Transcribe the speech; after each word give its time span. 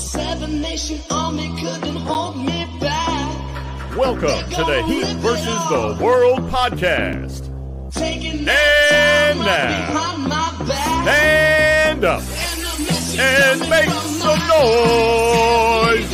seven 0.00 0.60
nation 0.60 0.98
army 1.10 1.48
couldn't 1.60 1.96
hold 1.96 2.36
me 2.38 2.66
back. 2.80 3.96
Welcome 3.96 4.50
to 4.50 4.64
the 4.64 4.82
Heat 4.86 5.16
versus 5.16 5.68
the 5.68 5.98
World 6.02 6.40
podcast. 6.50 7.46
Taking 7.92 8.48
And 8.48 9.38
now. 9.40 9.92
behind 9.92 10.22
my 10.28 10.64
back. 10.66 11.02
Stand 11.04 12.04
up 12.04 12.20
And 12.22 12.60
the 12.60 12.84
message 12.84 13.20
and 13.20 13.60
coming 13.60 13.70
make 13.70 13.90
some 13.90 14.38
noise 14.48 16.10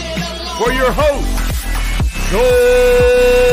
for 0.59 0.73
your 0.73 0.91
host, 0.93 2.31
Joel 2.31 3.46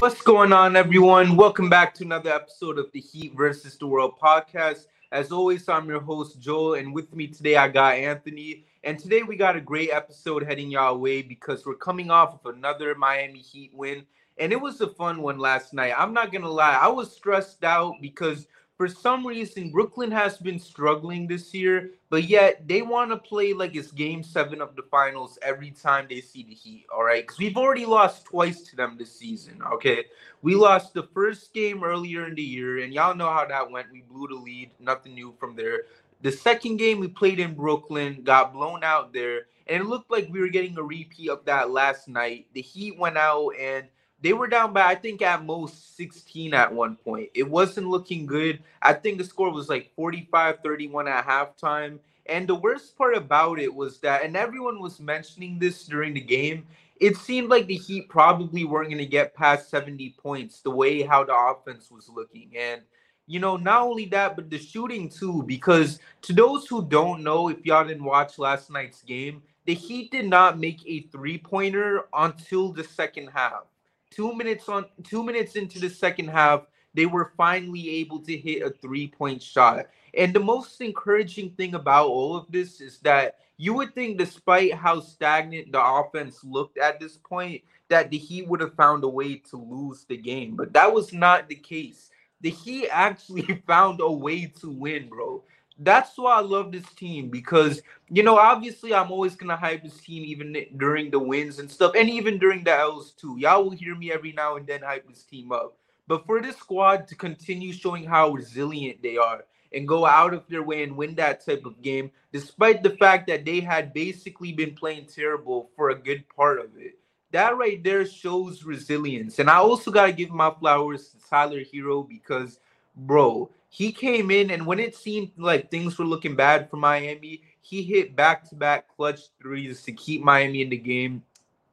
What's 0.00 0.22
going 0.22 0.50
on, 0.54 0.76
everyone? 0.76 1.36
Welcome 1.36 1.68
back 1.68 1.92
to 1.96 2.04
another 2.04 2.30
episode 2.30 2.78
of 2.78 2.90
the 2.90 3.00
Heat 3.00 3.34
versus 3.36 3.76
the 3.76 3.86
World 3.86 4.14
podcast. 4.18 4.86
As 5.12 5.30
always, 5.30 5.68
I'm 5.68 5.90
your 5.90 6.00
host, 6.00 6.40
Joel, 6.40 6.76
and 6.76 6.94
with 6.94 7.14
me 7.14 7.26
today, 7.26 7.56
I 7.56 7.68
got 7.68 7.96
Anthony. 7.96 8.64
And 8.82 8.98
today, 8.98 9.22
we 9.24 9.36
got 9.36 9.56
a 9.56 9.60
great 9.60 9.90
episode 9.90 10.42
heading 10.42 10.70
y'all 10.70 10.96
way 10.96 11.20
because 11.20 11.66
we're 11.66 11.74
coming 11.74 12.10
off 12.10 12.32
of 12.42 12.54
another 12.54 12.94
Miami 12.94 13.40
Heat 13.40 13.72
win. 13.74 14.06
And 14.38 14.52
it 14.52 14.60
was 14.62 14.80
a 14.80 14.88
fun 14.88 15.20
one 15.20 15.38
last 15.38 15.74
night. 15.74 15.92
I'm 15.94 16.14
not 16.14 16.32
going 16.32 16.44
to 16.44 16.50
lie, 16.50 16.78
I 16.80 16.88
was 16.88 17.14
stressed 17.14 17.62
out 17.62 17.96
because 18.00 18.46
for 18.80 18.88
some 18.88 19.26
reason, 19.26 19.70
Brooklyn 19.70 20.10
has 20.10 20.38
been 20.38 20.58
struggling 20.58 21.26
this 21.26 21.52
year, 21.52 21.90
but 22.08 22.24
yet 22.24 22.66
they 22.66 22.80
want 22.80 23.10
to 23.10 23.18
play 23.18 23.52
like 23.52 23.76
it's 23.76 23.92
game 23.92 24.22
seven 24.22 24.62
of 24.62 24.74
the 24.74 24.84
finals 24.90 25.38
every 25.42 25.70
time 25.70 26.06
they 26.08 26.22
see 26.22 26.44
the 26.44 26.54
Heat. 26.54 26.86
All 26.90 27.04
right. 27.04 27.22
Because 27.22 27.36
we've 27.38 27.58
already 27.58 27.84
lost 27.84 28.24
twice 28.24 28.62
to 28.62 28.76
them 28.76 28.96
this 28.96 29.14
season. 29.14 29.60
Okay. 29.70 30.06
We 30.40 30.54
lost 30.54 30.94
the 30.94 31.02
first 31.12 31.52
game 31.52 31.84
earlier 31.84 32.26
in 32.26 32.34
the 32.34 32.42
year, 32.42 32.78
and 32.78 32.94
y'all 32.94 33.14
know 33.14 33.30
how 33.30 33.44
that 33.44 33.70
went. 33.70 33.92
We 33.92 34.00
blew 34.00 34.28
the 34.28 34.36
lead, 34.36 34.70
nothing 34.80 35.12
new 35.12 35.34
from 35.38 35.56
there. 35.56 35.82
The 36.22 36.32
second 36.32 36.78
game 36.78 37.00
we 37.00 37.08
played 37.08 37.38
in 37.38 37.52
Brooklyn, 37.52 38.22
got 38.24 38.54
blown 38.54 38.82
out 38.82 39.12
there, 39.12 39.42
and 39.66 39.82
it 39.82 39.86
looked 39.88 40.10
like 40.10 40.30
we 40.30 40.40
were 40.40 40.48
getting 40.48 40.78
a 40.78 40.82
repeat 40.82 41.28
of 41.28 41.44
that 41.44 41.70
last 41.70 42.08
night. 42.08 42.46
The 42.54 42.62
Heat 42.62 42.98
went 42.98 43.18
out 43.18 43.50
and 43.60 43.88
they 44.22 44.32
were 44.32 44.48
down 44.48 44.72
by 44.72 44.82
I 44.82 44.94
think 44.94 45.22
at 45.22 45.44
most 45.44 45.96
16 45.96 46.54
at 46.54 46.72
one 46.72 46.96
point. 46.96 47.30
It 47.34 47.48
wasn't 47.48 47.88
looking 47.88 48.26
good. 48.26 48.62
I 48.82 48.92
think 48.92 49.18
the 49.18 49.24
score 49.24 49.52
was 49.52 49.68
like 49.68 49.90
45-31 49.98 51.08
at 51.08 51.26
halftime. 51.26 51.98
And 52.26 52.46
the 52.46 52.54
worst 52.54 52.96
part 52.96 53.16
about 53.16 53.58
it 53.58 53.74
was 53.74 53.98
that, 54.00 54.22
and 54.22 54.36
everyone 54.36 54.80
was 54.80 55.00
mentioning 55.00 55.58
this 55.58 55.84
during 55.84 56.14
the 56.14 56.20
game, 56.20 56.66
it 57.00 57.16
seemed 57.16 57.48
like 57.48 57.66
the 57.66 57.76
Heat 57.76 58.08
probably 58.08 58.64
weren't 58.64 58.90
going 58.90 58.98
to 58.98 59.06
get 59.06 59.34
past 59.34 59.70
70 59.70 60.16
points 60.22 60.60
the 60.60 60.70
way 60.70 61.02
how 61.02 61.24
the 61.24 61.34
offense 61.34 61.90
was 61.90 62.08
looking. 62.08 62.50
And, 62.56 62.82
you 63.26 63.40
know, 63.40 63.56
not 63.56 63.82
only 63.82 64.04
that, 64.06 64.36
but 64.36 64.50
the 64.50 64.58
shooting 64.58 65.08
too, 65.08 65.42
because 65.46 65.98
to 66.22 66.34
those 66.34 66.66
who 66.66 66.84
don't 66.84 67.24
know, 67.24 67.48
if 67.48 67.64
y'all 67.64 67.86
didn't 67.86 68.04
watch 68.04 68.38
last 68.38 68.70
night's 68.70 69.02
game, 69.02 69.42
the 69.64 69.74
Heat 69.74 70.12
did 70.12 70.26
not 70.26 70.58
make 70.58 70.80
a 70.86 71.02
three 71.08 71.38
pointer 71.38 72.04
until 72.12 72.70
the 72.70 72.84
second 72.84 73.28
half 73.28 73.64
two 74.10 74.34
minutes 74.34 74.68
on 74.68 74.86
two 75.04 75.22
minutes 75.22 75.56
into 75.56 75.78
the 75.78 75.90
second 75.90 76.28
half, 76.28 76.66
they 76.94 77.06
were 77.06 77.32
finally 77.36 77.88
able 77.96 78.20
to 78.20 78.36
hit 78.36 78.62
a 78.62 78.70
three-point 78.70 79.42
shot. 79.42 79.86
And 80.14 80.34
the 80.34 80.40
most 80.40 80.80
encouraging 80.80 81.50
thing 81.50 81.74
about 81.74 82.08
all 82.08 82.36
of 82.36 82.46
this 82.50 82.80
is 82.80 82.98
that 82.98 83.36
you 83.56 83.74
would 83.74 83.94
think, 83.94 84.18
despite 84.18 84.74
how 84.74 85.00
stagnant 85.00 85.70
the 85.70 85.84
offense 85.84 86.42
looked 86.42 86.78
at 86.78 86.98
this 86.98 87.16
point, 87.18 87.62
that 87.88 88.10
the 88.10 88.18
Heat 88.18 88.48
would 88.48 88.60
have 88.60 88.74
found 88.74 89.04
a 89.04 89.08
way 89.08 89.36
to 89.50 89.56
lose 89.56 90.04
the 90.04 90.16
game. 90.16 90.56
But 90.56 90.72
that 90.72 90.92
was 90.92 91.12
not 91.12 91.48
the 91.48 91.56
case. 91.56 92.10
The 92.40 92.50
Heat 92.50 92.88
actually 92.90 93.62
found 93.66 94.00
a 94.00 94.10
way 94.10 94.46
to 94.60 94.70
win, 94.70 95.08
bro. 95.08 95.44
That's 95.82 96.16
why 96.16 96.34
I 96.34 96.40
love 96.40 96.72
this 96.72 96.86
team 96.94 97.30
because 97.30 97.80
you 98.10 98.24
know, 98.24 98.36
obviously, 98.36 98.92
I'm 98.92 99.10
always 99.12 99.36
gonna 99.36 99.56
hype 99.56 99.84
this 99.84 99.98
team 100.00 100.24
even 100.24 100.54
during 100.76 101.10
the 101.10 101.18
wins 101.18 101.58
and 101.60 101.70
stuff, 101.70 101.92
and 101.96 102.10
even 102.10 102.38
during 102.38 102.64
the 102.64 102.76
L's 102.76 103.12
too. 103.12 103.36
Y'all 103.38 103.64
will 103.64 103.70
hear 103.70 103.94
me 103.94 104.12
every 104.12 104.32
now 104.32 104.56
and 104.56 104.66
then 104.66 104.82
hype 104.82 105.08
this 105.08 105.22
team 105.22 105.52
up. 105.52 105.76
But 106.08 106.26
for 106.26 106.42
this 106.42 106.56
squad 106.56 107.06
to 107.08 107.14
continue 107.14 107.72
showing 107.72 108.04
how 108.04 108.30
resilient 108.30 109.00
they 109.00 109.16
are 109.16 109.44
and 109.72 109.86
go 109.86 110.04
out 110.04 110.34
of 110.34 110.42
their 110.48 110.64
way 110.64 110.82
and 110.82 110.96
win 110.96 111.14
that 111.14 111.46
type 111.46 111.64
of 111.64 111.80
game, 111.82 112.10
despite 112.32 112.82
the 112.82 112.90
fact 112.90 113.28
that 113.28 113.44
they 113.44 113.60
had 113.60 113.94
basically 113.94 114.52
been 114.52 114.74
playing 114.74 115.06
terrible 115.06 115.70
for 115.76 115.90
a 115.90 115.94
good 115.94 116.24
part 116.34 116.58
of 116.58 116.70
it, 116.76 116.98
that 117.30 117.56
right 117.56 117.82
there 117.84 118.04
shows 118.04 118.64
resilience. 118.64 119.38
And 119.38 119.48
I 119.48 119.58
also 119.58 119.92
gotta 119.92 120.12
give 120.12 120.30
my 120.30 120.50
flowers 120.58 121.10
to 121.10 121.28
Tyler 121.30 121.62
Herro 121.62 122.08
because, 122.08 122.58
bro, 122.96 123.48
he 123.70 123.92
came 123.92 124.30
in 124.30 124.50
and 124.50 124.66
when 124.66 124.78
it 124.78 124.94
seemed 124.94 125.30
like 125.38 125.70
things 125.70 125.96
were 125.98 126.04
looking 126.04 126.36
bad 126.36 126.68
for 126.68 126.76
Miami, 126.76 127.42
he 127.62 127.82
hit 127.82 128.16
back-to-back 128.16 128.94
clutch 128.94 129.20
threes 129.40 129.82
to 129.84 129.92
keep 129.92 130.22
Miami 130.22 130.60
in 130.60 130.68
the 130.68 130.76
game. 130.76 131.22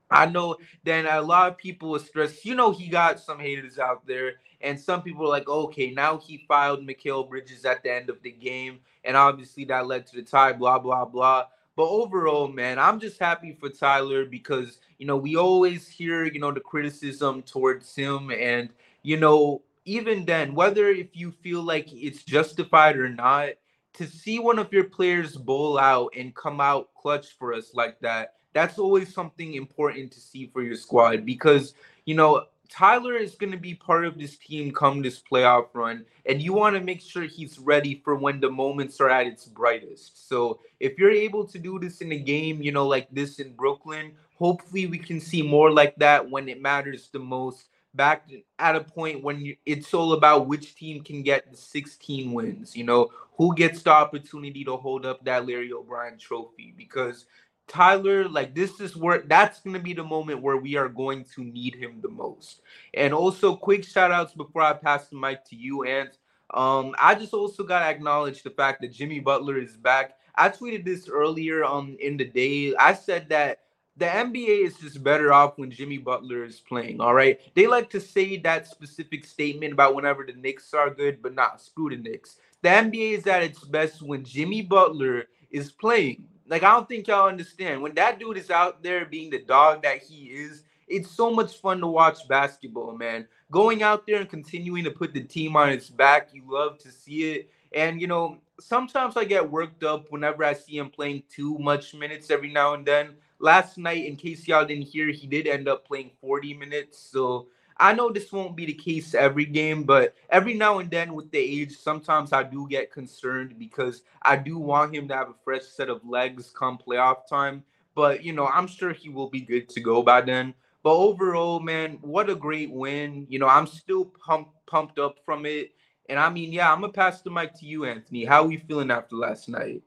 I 0.10 0.28
know 0.28 0.56
then 0.84 1.06
a 1.06 1.22
lot 1.22 1.50
of 1.50 1.58
people 1.58 1.90
were 1.90 2.00
stressed. 2.00 2.46
You 2.46 2.56
know, 2.56 2.72
he 2.72 2.88
got 2.88 3.20
some 3.20 3.40
haters 3.40 3.78
out 3.78 4.06
there, 4.08 4.36
and 4.62 4.80
some 4.80 5.02
people 5.02 5.24
were 5.24 5.30
like, 5.30 5.50
okay, 5.50 5.92
now 5.92 6.18
he 6.18 6.46
filed 6.48 6.88
Mikal 6.88 7.28
Bridges 7.28 7.66
at 7.66 7.84
the 7.84 7.92
end 7.92 8.10
of 8.10 8.22
the 8.22 8.32
game, 8.32 8.80
and 9.04 9.18
obviously 9.18 9.66
that 9.66 9.88
led 9.88 10.06
to 10.08 10.16
the 10.16 10.22
tie, 10.22 10.54
blah, 10.54 10.80
blah, 10.80 11.04
blah. 11.04 11.46
But 11.76 11.90
overall, 11.90 12.48
man, 12.48 12.80
I'm 12.80 13.00
just 13.00 13.20
happy 13.20 13.56
for 13.60 13.70
Tyler 13.70 14.26
because, 14.26 14.80
you 14.98 15.06
know, 15.06 15.18
we 15.18 15.36
always 15.36 15.88
hear, 15.88 16.26
you 16.26 16.40
know, 16.40 16.52
the 16.52 16.60
criticism 16.60 17.44
towards 17.44 17.94
him. 17.94 18.32
And, 18.32 18.70
you 19.04 19.18
know, 19.18 19.62
even 19.88 20.26
then, 20.26 20.54
whether 20.54 20.90
if 20.90 21.16
you 21.16 21.32
feel 21.32 21.62
like 21.64 21.88
it's 21.92 22.24
justified 22.24 22.98
or 22.98 23.10
not, 23.10 23.52
to 23.94 24.06
see 24.06 24.38
one 24.38 24.60
of 24.60 24.72
your 24.72 24.84
players 24.84 25.36
bowl 25.36 25.80
out 25.80 26.12
and 26.16 26.36
come 26.36 26.62
out 26.62 26.90
clutch 26.94 27.38
for 27.40 27.54
us 27.54 27.72
like 27.74 28.00
that, 28.02 28.34
that's 28.54 28.78
always 28.78 29.14
something 29.14 29.56
important 29.56 30.12
to 30.12 30.20
see 30.20 30.50
for 30.54 30.62
your 30.62 30.76
squad 30.76 31.26
because, 31.26 31.74
you 32.06 32.16
know, 32.16 32.46
Tyler 32.70 33.16
is 33.16 33.36
going 33.36 33.52
to 33.52 33.58
be 33.58 33.74
part 33.74 34.06
of 34.06 34.20
this 34.20 34.38
team 34.38 34.74
come 34.74 35.02
this 35.02 35.22
playoff 35.22 35.68
run, 35.74 36.06
and 36.26 36.42
you 36.42 36.52
want 36.52 36.76
to 36.76 36.82
make 36.82 37.02
sure 37.02 37.24
he's 37.24 37.58
ready 37.58 38.02
for 38.04 38.16
when 38.16 38.42
the 38.42 38.50
moments 38.50 39.00
are 39.00 39.10
at 39.10 39.26
its 39.26 39.46
brightest. 39.46 40.28
So, 40.28 40.60
if 40.82 41.00
you're 41.00 41.12
able 41.12 41.46
to 41.46 41.58
do 41.58 41.80
this 41.80 42.02
in 42.02 42.12
a 42.12 42.20
game, 42.20 42.62
you 42.62 42.74
know, 42.74 42.86
like 42.86 43.08
this 43.10 43.40
in 43.40 43.54
Brooklyn, 43.54 44.12
hopefully 44.36 44.86
we 44.86 44.98
can 44.98 45.22
see 45.22 45.42
more 45.42 45.72
like 45.72 45.96
that 45.96 46.30
when 46.30 46.50
it 46.50 46.62
matters 46.62 47.10
the 47.14 47.20
most 47.20 47.70
back 47.98 48.30
at 48.60 48.76
a 48.76 48.82
point 48.82 49.24
when 49.24 49.42
you, 49.42 49.56
it's 49.66 49.94
all 49.94 50.14
about 50.14 50.48
which 50.48 50.76
team 50.76 51.04
can 51.04 51.24
get 51.24 51.50
the 51.52 51.58
16 51.58 52.32
wins. 52.32 52.76
You 52.78 52.84
know, 52.84 53.10
who 53.38 53.54
gets 53.56 53.84
the 53.84 53.92
opportunity 53.92 54.64
to 54.64 54.78
hold 54.78 55.06
up 55.06 55.26
that 55.26 55.48
Larry 55.48 55.74
O'Brien 55.74 56.18
trophy? 56.18 56.74
Because 56.78 57.26
Tyler, 57.68 58.30
like 58.30 58.56
this 58.56 58.80
is 58.80 58.96
where 58.96 59.24
that's 59.28 59.60
gonna 59.60 59.80
be 59.80 59.94
the 59.94 60.04
moment 60.04 60.42
where 60.42 60.58
we 60.58 60.76
are 60.78 60.88
going 60.88 61.26
to 61.36 61.44
need 61.44 61.76
him 61.76 62.00
the 62.02 62.10
most. 62.10 62.62
And 62.94 63.14
also, 63.14 63.56
quick 63.56 63.84
shout 63.84 64.12
outs 64.12 64.34
before 64.34 64.62
I 64.62 64.74
pass 64.74 65.10
the 65.10 65.18
mic 65.18 65.44
to 65.50 65.56
you, 65.56 65.84
and 65.84 66.10
um, 66.54 66.96
I 66.98 67.16
just 67.16 67.34
also 67.34 67.64
gotta 67.64 67.86
acknowledge 67.86 68.44
the 68.44 68.52
fact 68.52 68.82
that 68.82 68.94
Jimmy 68.94 69.20
Butler 69.20 69.58
is 69.58 69.76
back. 69.76 70.14
I 70.36 70.50
tweeted 70.50 70.86
this 70.86 71.10
earlier 71.10 71.66
um 71.66 71.98
in 72.00 72.16
the 72.16 72.26
day. 72.26 72.74
I 72.76 72.94
said 72.94 73.28
that 73.30 73.60
the 73.98 74.06
NBA 74.06 74.66
is 74.66 74.78
just 74.78 75.04
better 75.04 75.34
off 75.34 75.58
when 75.58 75.72
Jimmy 75.72 75.98
Butler 75.98 76.46
is 76.46 76.60
playing. 76.60 77.02
All 77.02 77.16
right. 77.16 77.40
They 77.56 77.66
like 77.66 77.90
to 77.92 78.00
say 78.00 78.38
that 78.38 78.68
specific 78.68 79.26
statement 79.26 79.74
about 79.74 79.96
whenever 79.96 80.24
the 80.24 80.34
Knicks 80.34 80.74
are 80.74 80.92
good, 80.92 81.22
but 81.22 81.34
not 81.34 81.62
screw 81.62 81.90
the 81.90 81.98
Knicks. 81.98 82.38
The 82.62 82.70
NBA 82.70 83.18
is 83.18 83.28
at 83.28 83.44
its 83.44 83.64
best 83.64 84.02
when 84.02 84.24
Jimmy 84.24 84.62
Butler 84.62 85.26
is 85.50 85.72
playing. 85.72 86.26
Like, 86.48 86.64
I 86.64 86.72
don't 86.74 86.88
think 86.88 87.08
y'all 87.08 87.28
understand. 87.28 87.82
When 87.82 87.96
that 87.96 88.20
dude 88.20 88.38
is 88.38 88.52
out 88.52 88.84
there 88.84 89.06
being 89.06 89.32
the 89.32 89.42
dog 89.42 89.82
that 89.84 90.04
he 90.04 90.26
is, 90.26 90.64
it's 90.88 91.12
so 91.12 91.34
much 91.34 91.58
fun 91.58 91.80
to 91.82 91.88
watch 91.88 92.28
basketball, 92.28 92.96
man. 92.96 93.28
Going 93.52 93.84
out 93.84 94.06
there 94.06 94.20
and 94.20 94.30
continuing 94.30 94.84
to 94.84 94.92
put 94.92 95.14
the 95.14 95.24
team 95.24 95.56
on 95.56 95.70
its 95.70 95.90
back, 95.90 96.30
you 96.34 96.44
love 96.48 96.78
to 96.80 96.92
see 96.92 97.32
it. 97.32 97.50
And, 97.74 98.00
you 98.00 98.08
know, 98.08 98.38
sometimes 98.60 99.18
I 99.18 99.26
get 99.26 99.50
worked 99.50 99.84
up 99.84 100.12
whenever 100.12 100.44
I 100.44 100.54
see 100.54 100.78
him 100.78 100.90
playing 100.90 101.24
too 101.30 101.58
much 101.58 101.94
minutes 101.94 102.30
every 102.30 102.52
now 102.52 102.74
and 102.74 102.86
then 102.86 103.16
last 103.40 103.78
night, 103.78 104.06
in 104.06 104.16
case 104.16 104.48
y'all 104.48 104.66
didn't 104.66 104.88
hear, 104.88 105.08
he 105.08 105.28
did 105.28 105.48
end 105.48 105.68
up 105.68 105.88
playing 105.88 106.12
40 106.22 106.54
minutes. 106.54 107.00
So 107.00 107.48
I 107.78 107.94
know 107.94 108.10
this 108.10 108.32
won't 108.32 108.56
be 108.56 108.66
the 108.66 108.74
case 108.74 109.14
every 109.14 109.46
game, 109.46 109.84
but 109.84 110.16
every 110.30 110.54
now 110.54 110.80
and 110.80 110.90
then 110.90 111.14
with 111.14 111.30
the 111.32 111.38
age, 111.38 111.78
sometimes 111.78 112.34
I 112.34 112.44
do 112.44 112.68
get 112.68 112.92
concerned 112.92 113.58
because 113.60 114.02
I 114.22 114.36
do 114.36 114.58
want 114.58 114.96
him 114.96 115.08
to 115.10 115.16
have 115.16 115.30
a 115.30 115.36
fresh 115.44 115.64
set 115.64 115.90
of 115.90 116.06
legs 116.06 116.52
come 116.58 116.78
playoff 116.78 117.28
time. 117.30 117.64
But 117.94 118.24
you 118.24 118.34
know, 118.34 118.48
I'm 118.48 118.68
sure 118.68 118.94
he 118.94 119.10
will 119.10 119.30
be 119.30 119.42
good 119.42 119.70
to 119.70 119.80
go 119.80 120.02
by 120.02 120.22
then. 120.22 120.54
But 120.84 120.96
overall, 120.96 121.60
man, 121.60 121.98
what 122.02 122.30
a 122.30 122.36
great 122.36 122.72
win. 122.72 123.28
You 123.30 123.40
know, 123.40 123.48
I'm 123.48 123.68
still 123.68 124.06
pumped 124.06 124.52
pumped 124.66 125.00
up 125.00 125.18
from 125.26 125.46
it. 125.46 125.72
And 126.10 126.20
I 126.20 126.30
mean, 126.30 126.54
yeah, 126.54 126.72
I'm 126.72 126.82
gonna 126.82 126.94
pass 126.94 127.22
the 127.22 127.30
mic 127.30 127.54
to 127.60 127.66
you, 127.66 127.86
Anthony. 127.86 128.26
How 128.26 128.44
are 128.44 128.48
we 128.48 128.58
feeling 128.58 128.92
after 128.92 129.16
last 129.16 129.50
night? 129.50 129.84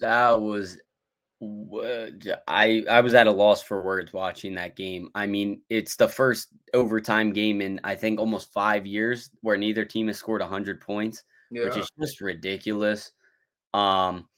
That 0.00 0.40
was 0.40 0.78
I 1.42 2.84
I 2.88 3.00
was 3.00 3.14
at 3.14 3.26
a 3.26 3.30
loss 3.30 3.62
for 3.62 3.82
words 3.82 4.12
watching 4.12 4.54
that 4.54 4.76
game. 4.76 5.10
I 5.14 5.26
mean, 5.26 5.60
it's 5.68 5.96
the 5.96 6.08
first 6.08 6.48
overtime 6.72 7.32
game 7.32 7.60
in 7.60 7.78
I 7.84 7.94
think 7.94 8.18
almost 8.18 8.52
five 8.52 8.86
years 8.86 9.30
where 9.42 9.56
neither 9.56 9.84
team 9.84 10.06
has 10.06 10.16
scored 10.16 10.40
hundred 10.40 10.80
points, 10.80 11.24
yeah. 11.50 11.64
which 11.64 11.76
is 11.76 11.90
just 12.00 12.20
ridiculous. 12.20 13.12
Um, 13.74 14.28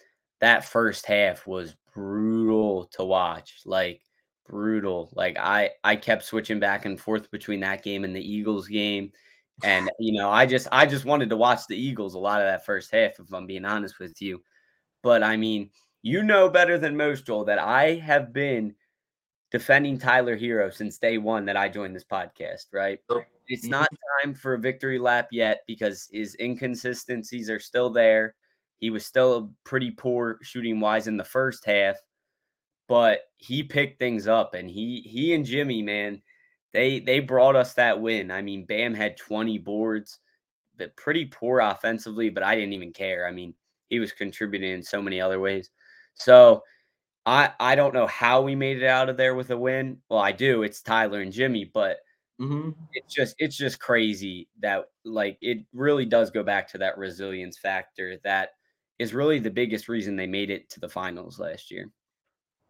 that 0.40 0.64
first 0.64 1.06
half 1.06 1.46
was 1.46 1.76
brutal 1.94 2.86
to 2.94 3.04
watch, 3.04 3.60
like 3.64 4.00
brutal. 4.48 5.10
Like 5.14 5.38
I 5.38 5.70
I 5.84 5.94
kept 5.94 6.24
switching 6.24 6.58
back 6.58 6.84
and 6.84 6.98
forth 6.98 7.30
between 7.30 7.60
that 7.60 7.84
game 7.84 8.02
and 8.02 8.14
the 8.14 8.32
Eagles 8.32 8.66
game, 8.66 9.12
and 9.62 9.88
you 10.00 10.18
know 10.18 10.30
I 10.30 10.46
just 10.46 10.66
I 10.72 10.84
just 10.84 11.04
wanted 11.04 11.30
to 11.30 11.36
watch 11.36 11.60
the 11.68 11.80
Eagles 11.80 12.14
a 12.14 12.18
lot 12.18 12.40
of 12.40 12.48
that 12.48 12.66
first 12.66 12.90
half, 12.90 13.20
if 13.20 13.32
I'm 13.32 13.46
being 13.46 13.64
honest 13.64 14.00
with 14.00 14.20
you. 14.20 14.42
But 15.04 15.22
I 15.22 15.36
mean 15.36 15.70
you 16.08 16.22
know 16.22 16.48
better 16.48 16.78
than 16.78 16.96
most, 16.96 17.26
Joel, 17.26 17.44
that 17.44 17.58
I 17.58 17.96
have 17.96 18.32
been 18.32 18.74
defending 19.50 19.98
Tyler 19.98 20.38
Herro 20.38 20.72
since 20.72 20.98
day 20.98 21.18
one 21.18 21.44
that 21.44 21.56
I 21.56 21.68
joined 21.68 21.94
this 21.94 22.04
podcast, 22.04 22.66
right? 22.72 22.98
It's 23.46 23.64
mm-hmm. 23.64 23.70
not 23.70 23.88
time 24.22 24.34
for 24.34 24.54
a 24.54 24.58
victory 24.58 24.98
lap 24.98 25.28
yet 25.32 25.60
because 25.66 26.08
his 26.10 26.34
inconsistencies 26.40 27.50
are 27.50 27.60
still 27.60 27.90
there. 27.90 28.34
He 28.78 28.88
was 28.88 29.04
still 29.04 29.52
pretty 29.64 29.90
poor 29.90 30.38
shooting 30.42 30.80
wise 30.80 31.08
in 31.08 31.18
the 31.18 31.24
first 31.24 31.66
half, 31.66 31.96
but 32.88 33.20
he 33.36 33.62
picked 33.62 33.98
things 33.98 34.26
up 34.26 34.54
and 34.54 34.70
he 34.70 35.02
he 35.04 35.34
and 35.34 35.44
Jimmy, 35.44 35.82
man, 35.82 36.22
they 36.72 37.00
they 37.00 37.20
brought 37.20 37.56
us 37.56 37.74
that 37.74 38.00
win. 38.00 38.30
I 38.30 38.40
mean, 38.40 38.64
Bam 38.64 38.94
had 38.94 39.18
20 39.18 39.58
boards, 39.58 40.20
but 40.78 40.96
pretty 40.96 41.26
poor 41.26 41.60
offensively, 41.60 42.30
but 42.30 42.42
I 42.42 42.54
didn't 42.54 42.72
even 42.72 42.92
care. 42.92 43.26
I 43.26 43.30
mean, 43.32 43.52
he 43.90 43.98
was 43.98 44.12
contributing 44.12 44.72
in 44.72 44.82
so 44.82 45.02
many 45.02 45.20
other 45.20 45.40
ways. 45.40 45.70
So 46.18 46.62
I 47.26 47.52
I 47.60 47.74
don't 47.74 47.94
know 47.94 48.06
how 48.06 48.42
we 48.42 48.54
made 48.54 48.82
it 48.82 48.86
out 48.86 49.08
of 49.08 49.16
there 49.16 49.34
with 49.34 49.50
a 49.50 49.56
win. 49.56 49.98
Well, 50.08 50.20
I 50.20 50.32
do. 50.32 50.62
It's 50.62 50.80
Tyler 50.80 51.20
and 51.20 51.32
Jimmy, 51.32 51.64
but 51.64 51.98
mm-hmm. 52.40 52.70
it's 52.92 53.14
just 53.14 53.34
it's 53.38 53.56
just 53.56 53.78
crazy 53.78 54.48
that 54.60 54.86
like 55.04 55.38
it 55.40 55.64
really 55.72 56.06
does 56.06 56.30
go 56.30 56.42
back 56.42 56.68
to 56.68 56.78
that 56.78 56.98
resilience 56.98 57.58
factor 57.58 58.16
that 58.24 58.50
is 58.98 59.14
really 59.14 59.38
the 59.38 59.50
biggest 59.50 59.88
reason 59.88 60.16
they 60.16 60.26
made 60.26 60.50
it 60.50 60.68
to 60.70 60.80
the 60.80 60.88
finals 60.88 61.38
last 61.38 61.70
year. 61.70 61.90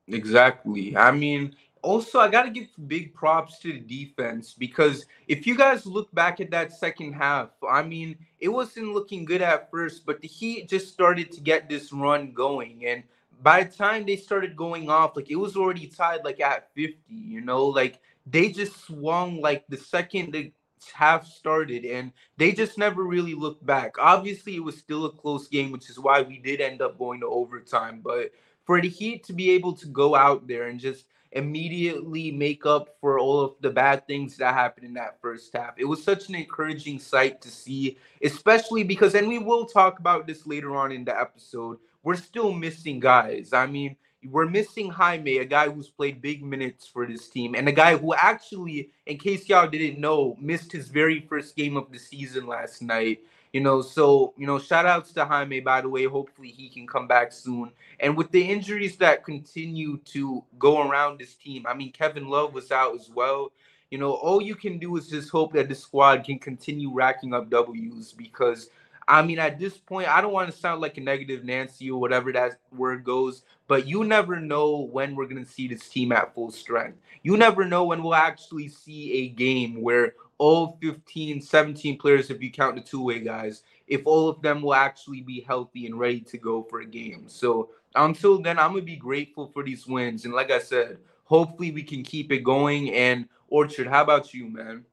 Exactly. 0.09 0.97
I 0.97 1.11
mean, 1.11 1.55
also 1.83 2.19
I 2.19 2.29
got 2.29 2.45
to 2.45 2.51
give 2.51 2.67
big 2.87 3.15
props 3.15 3.59
to 3.61 3.73
the 3.73 3.81
defense 3.81 4.55
because 4.55 5.07
if 5.27 5.47
you 5.47 5.57
guys 5.57 5.87
look 5.87 6.13
back 6.15 6.41
at 6.41 6.51
that 6.51 6.73
second 6.73 7.13
half, 7.13 7.51
I 7.69 7.83
mean, 7.83 8.17
it 8.41 8.49
wasn't 8.49 8.95
looking 8.95 9.25
good 9.25 9.43
at 9.43 9.71
first, 9.71 10.05
but 10.05 10.21
the 10.21 10.29
Heat 10.29 10.69
just 10.69 10.93
started 10.93 11.31
to 11.33 11.41
get 11.41 11.69
this 11.69 11.93
run 11.93 12.33
going 12.33 12.87
and 12.87 13.03
by 13.43 13.65
the 13.65 13.77
time 13.77 14.05
they 14.05 14.17
started 14.17 14.57
going 14.57 14.91
off, 14.91 15.17
like 15.17 15.31
it 15.31 15.37
was 15.37 15.57
already 15.57 15.87
tied 15.87 16.25
like 16.25 16.41
at 16.41 16.73
50, 16.75 16.99
you 17.09 17.41
know, 17.41 17.67
like 17.67 18.01
they 18.27 18.51
just 18.51 18.85
swung 18.85 19.41
like 19.41 19.67
the 19.69 19.77
second 19.77 20.33
the 20.33 20.53
half 20.93 21.27
started 21.27 21.85
and 21.85 22.13
they 22.37 22.53
just 22.53 22.79
never 22.79 23.05
really 23.05 23.35
looked 23.35 23.65
back. 23.65 23.97
Obviously, 23.99 24.57
it 24.57 24.63
was 24.63 24.77
still 24.77 25.07
a 25.07 25.13
close 25.13 25.49
game, 25.49 25.73
which 25.73 25.91
is 25.91 25.99
why 25.99 26.23
we 26.23 26.39
did 26.39 26.61
end 26.61 26.83
up 26.83 26.99
going 26.99 27.21
to 27.21 27.27
overtime. 27.27 28.01
But 28.03 28.31
for 28.65 28.81
the 28.81 28.89
Heat 28.89 29.25
to 29.25 29.33
be 29.33 29.51
able 29.51 29.73
to 29.75 29.87
go 29.87 30.15
out 30.15 30.47
there 30.47 30.69
and 30.69 30.79
just 30.79 31.07
immediately 31.33 32.31
make 32.31 32.65
up 32.65 32.97
for 33.01 33.19
all 33.19 33.41
of 33.41 33.55
the 33.61 33.71
bad 33.71 34.07
things 34.07 34.37
that 34.37 34.55
happened 34.55 34.87
in 34.87 34.95
that 34.95 35.21
first 35.21 35.53
half. 35.55 35.75
It 35.77 35.85
was 35.85 36.03
such 36.03 36.29
an 36.29 36.35
encouraging 36.35 36.99
sight 36.99 37.41
to 37.43 37.51
see, 37.51 37.99
especially 38.23 38.83
because, 38.83 39.15
and 39.15 39.29
we 39.29 39.39
will 39.39 39.67
talk 39.67 39.99
about 39.99 40.27
this 40.27 40.47
later 40.47 40.75
on 40.75 40.91
in 40.91 41.05
the 41.05 41.19
episode, 41.19 41.79
we're 42.09 42.17
still 42.17 42.55
missing 42.55 42.99
guys. 42.99 43.53
I 43.53 43.67
mean, 43.67 43.95
we're 44.31 44.49
missing 44.49 44.89
Jaime, 44.89 45.37
a 45.37 45.45
guy 45.45 45.69
who's 45.69 45.91
played 45.91 46.23
big 46.23 46.43
minutes 46.43 46.87
for 46.87 47.07
this 47.07 47.29
team, 47.29 47.55
and 47.55 47.69
a 47.69 47.73
guy 47.73 47.99
who 47.99 48.15
actually, 48.15 48.89
in 49.05 49.19
case 49.19 49.47
y'all 49.47 49.69
didn't 49.69 50.01
know, 50.01 50.35
missed 50.41 50.73
his 50.73 50.89
very 50.89 51.21
first 51.29 51.55
game 51.55 51.77
of 51.77 51.93
the 51.93 51.99
season 51.99 52.47
last 52.47 52.81
night. 52.81 53.21
You 53.53 53.61
know, 53.61 53.83
so 53.83 54.33
you 54.39 54.47
know, 54.47 54.59
shout 54.59 54.87
outs 54.87 55.13
to 55.13 55.27
Jaime, 55.27 55.61
by 55.61 55.83
the 55.83 55.91
way. 55.91 56.05
Hopefully 56.05 56.49
he 56.49 56.71
can 56.71 56.87
come 56.87 57.07
back 57.07 57.31
soon. 57.31 57.73
And 58.01 58.17
with 58.17 58.31
the 58.31 58.43
injuries 58.43 58.97
that 58.97 59.23
continue 59.23 59.99
to 60.15 60.43
go 60.59 60.89
around 60.89 61.21
this 61.21 61.35
team, 61.35 61.67
I 61.69 61.75
mean, 61.75 61.93
Kevin 61.93 62.27
Love 62.27 62.55
was 62.55 62.73
out 62.73 62.95
as 62.95 63.11
well. 63.11 63.53
You 63.91 63.99
know, 63.99 64.13
all 64.13 64.41
you 64.41 64.55
can 64.55 64.79
do 64.79 64.97
is 64.97 65.09
just 65.09 65.29
hope 65.29 65.53
that 65.53 65.69
the 65.69 65.75
squad 65.75 66.25
can 66.25 66.39
continue 66.39 66.91
racking 66.91 67.35
up 67.35 67.51
W's 67.51 68.15
because 68.15 68.71
I 69.09 69.23
mean, 69.23 69.39
at 69.39 69.59
this 69.59 69.79
point, 69.79 70.07
I 70.07 70.21
don't 70.21 70.35
want 70.35 70.53
to 70.53 70.57
sound 70.57 70.83
like 70.83 70.99
a 70.99 71.01
negative 71.01 71.43
Nancy 71.43 71.91
or 71.91 71.99
whatever 71.99 72.31
that 72.33 72.59
word 72.77 73.05
goes, 73.05 73.43
but 73.67 73.87
you 73.87 74.05
never 74.05 74.39
know 74.39 74.81
when 74.81 75.17
we're 75.17 75.27
going 75.27 75.43
to 75.43 75.51
see 75.51 75.67
this 75.67 75.89
team 75.89 76.13
at 76.13 76.35
full 76.35 76.51
strength. 76.53 76.99
You 77.23 77.39
never 77.39 77.65
know 77.65 77.85
when 77.85 78.03
we'll 78.03 78.15
actually 78.15 78.69
see 78.69 79.13
a 79.15 79.29
game 79.29 79.81
where 79.81 80.13
all 80.37 80.77
15, 80.83 81.41
17 81.41 81.97
players, 81.97 82.29
if 82.29 82.43
you 82.43 82.51
count 82.51 82.77
the 82.77 82.83
two 82.83 83.03
way 83.03 83.21
guys, 83.21 83.63
if 83.87 84.03
all 84.05 84.29
of 84.29 84.43
them 84.43 84.61
will 84.61 84.75
actually 84.75 85.23
be 85.23 85.41
healthy 85.41 85.87
and 85.87 85.99
ready 85.99 86.21
to 86.21 86.37
go 86.37 86.63
for 86.69 86.81
a 86.81 86.87
game. 86.87 87.25
So 87.29 87.71
until 87.95 88.39
then, 88.43 88.59
I'm 88.59 88.73
going 88.73 88.83
to 88.83 88.87
be 88.87 88.97
grateful 88.97 89.51
for 89.55 89.65
these 89.65 89.87
wins. 89.87 90.27
And 90.27 90.35
like 90.35 90.51
I 90.51 90.59
said, 90.59 90.99
hopefully 91.25 91.71
we 91.71 91.83
can 91.83 92.03
keep 92.03 92.31
it 92.31 92.45
going. 92.45 92.93
And 92.93 93.27
Orchard, 93.49 93.87
how 93.87 94.03
about 94.03 94.35
you, 94.35 94.51
man? 94.51 94.85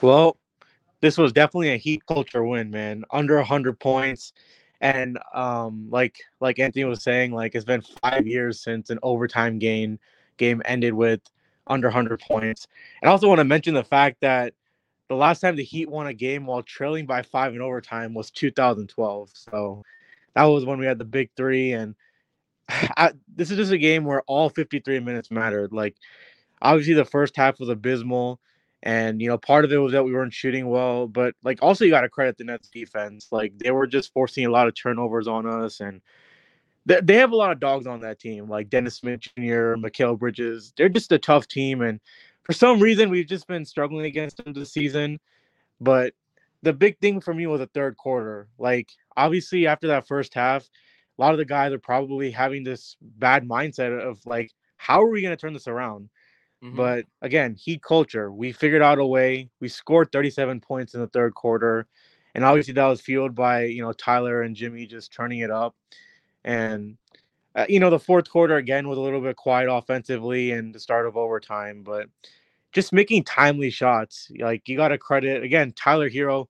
Well, 0.00 0.36
this 1.02 1.18
was 1.18 1.32
definitely 1.32 1.70
a 1.70 1.76
heat 1.76 2.06
culture 2.06 2.44
win, 2.44 2.70
man. 2.70 3.04
Under 3.10 3.36
100 3.36 3.78
points. 3.78 4.32
And 4.80 5.18
um, 5.34 5.88
like 5.90 6.18
like 6.40 6.58
Anthony 6.58 6.84
was 6.84 7.02
saying, 7.02 7.32
like 7.32 7.54
it's 7.54 7.64
been 7.64 7.82
five 8.02 8.26
years 8.26 8.60
since 8.60 8.88
an 8.90 8.98
overtime 9.02 9.58
game 9.58 9.98
game 10.38 10.62
ended 10.64 10.94
with 10.94 11.20
under 11.66 11.88
100 11.88 12.20
points. 12.20 12.66
And 13.00 13.08
I 13.08 13.12
also 13.12 13.28
want 13.28 13.38
to 13.38 13.44
mention 13.44 13.74
the 13.74 13.84
fact 13.84 14.20
that 14.22 14.54
the 15.08 15.14
last 15.14 15.40
time 15.40 15.56
the 15.56 15.62
Heat 15.62 15.90
won 15.90 16.06
a 16.06 16.14
game 16.14 16.46
while 16.46 16.62
trailing 16.62 17.06
by 17.06 17.22
five 17.22 17.54
in 17.54 17.60
overtime 17.60 18.14
was 18.14 18.30
2012. 18.30 19.30
So 19.34 19.82
that 20.34 20.44
was 20.44 20.64
when 20.64 20.78
we 20.78 20.86
had 20.86 20.98
the 20.98 21.04
big 21.04 21.30
three. 21.36 21.72
And 21.72 21.94
I, 22.68 23.12
this 23.36 23.50
is 23.50 23.56
just 23.56 23.72
a 23.72 23.78
game 23.78 24.04
where 24.04 24.22
all 24.22 24.48
53 24.48 25.00
minutes 25.00 25.30
mattered. 25.30 25.72
Like, 25.72 25.96
obviously, 26.60 26.94
the 26.94 27.04
first 27.04 27.36
half 27.36 27.60
was 27.60 27.68
abysmal. 27.68 28.40
And 28.82 29.22
you 29.22 29.28
know, 29.28 29.38
part 29.38 29.64
of 29.64 29.72
it 29.72 29.76
was 29.78 29.92
that 29.92 30.04
we 30.04 30.12
weren't 30.12 30.32
shooting 30.32 30.68
well, 30.68 31.06
but 31.06 31.34
like 31.44 31.58
also 31.62 31.84
you 31.84 31.90
got 31.90 32.00
to 32.00 32.08
credit 32.08 32.36
the 32.36 32.44
Nets 32.44 32.68
defense. 32.68 33.28
Like 33.30 33.56
they 33.58 33.70
were 33.70 33.86
just 33.86 34.12
forcing 34.12 34.44
a 34.44 34.50
lot 34.50 34.66
of 34.66 34.74
turnovers 34.74 35.28
on 35.28 35.46
us, 35.46 35.80
and 35.80 36.00
they, 36.86 37.00
they 37.00 37.14
have 37.16 37.32
a 37.32 37.36
lot 37.36 37.52
of 37.52 37.60
dogs 37.60 37.86
on 37.86 38.00
that 38.00 38.18
team, 38.18 38.48
like 38.48 38.70
Dennis 38.70 38.96
Smith 38.96 39.20
Jr., 39.20 39.76
Mikal 39.76 40.18
Bridges. 40.18 40.72
They're 40.76 40.88
just 40.88 41.12
a 41.12 41.18
tough 41.18 41.46
team, 41.46 41.82
and 41.82 42.00
for 42.42 42.52
some 42.52 42.80
reason 42.80 43.10
we've 43.10 43.26
just 43.28 43.46
been 43.46 43.64
struggling 43.64 44.06
against 44.06 44.38
them 44.38 44.52
this 44.52 44.72
season. 44.72 45.20
But 45.80 46.14
the 46.62 46.72
big 46.72 46.98
thing 46.98 47.20
for 47.20 47.34
me 47.34 47.46
was 47.46 47.60
the 47.60 47.66
third 47.68 47.96
quarter. 47.96 48.48
Like 48.58 48.90
obviously 49.16 49.66
after 49.66 49.88
that 49.88 50.06
first 50.06 50.34
half, 50.34 50.68
a 51.18 51.20
lot 51.22 51.32
of 51.32 51.38
the 51.38 51.44
guys 51.44 51.72
are 51.72 51.78
probably 51.78 52.30
having 52.30 52.64
this 52.64 52.96
bad 53.00 53.46
mindset 53.46 54.00
of 54.00 54.24
like, 54.24 54.52
how 54.76 55.02
are 55.02 55.10
we 55.10 55.22
going 55.22 55.36
to 55.36 55.40
turn 55.40 55.52
this 55.52 55.68
around? 55.68 56.08
Mm-hmm. 56.62 56.76
But 56.76 57.06
again, 57.20 57.54
heat 57.54 57.82
culture. 57.82 58.32
We 58.32 58.52
figured 58.52 58.82
out 58.82 58.98
a 58.98 59.06
way. 59.06 59.50
We 59.60 59.68
scored 59.68 60.12
37 60.12 60.60
points 60.60 60.94
in 60.94 61.00
the 61.00 61.08
third 61.08 61.34
quarter. 61.34 61.86
And 62.34 62.44
obviously 62.44 62.74
that 62.74 62.86
was 62.86 63.00
fueled 63.00 63.34
by, 63.34 63.64
you 63.64 63.82
know, 63.82 63.92
Tyler 63.92 64.42
and 64.42 64.56
Jimmy 64.56 64.86
just 64.86 65.12
turning 65.12 65.40
it 65.40 65.50
up. 65.50 65.74
And 66.44 66.96
uh, 67.54 67.66
you 67.68 67.80
know, 67.80 67.90
the 67.90 67.98
fourth 67.98 68.30
quarter 68.30 68.56
again 68.56 68.88
was 68.88 68.96
a 68.96 69.00
little 69.00 69.20
bit 69.20 69.36
quiet 69.36 69.68
offensively 69.70 70.52
and 70.52 70.74
the 70.74 70.80
start 70.80 71.06
of 71.06 71.18
overtime, 71.18 71.82
but 71.82 72.06
just 72.72 72.94
making 72.94 73.24
timely 73.24 73.68
shots. 73.68 74.30
Like 74.38 74.66
you 74.68 74.76
got 74.76 74.88
to 74.88 74.98
credit 74.98 75.42
again 75.42 75.72
Tyler 75.72 76.08
Herro. 76.08 76.46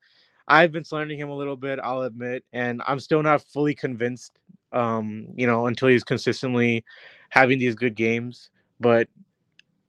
I've 0.46 0.70
been 0.70 0.84
slandering 0.84 1.18
him 1.18 1.30
a 1.30 1.36
little 1.36 1.56
bit, 1.56 1.80
I'll 1.82 2.02
admit, 2.02 2.44
and 2.52 2.82
I'm 2.86 3.00
still 3.00 3.22
not 3.22 3.42
fully 3.42 3.74
convinced 3.74 4.38
um, 4.72 5.28
you 5.36 5.46
know, 5.46 5.66
until 5.66 5.88
he's 5.88 6.04
consistently 6.04 6.84
having 7.28 7.58
these 7.58 7.74
good 7.74 7.94
games, 7.94 8.50
but 8.80 9.08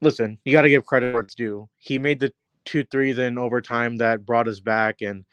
listen, 0.03 0.37
you 0.45 0.51
got 0.51 0.63
to 0.63 0.69
give 0.69 0.85
credit 0.85 1.13
where 1.13 1.23
it's 1.23 1.35
due. 1.35 1.67
He 1.77 1.97
made 1.97 2.19
the 2.19 2.33
two 2.65 2.83
threes 2.85 3.17
in 3.17 3.37
overtime 3.37 3.97
that 3.97 4.25
brought 4.25 4.47
us 4.47 4.59
back, 4.59 5.01
and 5.01 5.25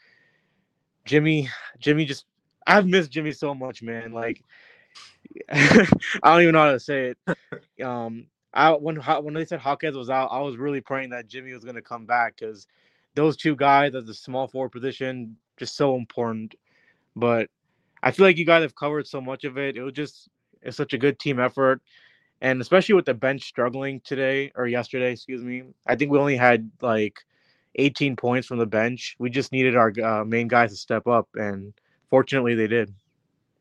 Jimmy, 1.05 1.49
Jimmy 1.79 2.05
just, 2.05 2.25
I've 2.65 2.87
missed 2.87 3.11
Jimmy 3.11 3.31
so 3.31 3.53
much, 3.53 3.83
man. 3.83 4.11
Like, 4.13 4.43
I 5.51 5.87
don't 6.23 6.41
even 6.41 6.53
know 6.53 6.65
how 6.65 6.71
to 6.71 6.79
say 6.79 7.13
it. 7.13 7.83
Um, 7.83 8.27
I 8.53 8.71
when 8.71 8.97
when 8.97 9.33
they 9.33 9.45
said 9.45 9.59
Hawkins 9.59 9.95
was 9.95 10.09
out, 10.09 10.29
I 10.31 10.39
was 10.39 10.57
really 10.57 10.81
praying 10.81 11.11
that 11.11 11.27
Jimmy 11.27 11.53
was 11.53 11.63
gonna 11.63 11.81
come 11.81 12.05
back 12.05 12.37
because 12.37 12.67
those 13.15 13.37
two 13.37 13.55
guys 13.55 13.95
at 13.95 14.05
the 14.05 14.13
small 14.13 14.47
forward 14.47 14.71
position 14.71 15.37
just 15.57 15.75
so 15.75 15.95
important. 15.95 16.55
But 17.15 17.49
I 18.03 18.11
feel 18.11 18.25
like 18.25 18.37
you 18.37 18.45
guys 18.45 18.63
have 18.63 18.75
covered 18.75 19.07
so 19.07 19.21
much 19.21 19.43
of 19.43 19.57
it. 19.57 19.77
It 19.77 19.83
was 19.83 19.93
just 19.93 20.29
it's 20.61 20.77
such 20.77 20.93
a 20.93 20.97
good 20.97 21.19
team 21.19 21.39
effort 21.39 21.81
and 22.41 22.59
especially 22.59 22.95
with 22.95 23.05
the 23.05 23.13
bench 23.13 23.43
struggling 23.43 24.01
today 24.01 24.51
or 24.55 24.67
yesterday, 24.67 25.11
excuse 25.11 25.43
me. 25.43 25.63
I 25.87 25.95
think 25.95 26.11
we 26.11 26.17
only 26.17 26.37
had 26.37 26.69
like 26.81 27.19
18 27.75 28.15
points 28.15 28.47
from 28.47 28.57
the 28.57 28.65
bench. 28.65 29.15
We 29.19 29.29
just 29.29 29.51
needed 29.51 29.75
our 29.75 29.93
uh, 30.03 30.25
main 30.25 30.47
guys 30.47 30.71
to 30.71 30.77
step 30.77 31.07
up, 31.07 31.29
and 31.35 31.73
fortunately, 32.09 32.55
they 32.55 32.67
did. 32.67 32.93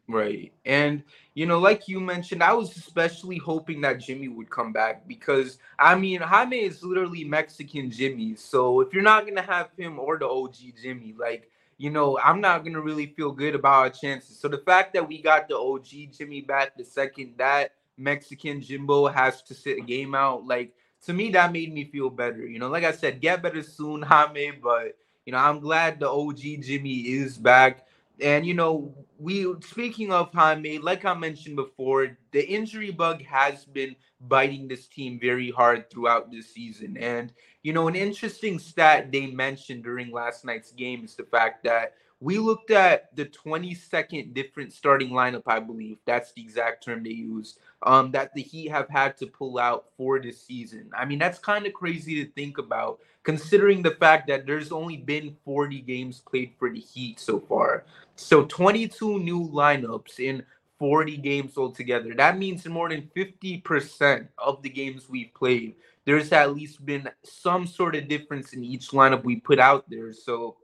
Right. 0.08 0.52
And, 0.64 1.04
you 1.34 1.46
know, 1.46 1.60
like 1.60 1.87
you 1.87 2.00
mentioned, 2.00 2.42
I 2.42 2.52
was 2.52 2.76
especially 2.76 3.38
hoping 3.38 3.80
that 3.82 4.00
Jimmy 4.00 4.26
would 4.26 4.50
come 4.50 4.72
back 4.72 5.06
because, 5.06 5.58
I 5.78 5.94
mean, 5.94 6.20
Jaime 6.20 6.64
is 6.64 6.82
literally 6.82 7.22
Mexican 7.22 7.92
Jimmy. 7.92 8.34
So 8.34 8.80
if 8.80 8.92
you're 8.92 9.04
not 9.04 9.25
to 9.28 9.42
have 9.42 9.68
him 9.78 10.00
or 10.00 10.18
the 10.18 10.26
OG 10.26 10.56
Jimmy, 10.82 11.14
like, 11.16 11.49
you 11.78 11.90
know, 11.90 12.18
I'm 12.18 12.40
not 12.40 12.64
to 12.64 12.80
really 12.80 13.06
feel 13.06 13.30
good 13.30 13.54
about 13.54 13.72
our 13.72 13.90
chances. 13.90 14.37
So 14.37 14.49
the 14.49 14.58
fact 14.58 14.94
that 14.94 15.06
we 15.06 15.22
got 15.22 15.49
the 15.49 15.56
OG 15.56 16.12
Jimmy 16.18 16.40
back 16.40 16.76
the 16.76 16.84
second 16.84 17.34
that 17.38 17.75
Mexican 18.00 18.61
Jimbo 18.61 19.09
has 19.09 19.42
to 19.42 19.54
sit 19.54 19.78
a 19.78 19.83
game 19.83 20.14
out, 20.14 20.47
like, 20.47 20.75
to 21.07 21.12
me, 21.12 21.30
that 21.30 21.52
made 21.52 21.73
me 21.73 21.85
feel 21.85 22.11
better. 22.11 22.47
You 22.47 22.59
know, 22.59 22.69
like 22.69 22.85
I 22.85 22.92
said, 22.92 23.21
get 23.21 23.42
better 23.42 23.62
soon, 23.62 24.02
Jaime. 24.11 24.52
But, 24.62 24.97
you 25.25 25.33
know, 25.33 25.38
I'm 25.38 25.61
glad 25.61 26.00
the 26.00 26.09
OG 26.11 26.40
Jimmy 26.62 26.99
is 27.00 27.38
back. 27.38 27.87
And 28.23 28.47
you 28.47 28.54
know, 28.54 28.95
we 29.19 29.47
speaking 29.62 30.12
of 30.12 30.33
Jaime, 30.33 30.78
like 30.78 31.04
I 31.04 31.14
mentioned 31.14 31.57
before, 31.57 32.16
the 32.33 32.47
injury 32.47 32.90
bug 32.90 33.23
has 33.25 33.64
been 33.64 33.97
biting 34.21 34.69
this 34.69 34.87
team 34.88 35.19
very 35.21 35.50
hard 35.50 35.90
throughout 35.90 36.30
this 36.30 36.52
season. 36.52 36.97
And 36.99 37.33
you 37.62 37.73
know, 37.73 37.88
an 37.88 37.97
interesting 37.97 38.59
stat 38.59 39.11
they 39.11 39.26
mentioned 39.26 39.85
during 39.85 40.11
last 40.11 40.45
night's 40.45 40.73
game 40.73 41.04
is 41.04 41.14
the 41.14 41.25
fact 41.25 41.64
that 41.64 41.95
we 42.20 42.38
looked 42.38 42.70
at 42.70 43.14
the 43.16 43.24
22nd 43.24 44.34
different 44.34 44.74
starting 44.74 45.10
lineup, 45.10 45.44
I 45.46 45.58
believe. 45.58 45.96
That's 46.04 46.32
the 46.32 46.42
exact 46.42 46.84
term 46.84 47.02
they 47.02 47.10
used. 47.10 47.58
Um, 47.82 48.10
that 48.12 48.34
the 48.34 48.42
Heat 48.42 48.68
have 48.68 48.90
had 48.90 49.16
to 49.18 49.26
pull 49.26 49.58
out 49.58 49.86
for 49.96 50.20
this 50.20 50.42
season. 50.42 50.90
I 50.94 51.06
mean, 51.06 51.18
that's 51.18 51.38
kind 51.38 51.66
of 51.66 51.72
crazy 51.72 52.22
to 52.22 52.30
think 52.32 52.58
about, 52.58 53.00
considering 53.22 53.82
the 53.82 53.92
fact 53.92 54.28
that 54.28 54.46
there's 54.46 54.70
only 54.70 54.98
been 54.98 55.34
40 55.46 55.80
games 55.80 56.20
played 56.20 56.52
for 56.58 56.70
the 56.70 56.80
Heat 56.80 57.18
so 57.18 57.40
far. 57.40 57.84
So 58.16 58.44
22 58.44 59.18
new 59.20 59.48
lineups 59.48 60.20
in 60.20 60.44
40 60.78 61.16
games 61.18 61.56
altogether. 61.56 62.14
That 62.14 62.38
means 62.38 62.66
more 62.66 62.90
than 62.90 63.08
50% 63.16 64.28
of 64.36 64.62
the 64.62 64.68
games 64.68 65.08
we've 65.08 65.32
played, 65.34 65.74
there's 66.04 66.32
at 66.32 66.54
least 66.54 66.84
been 66.84 67.08
some 67.22 67.66
sort 67.66 67.94
of 67.96 68.08
difference 68.08 68.52
in 68.52 68.64
each 68.64 68.90
lineup 68.90 69.22
we 69.22 69.36
put 69.36 69.58
out 69.58 69.88
there. 69.88 70.12
So 70.12 70.56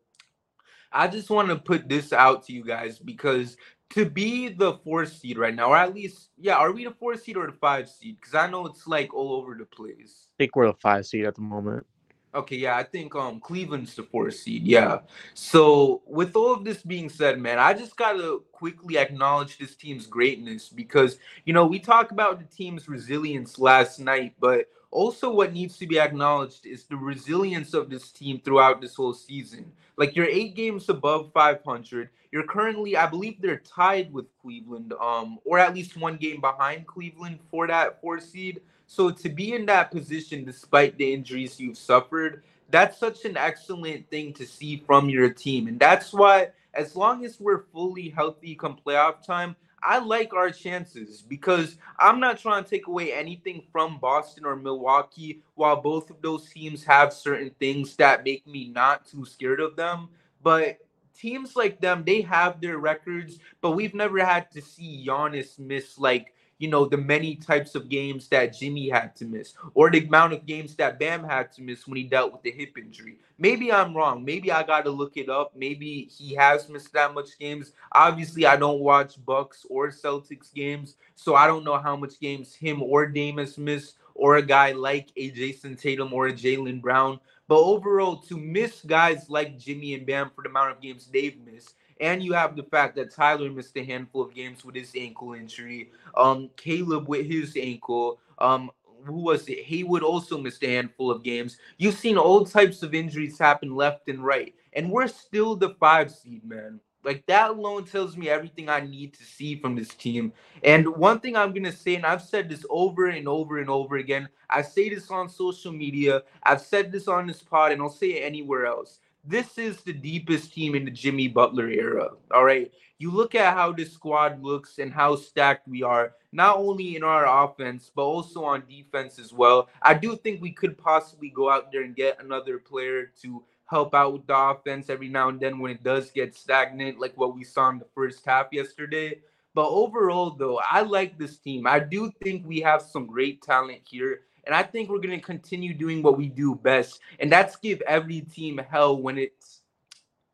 I 0.92 1.08
just 1.08 1.30
want 1.30 1.48
to 1.48 1.56
put 1.56 1.88
this 1.88 2.12
out 2.12 2.46
to 2.46 2.52
you 2.52 2.64
guys 2.64 2.98
because 2.98 3.56
to 3.90 4.08
be 4.08 4.48
the 4.48 4.74
fourth 4.84 5.12
seed 5.12 5.38
right 5.38 5.54
now, 5.54 5.70
or 5.70 5.76
at 5.76 5.94
least, 5.94 6.30
yeah, 6.38 6.54
are 6.54 6.72
we 6.72 6.84
the 6.84 6.90
fourth 6.90 7.22
seed 7.22 7.36
or 7.36 7.46
the 7.46 7.52
five 7.52 7.88
seed? 7.88 8.16
Because 8.20 8.34
I 8.34 8.50
know 8.50 8.66
it's 8.66 8.86
like 8.86 9.14
all 9.14 9.34
over 9.34 9.54
the 9.54 9.64
place. 9.64 10.28
I 10.28 10.44
think 10.44 10.56
we're 10.56 10.66
the 10.66 10.74
five 10.74 11.06
seed 11.06 11.24
at 11.24 11.34
the 11.34 11.42
moment. 11.42 11.86
Okay, 12.34 12.56
yeah, 12.56 12.76
I 12.76 12.82
think 12.82 13.14
um 13.14 13.40
Cleveland's 13.40 13.94
the 13.94 14.02
fourth 14.02 14.34
seed. 14.34 14.66
Yeah. 14.66 14.98
So 15.32 16.02
with 16.06 16.36
all 16.36 16.52
of 16.52 16.64
this 16.64 16.82
being 16.82 17.08
said, 17.08 17.40
man, 17.40 17.58
I 17.58 17.72
just 17.72 17.96
gotta 17.96 18.40
quickly 18.52 18.98
acknowledge 18.98 19.56
this 19.56 19.74
team's 19.74 20.06
greatness 20.06 20.68
because 20.68 21.18
you 21.46 21.54
know 21.54 21.66
we 21.66 21.78
talked 21.78 22.12
about 22.12 22.38
the 22.38 22.44
team's 22.44 22.88
resilience 22.88 23.58
last 23.58 24.00
night, 24.00 24.34
but 24.38 24.66
also 24.90 25.30
what 25.30 25.52
needs 25.52 25.76
to 25.78 25.86
be 25.86 25.98
acknowledged 25.98 26.66
is 26.66 26.84
the 26.84 26.96
resilience 26.96 27.74
of 27.74 27.90
this 27.90 28.10
team 28.10 28.40
throughout 28.44 28.80
this 28.80 28.94
whole 28.94 29.14
season. 29.14 29.70
Like 29.96 30.14
you're 30.14 30.26
eight 30.26 30.54
games 30.54 30.88
above 30.88 31.32
500. 31.32 32.10
You're 32.32 32.46
currently, 32.46 32.96
I 32.96 33.06
believe, 33.06 33.40
they're 33.40 33.58
tied 33.58 34.12
with 34.12 34.26
Cleveland, 34.42 34.92
um, 35.00 35.38
or 35.44 35.58
at 35.58 35.74
least 35.74 35.96
one 35.96 36.16
game 36.16 36.40
behind 36.40 36.86
Cleveland 36.86 37.38
for 37.50 37.66
that 37.66 38.00
four 38.00 38.20
seed. 38.20 38.60
So 38.86 39.10
to 39.10 39.28
be 39.28 39.54
in 39.54 39.66
that 39.66 39.90
position 39.90 40.44
despite 40.44 40.96
the 40.96 41.12
injuries 41.12 41.58
you've 41.58 41.78
suffered, 41.78 42.42
that's 42.70 42.98
such 42.98 43.24
an 43.24 43.36
excellent 43.36 44.08
thing 44.10 44.32
to 44.34 44.46
see 44.46 44.82
from 44.86 45.08
your 45.08 45.30
team. 45.30 45.66
And 45.68 45.78
that's 45.78 46.12
why, 46.12 46.48
as 46.74 46.94
long 46.96 47.24
as 47.24 47.40
we're 47.40 47.62
fully 47.72 48.10
healthy 48.10 48.54
come 48.54 48.76
playoff 48.84 49.24
time, 49.24 49.56
I 49.86 49.98
like 49.98 50.34
our 50.34 50.50
chances 50.50 51.22
because 51.22 51.78
I'm 52.00 52.18
not 52.18 52.40
trying 52.40 52.64
to 52.64 52.68
take 52.68 52.88
away 52.88 53.12
anything 53.12 53.62
from 53.70 53.98
Boston 54.00 54.44
or 54.44 54.56
Milwaukee 54.56 55.42
while 55.54 55.80
both 55.80 56.10
of 56.10 56.20
those 56.20 56.50
teams 56.50 56.82
have 56.84 57.12
certain 57.12 57.52
things 57.60 57.94
that 57.96 58.24
make 58.24 58.44
me 58.48 58.68
not 58.68 59.06
too 59.06 59.24
scared 59.24 59.60
of 59.60 59.76
them. 59.76 60.08
But 60.42 60.78
teams 61.16 61.54
like 61.54 61.80
them, 61.80 62.02
they 62.04 62.20
have 62.22 62.60
their 62.60 62.78
records, 62.78 63.38
but 63.60 63.72
we've 63.72 63.94
never 63.94 64.18
had 64.24 64.50
to 64.50 64.60
see 64.60 65.04
Giannis 65.06 65.56
miss 65.56 65.96
like 66.00 66.34
you 66.58 66.68
know, 66.68 66.86
the 66.86 66.96
many 66.96 67.36
types 67.36 67.74
of 67.74 67.88
games 67.88 68.28
that 68.28 68.56
Jimmy 68.56 68.88
had 68.88 69.14
to 69.16 69.24
miss, 69.24 69.54
or 69.74 69.90
the 69.90 70.06
amount 70.06 70.32
of 70.32 70.46
games 70.46 70.74
that 70.76 70.98
Bam 70.98 71.24
had 71.24 71.52
to 71.52 71.62
miss 71.62 71.86
when 71.86 71.96
he 71.96 72.04
dealt 72.04 72.32
with 72.32 72.42
the 72.42 72.50
hip 72.50 72.78
injury. 72.78 73.16
Maybe 73.38 73.70
I'm 73.70 73.94
wrong. 73.94 74.24
Maybe 74.24 74.50
I 74.50 74.62
got 74.62 74.84
to 74.84 74.90
look 74.90 75.16
it 75.16 75.28
up. 75.28 75.52
Maybe 75.54 76.08
he 76.10 76.34
has 76.34 76.68
missed 76.68 76.92
that 76.94 77.12
much 77.12 77.38
games. 77.38 77.72
Obviously, 77.92 78.46
I 78.46 78.56
don't 78.56 78.80
watch 78.80 79.22
Bucks 79.24 79.66
or 79.68 79.88
Celtics 79.88 80.52
games, 80.54 80.96
so 81.14 81.34
I 81.34 81.46
don't 81.46 81.64
know 81.64 81.78
how 81.78 81.96
much 81.96 82.18
games 82.20 82.54
him 82.54 82.82
or 82.82 83.06
Dame 83.06 83.38
has 83.38 83.58
missed, 83.58 83.96
or 84.14 84.36
a 84.36 84.42
guy 84.42 84.72
like 84.72 85.08
a 85.16 85.30
Jayson 85.30 85.76
Tatum 85.76 86.12
or 86.12 86.28
a 86.28 86.32
Jaylen 86.32 86.80
Brown. 86.80 87.20
But 87.48 87.60
overall, 87.60 88.16
to 88.22 88.36
miss 88.36 88.80
guys 88.80 89.28
like 89.28 89.58
Jimmy 89.58 89.94
and 89.94 90.06
Bam 90.06 90.30
for 90.34 90.42
the 90.42 90.48
amount 90.48 90.72
of 90.72 90.80
games 90.80 91.06
they've 91.06 91.38
missed, 91.46 91.74
and 92.00 92.22
you 92.22 92.32
have 92.32 92.56
the 92.56 92.62
fact 92.62 92.96
that 92.96 93.14
Tyler 93.14 93.50
missed 93.50 93.76
a 93.76 93.84
handful 93.84 94.22
of 94.22 94.34
games 94.34 94.64
with 94.64 94.74
his 94.74 94.92
ankle 94.96 95.34
injury. 95.34 95.90
Um, 96.16 96.50
Caleb 96.56 97.08
with 97.08 97.26
his 97.26 97.56
ankle. 97.56 98.18
Um, 98.38 98.70
who 99.04 99.20
was 99.22 99.48
it? 99.48 99.64
Haywood 99.64 100.02
also 100.02 100.38
missed 100.38 100.62
a 100.64 100.68
handful 100.68 101.10
of 101.10 101.22
games. 101.22 101.58
You've 101.78 101.94
seen 101.94 102.18
all 102.18 102.44
types 102.44 102.82
of 102.82 102.94
injuries 102.94 103.38
happen 103.38 103.74
left 103.74 104.08
and 104.08 104.24
right, 104.24 104.54
and 104.72 104.90
we're 104.90 105.08
still 105.08 105.56
the 105.56 105.70
five 105.80 106.10
seed, 106.10 106.44
man. 106.44 106.80
Like 107.04 107.24
that 107.26 107.50
alone 107.50 107.84
tells 107.84 108.16
me 108.16 108.28
everything 108.28 108.68
I 108.68 108.80
need 108.80 109.14
to 109.14 109.22
see 109.24 109.54
from 109.60 109.76
this 109.76 109.90
team. 109.90 110.32
And 110.64 110.88
one 110.88 111.20
thing 111.20 111.36
I'm 111.36 111.54
gonna 111.54 111.70
say, 111.70 111.94
and 111.94 112.04
I've 112.04 112.22
said 112.22 112.48
this 112.48 112.66
over 112.68 113.06
and 113.06 113.28
over 113.28 113.58
and 113.58 113.70
over 113.70 113.96
again. 113.96 114.28
I 114.50 114.62
say 114.62 114.88
this 114.88 115.08
on 115.10 115.28
social 115.28 115.70
media. 115.72 116.22
I've 116.42 116.60
said 116.60 116.90
this 116.90 117.06
on 117.06 117.28
this 117.28 117.42
pod, 117.42 117.70
and 117.70 117.80
I'll 117.80 117.90
say 117.90 118.08
it 118.08 118.24
anywhere 118.24 118.66
else 118.66 118.98
this 119.26 119.58
is 119.58 119.82
the 119.82 119.92
deepest 119.92 120.52
team 120.52 120.74
in 120.74 120.84
the 120.84 120.90
Jimmy 120.90 121.28
Butler 121.28 121.68
era. 121.68 122.10
All 122.32 122.44
right. 122.44 122.70
You 122.98 123.10
look 123.10 123.34
at 123.34 123.54
how 123.54 123.72
this 123.72 123.92
squad 123.92 124.42
looks 124.42 124.78
and 124.78 124.92
how 124.92 125.16
stacked 125.16 125.68
we 125.68 125.82
are, 125.82 126.14
not 126.32 126.56
only 126.56 126.96
in 126.96 127.02
our 127.02 127.44
offense, 127.44 127.90
but 127.94 128.04
also 128.04 128.44
on 128.44 128.62
defense 128.68 129.18
as 129.18 129.32
well. 129.32 129.68
I 129.82 129.92
do 129.94 130.16
think 130.16 130.40
we 130.40 130.52
could 130.52 130.78
possibly 130.78 131.28
go 131.28 131.50
out 131.50 131.70
there 131.70 131.82
and 131.82 131.94
get 131.94 132.22
another 132.22 132.58
player 132.58 133.12
to 133.22 133.44
help 133.66 133.94
out 133.94 134.12
with 134.12 134.26
the 134.26 134.36
offense 134.36 134.88
every 134.88 135.08
now 135.08 135.28
and 135.28 135.40
then 135.40 135.58
when 135.58 135.72
it 135.72 135.82
does 135.82 136.10
get 136.10 136.34
stagnant, 136.34 136.98
like 136.98 137.16
what 137.18 137.34
we 137.34 137.44
saw 137.44 137.68
in 137.68 137.78
the 137.78 137.86
first 137.94 138.24
half 138.24 138.46
yesterday. 138.52 139.20
But 139.54 139.68
overall, 139.68 140.30
though, 140.30 140.60
I 140.70 140.82
like 140.82 141.18
this 141.18 141.38
team. 141.38 141.66
I 141.66 141.80
do 141.80 142.12
think 142.22 142.46
we 142.46 142.60
have 142.60 142.82
some 142.82 143.06
great 143.06 143.42
talent 143.42 143.80
here. 143.84 144.20
And 144.46 144.54
I 144.54 144.62
think 144.62 144.88
we're 144.88 145.00
going 145.00 145.18
to 145.18 145.24
continue 145.24 145.74
doing 145.74 146.02
what 146.02 146.16
we 146.16 146.28
do 146.28 146.54
best. 146.54 147.00
And 147.18 147.30
that's 147.30 147.56
give 147.56 147.82
every 147.82 148.20
team 148.20 148.60
hell 148.70 148.96
when 148.96 149.18
it's, 149.18 149.62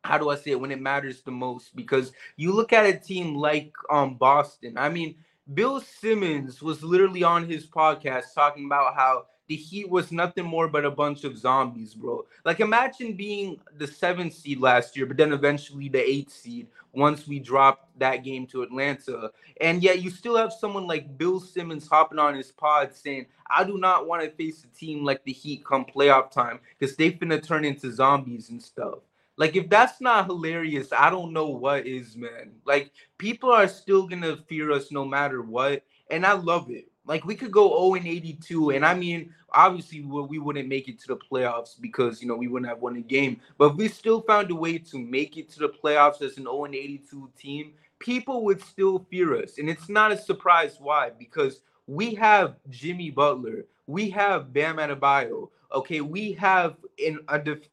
how 0.04 0.18
do 0.18 0.30
I 0.30 0.36
say 0.36 0.52
it, 0.52 0.60
when 0.60 0.70
it 0.70 0.80
matters 0.80 1.22
the 1.22 1.30
most. 1.30 1.74
Because 1.74 2.12
you 2.36 2.52
look 2.52 2.72
at 2.72 2.86
a 2.86 2.98
team 2.98 3.34
like 3.34 3.72
um 3.90 4.16
Boston. 4.16 4.74
I 4.76 4.88
mean, 4.88 5.16
Bill 5.54 5.80
Simmons 5.80 6.62
was 6.62 6.84
literally 6.84 7.22
on 7.22 7.48
his 7.48 7.66
podcast 7.66 8.34
talking 8.34 8.66
about 8.66 8.94
how 8.94 9.26
the 9.48 9.56
Heat 9.56 9.88
was 9.88 10.12
nothing 10.12 10.44
more 10.44 10.68
but 10.68 10.84
a 10.84 10.90
bunch 10.90 11.24
of 11.24 11.36
zombies, 11.36 11.94
bro. 11.94 12.24
Like 12.44 12.60
imagine 12.60 13.14
being 13.14 13.60
the 13.76 13.86
seventh 13.86 14.34
seed 14.34 14.60
last 14.60 14.96
year, 14.96 15.06
but 15.06 15.16
then 15.16 15.32
eventually 15.32 15.88
the 15.88 16.02
eighth 16.02 16.32
seed 16.32 16.68
once 16.92 17.26
we 17.26 17.38
dropped 17.38 17.98
that 17.98 18.24
game 18.24 18.46
to 18.48 18.62
Atlanta. 18.62 19.30
And 19.60 19.82
yet 19.82 20.02
you 20.02 20.10
still 20.10 20.36
have 20.36 20.52
someone 20.52 20.86
like 20.86 21.18
Bill 21.18 21.40
Simmons 21.40 21.88
hopping 21.88 22.18
on 22.18 22.34
his 22.34 22.52
pod 22.52 22.94
saying, 22.94 23.26
I 23.50 23.64
do 23.64 23.78
not 23.78 24.06
want 24.06 24.22
to 24.22 24.30
face 24.30 24.64
a 24.64 24.78
team 24.78 25.04
like 25.04 25.24
the 25.24 25.32
Heat 25.32 25.64
come 25.64 25.84
playoff 25.84 26.30
time 26.30 26.60
because 26.78 26.96
they 26.96 27.12
finna 27.12 27.42
turn 27.42 27.64
into 27.64 27.92
zombies 27.92 28.50
and 28.50 28.62
stuff. 28.62 28.98
Like 29.36 29.56
if 29.56 29.68
that's 29.68 30.00
not 30.00 30.26
hilarious, 30.26 30.92
I 30.92 31.10
don't 31.10 31.32
know 31.32 31.48
what 31.48 31.86
is, 31.86 32.16
man. 32.16 32.52
Like 32.64 32.92
people 33.18 33.50
are 33.50 33.68
still 33.68 34.06
gonna 34.06 34.36
fear 34.48 34.70
us 34.70 34.92
no 34.92 35.04
matter 35.04 35.42
what, 35.42 35.82
and 36.10 36.26
I 36.26 36.32
love 36.32 36.70
it. 36.70 36.91
Like 37.04 37.24
we 37.24 37.34
could 37.34 37.50
go 37.50 37.68
0 37.68 37.94
and 37.94 38.06
82, 38.06 38.70
and 38.70 38.84
I 38.84 38.94
mean, 38.94 39.34
obviously 39.52 40.02
we 40.02 40.38
wouldn't 40.38 40.68
make 40.68 40.88
it 40.88 41.00
to 41.00 41.08
the 41.08 41.16
playoffs 41.16 41.80
because 41.80 42.22
you 42.22 42.28
know 42.28 42.36
we 42.36 42.48
wouldn't 42.48 42.68
have 42.68 42.80
won 42.80 42.96
a 42.96 43.00
game. 43.00 43.40
But 43.58 43.76
we 43.76 43.88
still 43.88 44.20
found 44.22 44.50
a 44.50 44.54
way 44.54 44.78
to 44.78 44.98
make 44.98 45.36
it 45.36 45.50
to 45.52 45.60
the 45.60 45.68
playoffs 45.68 46.22
as 46.22 46.36
an 46.36 46.44
0 46.44 46.66
and 46.66 46.74
82 46.74 47.30
team, 47.36 47.72
people 47.98 48.44
would 48.44 48.62
still 48.62 49.06
fear 49.10 49.36
us, 49.42 49.58
and 49.58 49.68
it's 49.68 49.88
not 49.88 50.12
a 50.12 50.16
surprise 50.16 50.76
why 50.78 51.10
because 51.18 51.60
we 51.86 52.14
have 52.14 52.56
Jimmy 52.70 53.10
Butler, 53.10 53.66
we 53.86 54.08
have 54.10 54.52
Bam 54.52 54.76
Adebayo. 54.76 55.50
Okay, 55.72 56.00
we 56.00 56.32
have 56.32 56.76
in 56.98 57.18
a 57.28 57.38
def- 57.38 57.68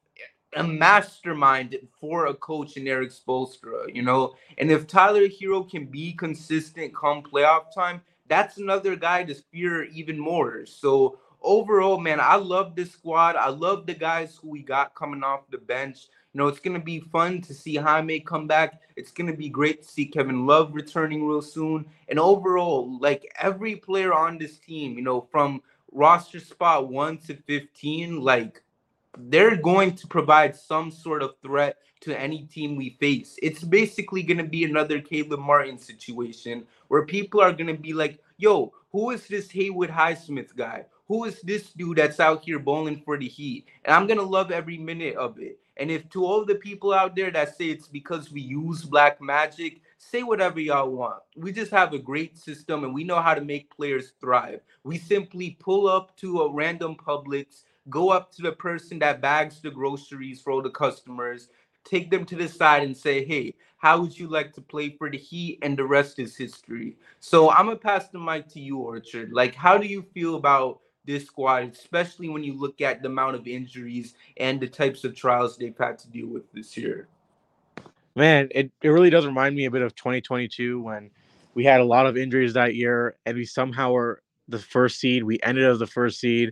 a 0.55 0.63
mastermind 0.63 1.77
for 1.99 2.27
a 2.27 2.33
coach 2.33 2.75
in 2.77 2.87
Erik 2.87 3.11
Spoelstra, 3.11 3.93
you 3.93 4.01
know. 4.01 4.33
And 4.57 4.71
if 4.71 4.87
Tyler 4.87 5.27
Herro 5.27 5.69
can 5.69 5.85
be 5.85 6.13
consistent 6.13 6.95
come 6.95 7.21
playoff 7.21 7.73
time, 7.73 8.01
that's 8.29 8.57
another 8.57 8.95
guy 8.95 9.23
to 9.25 9.33
fear 9.33 9.83
even 9.85 10.17
more. 10.17 10.65
So 10.65 11.19
overall, 11.41 11.99
man, 11.99 12.19
I 12.21 12.35
love 12.35 12.75
this 12.75 12.91
squad. 12.91 13.35
I 13.35 13.49
love 13.49 13.85
the 13.85 13.95
guys 13.95 14.37
who 14.41 14.49
we 14.49 14.61
got 14.61 14.95
coming 14.95 15.23
off 15.23 15.49
the 15.49 15.57
bench. 15.57 16.07
You 16.33 16.37
know, 16.37 16.47
it's 16.47 16.59
gonna 16.59 16.79
be 16.79 16.99
fun 16.99 17.41
to 17.41 17.53
see 17.53 17.75
Jaime 17.75 18.19
come 18.19 18.47
back. 18.47 18.81
It's 18.95 19.11
gonna 19.11 19.35
be 19.35 19.49
great 19.49 19.81
to 19.81 19.87
see 19.87 20.05
Kevin 20.05 20.45
Love 20.45 20.73
returning 20.73 21.27
real 21.27 21.41
soon. 21.41 21.85
And 22.07 22.19
overall, 22.19 22.99
like 23.01 23.29
every 23.41 23.75
player 23.75 24.13
on 24.13 24.37
this 24.37 24.59
team, 24.59 24.93
you 24.93 25.01
know, 25.01 25.27
from 25.31 25.61
roster 25.91 26.39
spot 26.39 26.87
one 26.87 27.17
to 27.17 27.35
15, 27.35 28.21
like 28.21 28.61
they're 29.27 29.55
going 29.55 29.95
to 29.95 30.07
provide 30.07 30.55
some 30.55 30.91
sort 30.91 31.21
of 31.21 31.35
threat 31.41 31.77
to 32.01 32.17
any 32.17 32.43
team 32.43 32.75
we 32.75 32.91
face. 32.99 33.37
It's 33.41 33.63
basically 33.63 34.23
going 34.23 34.37
to 34.37 34.43
be 34.43 34.63
another 34.63 35.01
Caleb 35.01 35.39
Martin 35.39 35.77
situation 35.77 36.65
where 36.87 37.05
people 37.05 37.41
are 37.41 37.51
going 37.51 37.67
to 37.67 37.81
be 37.81 37.93
like, 37.93 38.19
yo, 38.37 38.73
who 38.91 39.11
is 39.11 39.27
this 39.27 39.51
Haywood 39.51 39.89
Highsmith 39.89 40.55
guy? 40.55 40.85
Who 41.07 41.25
is 41.25 41.41
this 41.41 41.71
dude 41.71 41.97
that's 41.97 42.19
out 42.19 42.45
here 42.45 42.59
bowling 42.59 43.01
for 43.03 43.17
the 43.17 43.27
Heat? 43.27 43.65
And 43.83 43.93
I'm 43.93 44.07
going 44.07 44.19
to 44.19 44.23
love 44.23 44.51
every 44.51 44.77
minute 44.77 45.15
of 45.15 45.39
it. 45.39 45.59
And 45.77 45.89
if 45.89 46.09
to 46.09 46.25
all 46.25 46.45
the 46.45 46.55
people 46.55 46.93
out 46.93 47.15
there 47.15 47.31
that 47.31 47.57
say 47.57 47.65
it's 47.65 47.87
because 47.87 48.31
we 48.31 48.41
use 48.41 48.83
black 48.83 49.21
magic, 49.21 49.81
say 49.97 50.23
whatever 50.23 50.59
y'all 50.59 50.91
want. 50.91 51.21
We 51.35 51.51
just 51.51 51.71
have 51.71 51.93
a 51.93 51.99
great 51.99 52.37
system 52.37 52.83
and 52.83 52.93
we 52.93 53.03
know 53.03 53.21
how 53.21 53.33
to 53.33 53.41
make 53.41 53.75
players 53.75 54.13
thrive. 54.19 54.61
We 54.83 54.97
simply 54.97 55.57
pull 55.59 55.87
up 55.87 56.15
to 56.17 56.41
a 56.41 56.51
random 56.51 56.95
Publix, 56.95 57.63
go 57.89 58.09
up 58.09 58.31
to 58.33 58.41
the 58.41 58.51
person 58.51 58.99
that 58.99 59.21
bags 59.21 59.61
the 59.61 59.71
groceries 59.71 60.41
for 60.41 60.51
all 60.51 60.61
the 60.61 60.69
customers, 60.69 61.49
take 61.83 62.11
them 62.11 62.25
to 62.25 62.35
the 62.35 62.47
side 62.47 62.83
and 62.83 62.95
say, 62.95 63.25
hey, 63.25 63.55
how 63.77 63.99
would 64.01 64.17
you 64.17 64.27
like 64.27 64.53
to 64.53 64.61
play 64.61 64.89
for 64.89 65.09
the 65.09 65.17
Heat? 65.17 65.59
And 65.61 65.77
the 65.77 65.85
rest 65.85 66.19
is 66.19 66.35
history. 66.35 66.97
So 67.19 67.49
I'm 67.51 67.65
gonna 67.65 67.77
pass 67.77 68.09
the 68.09 68.19
mic 68.19 68.47
to 68.49 68.59
you, 68.59 68.77
Orchard. 68.77 69.31
Like, 69.31 69.55
how 69.55 69.77
do 69.77 69.87
you 69.87 70.03
feel 70.13 70.35
about 70.35 70.79
this 71.05 71.25
squad, 71.25 71.71
especially 71.71 72.29
when 72.29 72.43
you 72.43 72.53
look 72.53 72.81
at 72.81 73.01
the 73.01 73.07
amount 73.07 73.35
of 73.35 73.47
injuries 73.47 74.13
and 74.37 74.59
the 74.59 74.67
types 74.67 75.03
of 75.03 75.15
trials 75.15 75.57
they've 75.57 75.77
had 75.77 75.97
to 75.99 76.09
deal 76.09 76.27
with 76.27 76.51
this 76.51 76.77
year? 76.77 77.07
Man, 78.15 78.49
it, 78.51 78.71
it 78.81 78.89
really 78.89 79.09
does 79.09 79.25
remind 79.25 79.55
me 79.55 79.65
a 79.65 79.71
bit 79.71 79.81
of 79.81 79.95
2022 79.95 80.81
when 80.81 81.09
we 81.55 81.63
had 81.63 81.79
a 81.79 81.85
lot 81.85 82.05
of 82.05 82.17
injuries 82.17 82.53
that 82.53 82.75
year 82.75 83.15
and 83.25 83.37
we 83.37 83.45
somehow 83.45 83.91
were 83.91 84.21
the 84.49 84.59
first 84.59 84.99
seed. 84.99 85.23
We 85.23 85.39
ended 85.41 85.65
as 85.65 85.79
the 85.79 85.87
first 85.87 86.19
seed, 86.19 86.51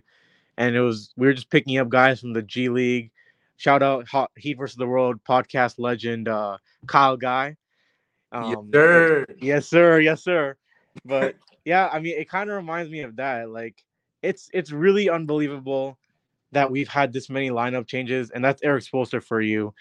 and 0.58 0.76
it 0.76 0.80
was 0.80 1.14
we 1.16 1.26
were 1.26 1.32
just 1.32 1.50
picking 1.50 1.78
up 1.78 1.88
guys 1.88 2.20
from 2.20 2.34
the 2.34 2.42
G 2.42 2.68
League 2.68 3.10
Shout 3.58 3.82
out 3.82 4.06
Heat 4.36 4.56
versus 4.56 4.76
the 4.76 4.86
World 4.86 5.18
podcast 5.28 5.74
legend 5.78 6.28
uh, 6.28 6.58
Kyle 6.86 7.16
Guy. 7.16 7.56
Um, 8.30 8.70
yes, 8.72 8.72
sir. 8.72 9.26
Yes, 9.40 9.68
sir. 9.68 10.00
Yes, 10.00 10.22
sir. 10.22 10.56
But 11.04 11.34
yeah, 11.64 11.88
I 11.92 11.98
mean, 11.98 12.16
it 12.16 12.30
kind 12.30 12.48
of 12.48 12.56
reminds 12.56 12.88
me 12.88 13.00
of 13.00 13.16
that. 13.16 13.50
Like, 13.50 13.82
it's 14.22 14.48
it's 14.52 14.70
really 14.70 15.10
unbelievable 15.10 15.98
that 16.52 16.70
we've 16.70 16.88
had 16.88 17.12
this 17.12 17.28
many 17.28 17.50
lineup 17.50 17.88
changes, 17.88 18.30
and 18.30 18.44
that's 18.44 18.62
Erik 18.62 18.84
Spoelstra 18.84 19.22
for 19.22 19.40
you, 19.40 19.74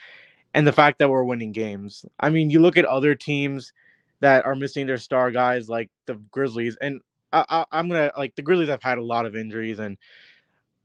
and 0.55 0.65
the 0.65 0.73
fact 0.73 0.97
that 0.97 1.09
we're 1.11 1.23
winning 1.23 1.51
games. 1.51 2.03
I 2.19 2.31
mean, 2.31 2.49
you 2.49 2.59
look 2.59 2.77
at 2.77 2.85
other 2.85 3.13
teams 3.13 3.73
that 4.21 4.43
are 4.43 4.55
missing 4.55 4.87
their 4.87 4.97
star 4.97 5.29
guys, 5.29 5.69
like 5.69 5.91
the 6.07 6.15
Grizzlies, 6.31 6.77
and 6.81 6.99
I, 7.31 7.45
I, 7.47 7.65
I'm 7.71 7.89
gonna 7.89 8.11
like 8.17 8.35
the 8.35 8.41
Grizzlies 8.41 8.69
have 8.69 8.81
had 8.81 8.97
a 8.97 9.03
lot 9.03 9.27
of 9.27 9.35
injuries, 9.35 9.77
and 9.77 9.99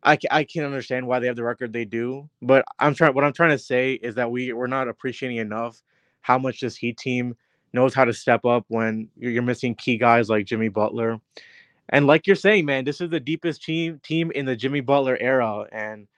I, 0.04 0.18
I 0.30 0.44
can 0.44 0.64
understand 0.64 1.06
why 1.06 1.18
they 1.18 1.28
have 1.28 1.36
the 1.36 1.44
record 1.44 1.72
they 1.72 1.84
do, 1.84 2.28
but 2.40 2.64
I'm 2.78 2.94
trying. 2.94 3.14
What 3.14 3.24
I'm 3.24 3.32
trying 3.32 3.50
to 3.50 3.58
say 3.58 3.94
is 3.94 4.16
that 4.16 4.30
we 4.30 4.52
we're 4.52 4.66
not 4.66 4.88
appreciating 4.88 5.38
enough 5.38 5.80
how 6.22 6.38
much 6.38 6.60
this 6.60 6.76
Heat 6.76 6.98
team 6.98 7.36
knows 7.72 7.94
how 7.94 8.04
to 8.04 8.12
step 8.12 8.44
up 8.44 8.64
when 8.68 9.08
you're 9.16 9.42
missing 9.42 9.74
key 9.74 9.96
guys 9.96 10.28
like 10.28 10.46
Jimmy 10.46 10.68
Butler, 10.68 11.20
and 11.90 12.06
like 12.06 12.26
you're 12.26 12.36
saying, 12.36 12.64
man, 12.64 12.84
this 12.84 13.00
is 13.00 13.10
the 13.10 13.20
deepest 13.20 13.62
team 13.62 14.00
team 14.02 14.32
in 14.32 14.44
the 14.44 14.56
Jimmy 14.56 14.80
Butler 14.80 15.16
era, 15.20 15.66
and 15.70 16.08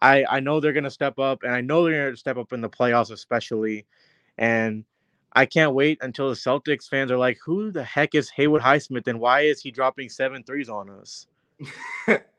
I 0.00 0.24
I 0.28 0.40
know 0.40 0.60
they're 0.60 0.72
gonna 0.72 0.90
step 0.90 1.18
up, 1.18 1.42
and 1.42 1.52
I 1.52 1.60
know 1.62 1.84
they're 1.84 2.06
gonna 2.06 2.16
step 2.16 2.36
up 2.36 2.52
in 2.52 2.60
the 2.60 2.70
playoffs 2.70 3.10
especially, 3.10 3.86
and 4.38 4.84
I 5.32 5.46
can't 5.46 5.74
wait 5.74 5.98
until 6.00 6.28
the 6.28 6.36
Celtics 6.36 6.88
fans 6.88 7.10
are 7.10 7.18
like, 7.18 7.38
who 7.44 7.72
the 7.72 7.82
heck 7.82 8.14
is 8.14 8.30
Haywood 8.30 8.62
Highsmith, 8.62 9.08
and 9.08 9.18
why 9.18 9.42
is 9.42 9.60
he 9.60 9.72
dropping 9.72 10.10
seven 10.10 10.44
threes 10.44 10.68
on 10.68 10.90
us? 10.90 11.26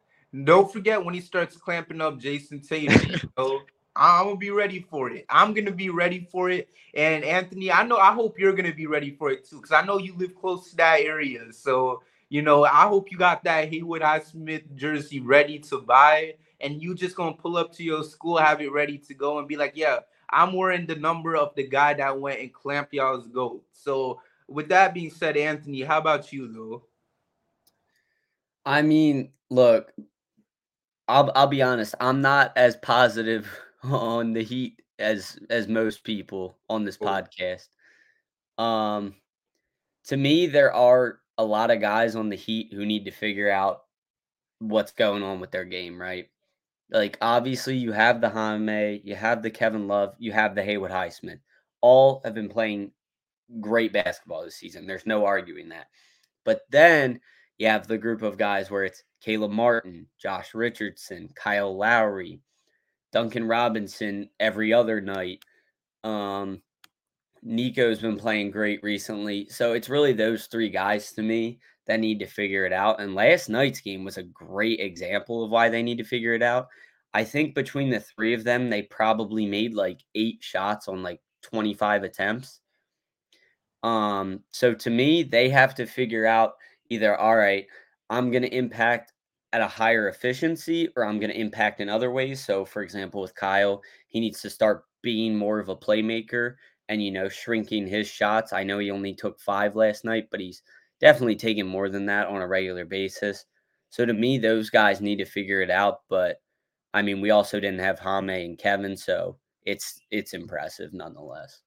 Don't 0.44 0.72
forget 0.72 1.04
when 1.04 1.14
he 1.14 1.22
starts 1.22 1.56
clamping 1.56 2.02
up 2.02 2.20
Jayson 2.20 2.68
Tatum. 2.68 3.30
I'm 3.96 4.26
gonna 4.26 4.38
be 4.38 4.50
ready 4.50 4.80
for 4.90 5.12
it. 5.12 5.26
I'm 5.30 5.54
gonna 5.54 5.72
be 5.72 5.90
ready 5.90 6.28
for 6.32 6.50
it. 6.50 6.70
And 6.96 7.24
Anthony, 7.24 7.72
I 7.72 7.84
know 7.84 7.98
I 7.98 8.14
hope 8.14 8.40
you're 8.40 8.54
gonna 8.54 8.74
be 8.74 8.88
ready 8.88 9.12
for 9.12 9.30
it 9.30 9.48
too, 9.48 9.58
because 9.58 9.72
I 9.72 9.86
know 9.86 10.00
you 10.00 10.16
live 10.18 10.36
close 10.36 10.72
to 10.72 10.76
that 10.78 11.02
area. 11.02 11.54
So 11.54 12.02
you 12.30 12.42
know, 12.42 12.66
I 12.66 12.88
hope 12.88 13.12
you 13.12 13.18
got 13.18 13.44
that 13.44 13.70
Haywood 13.70 14.02
Highsmith 14.02 14.74
jersey 14.74 15.20
ready 15.20 15.60
to 15.60 15.78
buy, 15.78 16.34
and 16.62 16.82
you 16.82 16.96
just 16.96 17.16
gonna 17.16 17.34
pull 17.34 17.58
up 17.58 17.72
to 17.74 17.84
your 17.84 18.04
school, 18.04 18.38
have 18.38 18.62
it 18.62 18.72
ready 18.72 18.98
to 18.98 19.14
go, 19.14 19.38
and 19.38 19.48
be 19.48 19.56
like, 19.56 19.74
yeah, 19.76 20.00
I'm 20.32 20.54
wearing 20.54 20.88
the 20.88 20.96
number 20.96 21.36
of 21.36 21.54
the 21.54 21.68
guy 21.68 21.94
that 21.94 22.20
went 22.20 22.40
and 22.40 22.52
clamped 22.52 22.94
y'all's 22.94 23.28
goat. 23.28 23.64
So 23.72 24.20
with 24.48 24.70
that 24.70 24.96
being 24.96 25.12
said, 25.12 25.38
Anthony, 25.38 25.82
how 25.84 26.00
about 26.00 26.34
you 26.34 26.48
though? 26.52 26.84
I 28.66 28.82
mean, 28.82 29.32
look, 29.52 29.94
I'll 31.14 31.32
I'll 31.36 31.48
be 31.48 31.62
honest. 31.62 31.94
I'm 32.00 32.22
not 32.22 32.54
as 32.58 32.76
positive 32.78 33.48
on 33.84 34.34
the 34.34 34.44
Heat 34.44 34.82
as 34.98 35.38
as 35.50 35.68
most 35.68 36.04
people 36.04 36.58
on 36.70 36.86
this 36.86 36.98
podcast. 36.98 37.68
Um, 38.58 39.14
to 40.06 40.18
me, 40.18 40.48
there 40.48 40.74
are 40.74 41.20
a 41.38 41.46
lot 41.46 41.70
of 41.70 41.80
guys 41.80 42.16
on 42.16 42.30
the 42.30 42.36
Heat 42.36 42.74
who 42.74 42.86
need 42.86 43.06
to 43.06 43.12
figure 43.12 43.52
out 43.52 43.84
what's 44.58 44.92
going 44.92 45.22
on 45.22 45.40
with 45.40 45.52
their 45.52 45.66
game. 45.66 46.02
Right? 46.02 46.30
Like 46.90 47.20
obviously, 47.22 47.78
you 47.78 47.92
have 47.92 48.20
the 48.20 48.30
Jaime, 48.30 49.02
you 49.04 49.16
have 49.16 49.44
the 49.44 49.52
Kevin 49.52 49.88
Love, 49.88 50.16
you 50.18 50.32
have 50.32 50.56
the 50.56 50.64
Haywood 50.64 50.92
Highsmith. 50.92 51.40
All 51.82 52.22
have 52.24 52.34
been 52.34 52.50
playing 52.50 52.92
great 53.60 53.94
basketball 53.94 54.44
this 54.44 54.56
season. 54.56 54.88
There's 54.88 55.06
no 55.06 55.26
arguing 55.26 55.70
that. 55.70 55.88
But 56.44 56.62
then 56.72 57.20
you 57.60 57.68
have 57.68 57.88
the 57.88 58.00
group 58.00 58.24
of 58.24 58.38
guys 58.38 58.72
where 58.72 58.84
it's 58.84 59.04
Caleb 59.24 59.52
Martin, 59.52 60.08
Josh 60.22 60.54
Richardson, 60.54 61.30
Kyle 61.36 61.76
Lowry, 61.76 62.42
Duncan 63.12 63.46
Robinson 63.46 64.30
every 64.40 64.74
other 64.74 65.00
night. 65.00 65.44
Um, 66.04 66.62
Nico's 67.42 68.00
been 68.00 68.18
playing 68.18 68.52
great 68.52 68.84
recently. 68.84 69.48
So 69.50 69.74
it's 69.74 69.90
really 69.90 70.14
those 70.14 70.48
three 70.48 70.70
guys 70.70 71.12
to 71.14 71.22
me 71.22 71.60
that 71.88 72.00
need 72.00 72.20
to 72.20 72.26
figure 72.26 72.66
it 72.66 72.74
out. 72.74 73.00
And 73.00 73.16
last 73.16 73.50
night's 73.50 73.82
game 73.82 74.04
was 74.04 74.18
a 74.18 74.24
great 74.24 74.80
example 74.80 75.44
of 75.44 75.52
why 75.52 75.70
they 75.70 75.84
need 75.84 75.98
to 76.00 76.04
figure 76.04 76.34
it 76.34 76.44
out. 76.44 76.68
I 77.14 77.24
think 77.24 77.54
between 77.54 77.90
the 77.90 78.00
three 78.00 78.34
of 78.34 78.44
them, 78.44 78.70
they 78.70 78.84
probably 78.84 79.46
made 79.46 79.74
like 79.74 80.00
eight 80.16 80.40
shots 80.42 80.88
on 80.88 81.04
like 81.04 81.22
25 81.44 82.04
attempts. 82.04 82.60
Um, 83.84 84.42
so 84.52 84.74
to 84.74 84.90
me, 84.90 85.24
they 85.24 85.50
have 85.50 85.76
to 85.76 85.86
figure 85.86 86.26
out 86.26 86.54
either, 86.90 87.16
all 87.18 87.36
right, 87.36 87.68
I'm 88.10 88.32
going 88.32 88.44
to 88.44 88.56
impact 88.56 89.13
at 89.54 89.62
a 89.62 89.68
higher 89.68 90.10
efficiency 90.10 90.90
or 90.96 91.06
I'm 91.06 91.20
going 91.20 91.30
to 91.30 91.40
impact 91.40 91.80
in 91.80 91.88
other 91.88 92.12
ways. 92.12 92.44
So, 92.44 92.66
for 92.66 92.82
example, 92.82 93.22
with 93.22 93.36
Kyle, 93.36 93.82
he 94.10 94.20
needs 94.20 94.42
to 94.42 94.50
start 94.50 94.84
being 95.02 95.36
more 95.36 95.60
of 95.60 95.70
a 95.70 95.76
playmaker 95.76 96.56
and, 96.90 97.02
you 97.02 97.12
know, 97.12 97.30
shrinking 97.30 97.88
his 97.88 98.08
shots. 98.08 98.52
I 98.52 98.64
know 98.64 98.80
he 98.80 98.92
only 98.92 99.14
took 99.14 99.40
five 99.40 99.76
last 99.76 100.04
night, 100.04 100.28
but 100.32 100.40
he's 100.40 100.64
definitely 101.00 101.36
taking 101.36 101.68
more 101.68 101.88
than 101.88 102.08
that 102.08 102.28
on 102.28 102.42
a 102.42 102.48
regular 102.48 102.84
basis. 102.84 103.46
So, 103.92 104.06
to 104.06 104.14
me, 104.14 104.40
those 104.40 104.72
guys 104.72 105.00
need 105.00 105.18
to 105.18 105.26
figure 105.26 105.62
it 105.62 105.70
out. 105.70 106.02
But 106.10 106.42
I 106.94 107.04
mean, 107.04 107.22
we 107.22 107.30
also 107.30 107.60
didn't 107.60 107.80
have 107.80 108.00
Jaime 108.00 108.46
and 108.46 108.58
Kevin, 108.58 108.98
so 108.98 109.38
it's 109.66 110.02
it's 110.12 110.34
impressive 110.34 110.94
nonetheless. 110.94 111.62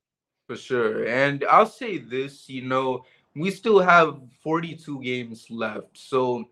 For 0.48 0.56
sure. 0.56 1.06
And 1.06 1.44
I'll 1.50 1.66
say 1.66 1.98
this, 1.98 2.48
you 2.48 2.62
know, 2.62 3.04
we 3.34 3.50
still 3.50 3.80
have 3.80 4.20
42 4.42 5.02
games 5.02 5.46
left. 5.50 5.98
So 5.98 6.48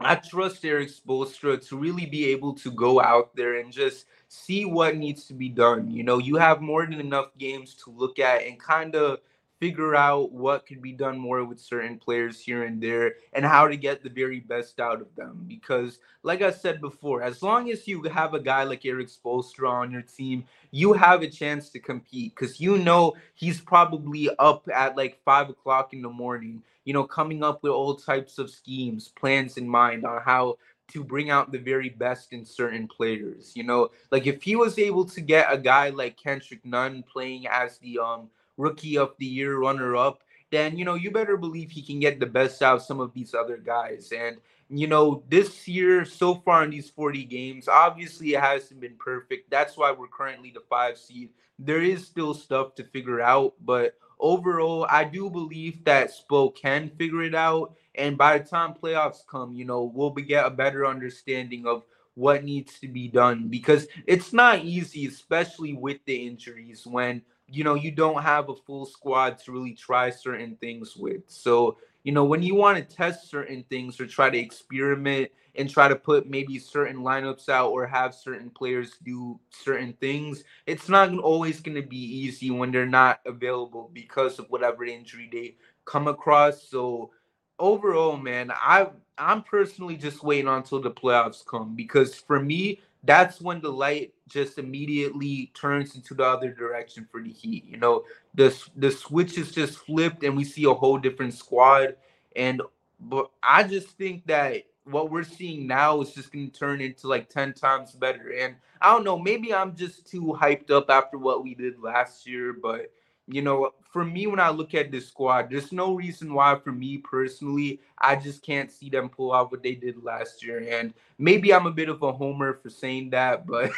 I 0.00 0.14
trust 0.14 0.64
Erik 0.64 0.90
Spoelstra 0.90 1.66
to 1.68 1.76
really 1.76 2.06
be 2.06 2.26
able 2.26 2.54
to 2.54 2.70
go 2.70 3.00
out 3.00 3.34
there 3.34 3.58
and 3.58 3.72
just 3.72 4.06
see 4.28 4.64
what 4.64 4.96
needs 4.96 5.24
to 5.26 5.34
be 5.34 5.48
done. 5.48 5.90
You 5.90 6.04
know, 6.04 6.18
you 6.18 6.36
have 6.36 6.60
more 6.60 6.84
than 6.84 7.00
enough 7.00 7.36
games 7.36 7.74
to 7.84 7.90
look 7.90 8.18
at 8.18 8.44
and 8.44 8.60
kind 8.60 8.94
of 8.94 9.18
figure 9.58 9.96
out 9.96 10.30
what 10.30 10.66
could 10.66 10.80
be 10.80 10.92
done 10.92 11.18
more 11.18 11.44
with 11.44 11.58
certain 11.58 11.98
players 11.98 12.40
here 12.40 12.62
and 12.62 12.80
there 12.80 13.14
and 13.32 13.44
how 13.44 13.66
to 13.66 13.76
get 13.76 14.02
the 14.02 14.08
very 14.08 14.40
best 14.40 14.78
out 14.78 15.00
of 15.00 15.12
them. 15.16 15.44
Because, 15.48 15.98
like 16.22 16.42
I 16.42 16.50
said 16.50 16.80
before, 16.80 17.22
as 17.22 17.42
long 17.42 17.70
as 17.70 17.88
you 17.88 18.02
have 18.04 18.34
a 18.34 18.40
guy 18.40 18.62
like 18.62 18.84
Erik 18.84 19.08
Spoelstra 19.08 19.68
on 19.68 19.90
your 19.90 20.02
team, 20.02 20.44
you 20.70 20.92
have 20.92 21.22
a 21.22 21.28
chance 21.28 21.70
to 21.70 21.80
compete 21.80 22.34
because 22.36 22.60
you 22.60 22.78
know 22.78 23.14
he's 23.34 23.60
probably 23.60 24.30
up 24.38 24.68
at 24.72 24.96
like 24.96 25.18
five 25.24 25.50
o'clock 25.50 25.92
in 25.92 26.02
the 26.02 26.08
morning 26.08 26.62
you 26.88 26.94
know, 26.94 27.04
coming 27.04 27.44
up 27.44 27.62
with 27.62 27.70
all 27.70 27.94
types 27.94 28.38
of 28.38 28.48
schemes, 28.48 29.08
plans 29.08 29.58
in 29.58 29.68
mind 29.68 30.06
on 30.06 30.22
how 30.22 30.56
to 30.90 31.04
bring 31.04 31.28
out 31.28 31.52
the 31.52 31.58
very 31.58 31.90
best 31.90 32.32
in 32.32 32.46
certain 32.46 32.88
players. 32.88 33.52
You 33.54 33.64
know, 33.64 33.90
like 34.10 34.26
if 34.26 34.42
he 34.42 34.56
was 34.56 34.78
able 34.78 35.04
to 35.04 35.20
get 35.20 35.52
a 35.52 35.58
guy 35.58 35.90
like 35.90 36.16
Kendrick 36.16 36.64
Nunn 36.64 37.04
playing 37.12 37.46
as 37.46 37.76
the 37.76 37.98
um 37.98 38.30
rookie 38.56 38.96
of 38.96 39.12
the 39.18 39.26
year 39.26 39.58
runner 39.58 39.96
up, 39.96 40.22
then 40.50 40.78
you 40.78 40.86
know 40.86 40.94
you 40.94 41.10
better 41.10 41.36
believe 41.36 41.70
he 41.70 41.82
can 41.82 42.00
get 42.00 42.20
the 42.20 42.26
best 42.26 42.62
out 42.62 42.76
of 42.76 42.82
some 42.82 43.00
of 43.00 43.12
these 43.12 43.34
other 43.34 43.58
guys. 43.58 44.10
And 44.16 44.38
you 44.70 44.86
know, 44.86 45.22
this 45.28 45.68
year 45.68 46.06
so 46.06 46.36
far 46.36 46.64
in 46.64 46.70
these 46.70 46.88
40 46.88 47.22
games, 47.24 47.68
obviously 47.68 48.32
it 48.32 48.40
hasn't 48.40 48.80
been 48.80 48.96
perfect. 48.98 49.50
That's 49.50 49.76
why 49.76 49.92
we're 49.92 50.08
currently 50.08 50.52
the 50.52 50.64
five 50.70 50.96
seed. 50.96 51.28
There 51.58 51.82
is 51.82 52.06
still 52.06 52.32
stuff 52.32 52.76
to 52.76 52.84
figure 52.84 53.20
out, 53.20 53.52
but 53.60 53.92
overall, 54.20 54.86
I 54.90 55.04
do 55.04 55.30
believe 55.30 55.84
that 55.84 56.10
Spo 56.10 56.54
can 56.54 56.90
figure 56.90 57.22
it 57.22 57.34
out. 57.34 57.74
And 57.94 58.16
by 58.16 58.38
the 58.38 58.44
time 58.44 58.74
playoffs 58.74 59.26
come, 59.26 59.54
you 59.54 59.64
know, 59.64 59.90
we'll 59.94 60.10
get 60.10 60.46
a 60.46 60.50
better 60.50 60.86
understanding 60.86 61.66
of 61.66 61.84
what 62.14 62.44
needs 62.44 62.80
to 62.80 62.88
be 62.88 63.06
done 63.08 63.48
because 63.48 63.86
it's 64.06 64.32
not 64.32 64.64
easy, 64.64 65.06
especially 65.06 65.72
with 65.72 65.98
the 66.04 66.26
injuries 66.26 66.84
when 66.84 67.22
you 67.46 67.64
know 67.64 67.74
you 67.74 67.90
don't 67.90 68.22
have 68.22 68.48
a 68.48 68.54
full 68.54 68.86
squad 68.86 69.38
to 69.38 69.52
really 69.52 69.72
try 69.72 70.10
certain 70.10 70.56
things 70.56 70.96
with. 70.96 71.22
So 71.28 71.78
you 72.08 72.14
know, 72.14 72.24
when 72.24 72.42
you 72.42 72.54
want 72.54 72.78
to 72.78 72.96
test 72.96 73.28
certain 73.28 73.62
things 73.68 74.00
or 74.00 74.06
try 74.06 74.30
to 74.30 74.38
experiment 74.38 75.30
and 75.56 75.68
try 75.68 75.88
to 75.88 75.94
put 75.94 76.26
maybe 76.26 76.58
certain 76.58 77.02
lineups 77.02 77.50
out 77.50 77.68
or 77.70 77.86
have 77.86 78.14
certain 78.14 78.48
players 78.48 78.92
do 79.04 79.38
certain 79.50 79.92
things, 80.00 80.42
it's 80.64 80.88
not 80.88 81.12
always 81.18 81.60
going 81.60 81.74
to 81.74 81.86
be 81.86 81.98
easy 81.98 82.50
when 82.50 82.72
they're 82.72 82.86
not 82.86 83.20
available 83.26 83.90
because 83.92 84.38
of 84.38 84.46
whatever 84.48 84.86
injury 84.86 85.28
they 85.30 85.56
come 85.84 86.08
across. 86.08 86.66
So 86.66 87.10
overall, 87.58 88.16
man, 88.16 88.52
I 88.54 88.88
I'm 89.18 89.42
personally 89.42 89.98
just 89.98 90.24
waiting 90.24 90.48
until 90.48 90.80
the 90.80 90.90
playoffs 90.90 91.44
come 91.44 91.76
because 91.76 92.14
for 92.14 92.40
me, 92.40 92.80
that's 93.04 93.38
when 93.38 93.60
the 93.60 93.70
light 93.70 94.14
just 94.28 94.58
immediately 94.58 95.50
turns 95.54 95.94
into 95.94 96.14
the 96.14 96.24
other 96.24 96.52
direction 96.52 97.08
for 97.10 97.22
the 97.22 97.30
Heat. 97.30 97.64
You 97.66 97.78
know, 97.78 98.04
the 98.34 98.56
the 98.76 98.90
switch 98.90 99.38
is 99.38 99.52
just 99.52 99.78
flipped 99.78 100.22
and 100.22 100.36
we 100.36 100.44
see 100.44 100.64
a 100.64 100.74
whole 100.74 100.98
different 100.98 101.34
squad. 101.34 101.96
And 102.36 102.62
but 103.00 103.30
I 103.42 103.64
just 103.64 103.88
think 103.90 104.26
that 104.26 104.64
what 104.84 105.10
we're 105.10 105.24
seeing 105.24 105.66
now 105.66 106.00
is 106.00 106.12
just 106.12 106.32
going 106.32 106.50
to 106.50 106.58
turn 106.58 106.80
into 106.80 107.08
like 107.08 107.28
10 107.28 107.54
times 107.54 107.92
better. 107.92 108.32
And 108.38 108.56
I 108.80 108.92
don't 108.92 109.04
know, 109.04 109.18
maybe 109.18 109.52
I'm 109.52 109.76
just 109.76 110.06
too 110.06 110.36
hyped 110.40 110.70
up 110.70 110.88
after 110.88 111.18
what 111.18 111.42
we 111.42 111.54
did 111.54 111.80
last 111.80 112.26
year, 112.26 112.54
but 112.54 112.92
you 113.30 113.42
know, 113.42 113.72
for 113.90 114.04
me, 114.04 114.26
when 114.26 114.40
I 114.40 114.48
look 114.48 114.74
at 114.74 114.90
this 114.90 115.08
squad, 115.08 115.50
there's 115.50 115.72
no 115.72 115.94
reason 115.94 116.32
why, 116.32 116.56
for 116.56 116.72
me 116.72 116.98
personally, 116.98 117.80
I 117.98 118.16
just 118.16 118.42
can't 118.42 118.70
see 118.70 118.88
them 118.88 119.08
pull 119.08 119.32
out 119.32 119.50
what 119.50 119.62
they 119.62 119.74
did 119.74 120.02
last 120.02 120.44
year. 120.44 120.66
And 120.70 120.94
maybe 121.18 121.52
I'm 121.52 121.66
a 121.66 121.70
bit 121.70 121.88
of 121.88 122.02
a 122.02 122.12
homer 122.12 122.54
for 122.62 122.70
saying 122.70 123.10
that, 123.10 123.46
but 123.46 123.70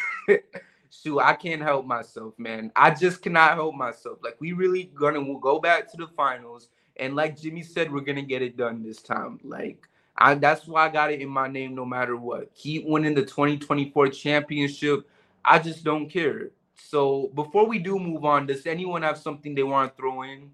shoot, 0.91 1.19
I 1.19 1.35
can't 1.35 1.63
help 1.63 1.85
myself, 1.85 2.39
man. 2.39 2.71
I 2.77 2.91
just 2.91 3.23
cannot 3.23 3.55
help 3.55 3.75
myself. 3.75 4.19
Like, 4.23 4.37
we 4.41 4.53
really 4.53 4.85
gonna 4.95 5.21
we'll 5.21 5.39
go 5.39 5.59
back 5.59 5.91
to 5.91 5.97
the 5.97 6.07
finals, 6.07 6.69
and 6.97 7.17
like 7.17 7.41
Jimmy 7.41 7.63
said, 7.63 7.93
we're 7.93 8.01
gonna 8.01 8.23
get 8.23 8.43
it 8.43 8.57
done 8.57 8.83
this 8.83 9.03
time. 9.03 9.41
Like, 9.43 9.89
I 10.17 10.35
that's 10.35 10.67
why 10.67 10.87
I 10.87 10.91
got 10.91 11.13
it 11.13 11.21
in 11.21 11.29
my 11.29 11.49
name, 11.49 11.75
no 11.75 11.85
matter 11.85 12.17
what. 12.17 12.55
Keep 12.55 12.87
winning 12.87 13.15
the 13.15 13.23
2024 13.23 14.09
championship. 14.11 15.09
I 15.45 15.59
just 15.59 15.83
don't 15.83 16.09
care. 16.09 16.51
So 16.88 17.31
before 17.35 17.66
we 17.66 17.79
do 17.79 17.99
move 17.99 18.25
on, 18.25 18.47
does 18.47 18.66
anyone 18.66 19.03
have 19.03 19.19
something 19.19 19.55
they 19.55 19.62
want 19.62 19.93
to 19.93 19.97
throw 19.97 20.23
in? 20.23 20.51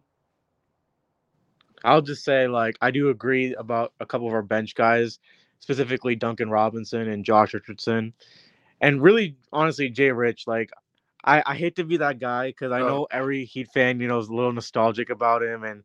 I'll 1.85 2.03
just 2.03 2.25
say, 2.25 2.49
like, 2.49 2.77
I 2.81 2.91
do 2.91 3.11
agree 3.11 3.55
about 3.55 3.93
a 4.01 4.07
couple 4.07 4.27
of 4.27 4.35
our 4.35 4.43
bench 4.43 4.75
guys, 4.75 5.19
specifically 5.61 6.17
Duncan 6.17 6.51
Robinson 6.51 7.09
and 7.09 7.25
Josh 7.25 7.55
Richardson. 7.55 8.13
And 8.81 9.01
really, 9.01 9.37
honestly, 9.53 9.89
Jay 9.89 10.11
Rich, 10.11 10.47
like, 10.47 10.71
I, 11.25 11.43
I 11.47 11.55
hate 11.55 11.77
to 11.77 11.85
be 11.85 11.97
that 11.99 12.19
guy 12.19 12.49
because 12.49 12.73
I 12.73 12.81
oh. 12.81 12.87
know 12.87 13.07
every 13.11 13.45
Heat 13.45 13.69
fan, 13.73 14.01
you 14.01 14.09
know, 14.09 14.19
is 14.19 14.29
a 14.29 14.35
little 14.35 14.53
nostalgic 14.53 15.11
about 15.11 15.43
him. 15.43 15.65
And 15.65 15.85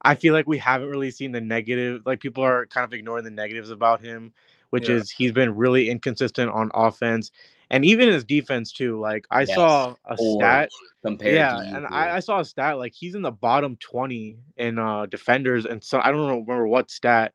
I 0.00 0.14
feel 0.14 0.32
like 0.32 0.46
we 0.46 0.58
haven't 0.58 0.90
really 0.90 1.10
seen 1.10 1.32
the 1.32 1.40
negative, 1.40 2.02
like, 2.06 2.20
people 2.20 2.44
are 2.44 2.66
kind 2.66 2.84
of 2.84 2.92
ignoring 2.92 3.24
the 3.24 3.30
negatives 3.30 3.70
about 3.70 4.00
him, 4.00 4.32
which 4.70 4.88
yeah. 4.88 4.96
is 4.96 5.10
he's 5.10 5.32
been 5.32 5.56
really 5.56 5.90
inconsistent 5.90 6.50
on 6.50 6.70
offense 6.74 7.30
and 7.72 7.86
even 7.86 8.08
his 8.08 8.22
defense 8.22 8.70
too. 8.70 9.00
Like 9.00 9.26
I 9.30 9.40
yes. 9.40 9.54
saw 9.54 9.96
a 10.04 10.16
stat 10.16 10.70
compared, 11.02 11.34
yeah, 11.34 11.58
and 11.58 11.86
I, 11.86 12.16
I, 12.16 12.20
saw 12.20 12.40
a 12.40 12.44
stat 12.44 12.78
like 12.78 12.92
he's 12.94 13.14
in 13.14 13.22
the 13.22 13.32
bottom 13.32 13.76
twenty 13.76 14.36
in 14.58 14.78
uh 14.78 15.06
defenders, 15.06 15.64
and 15.64 15.82
so 15.82 15.98
I 15.98 16.12
don't 16.12 16.20
remember 16.20 16.68
what 16.68 16.90
stat. 16.90 17.32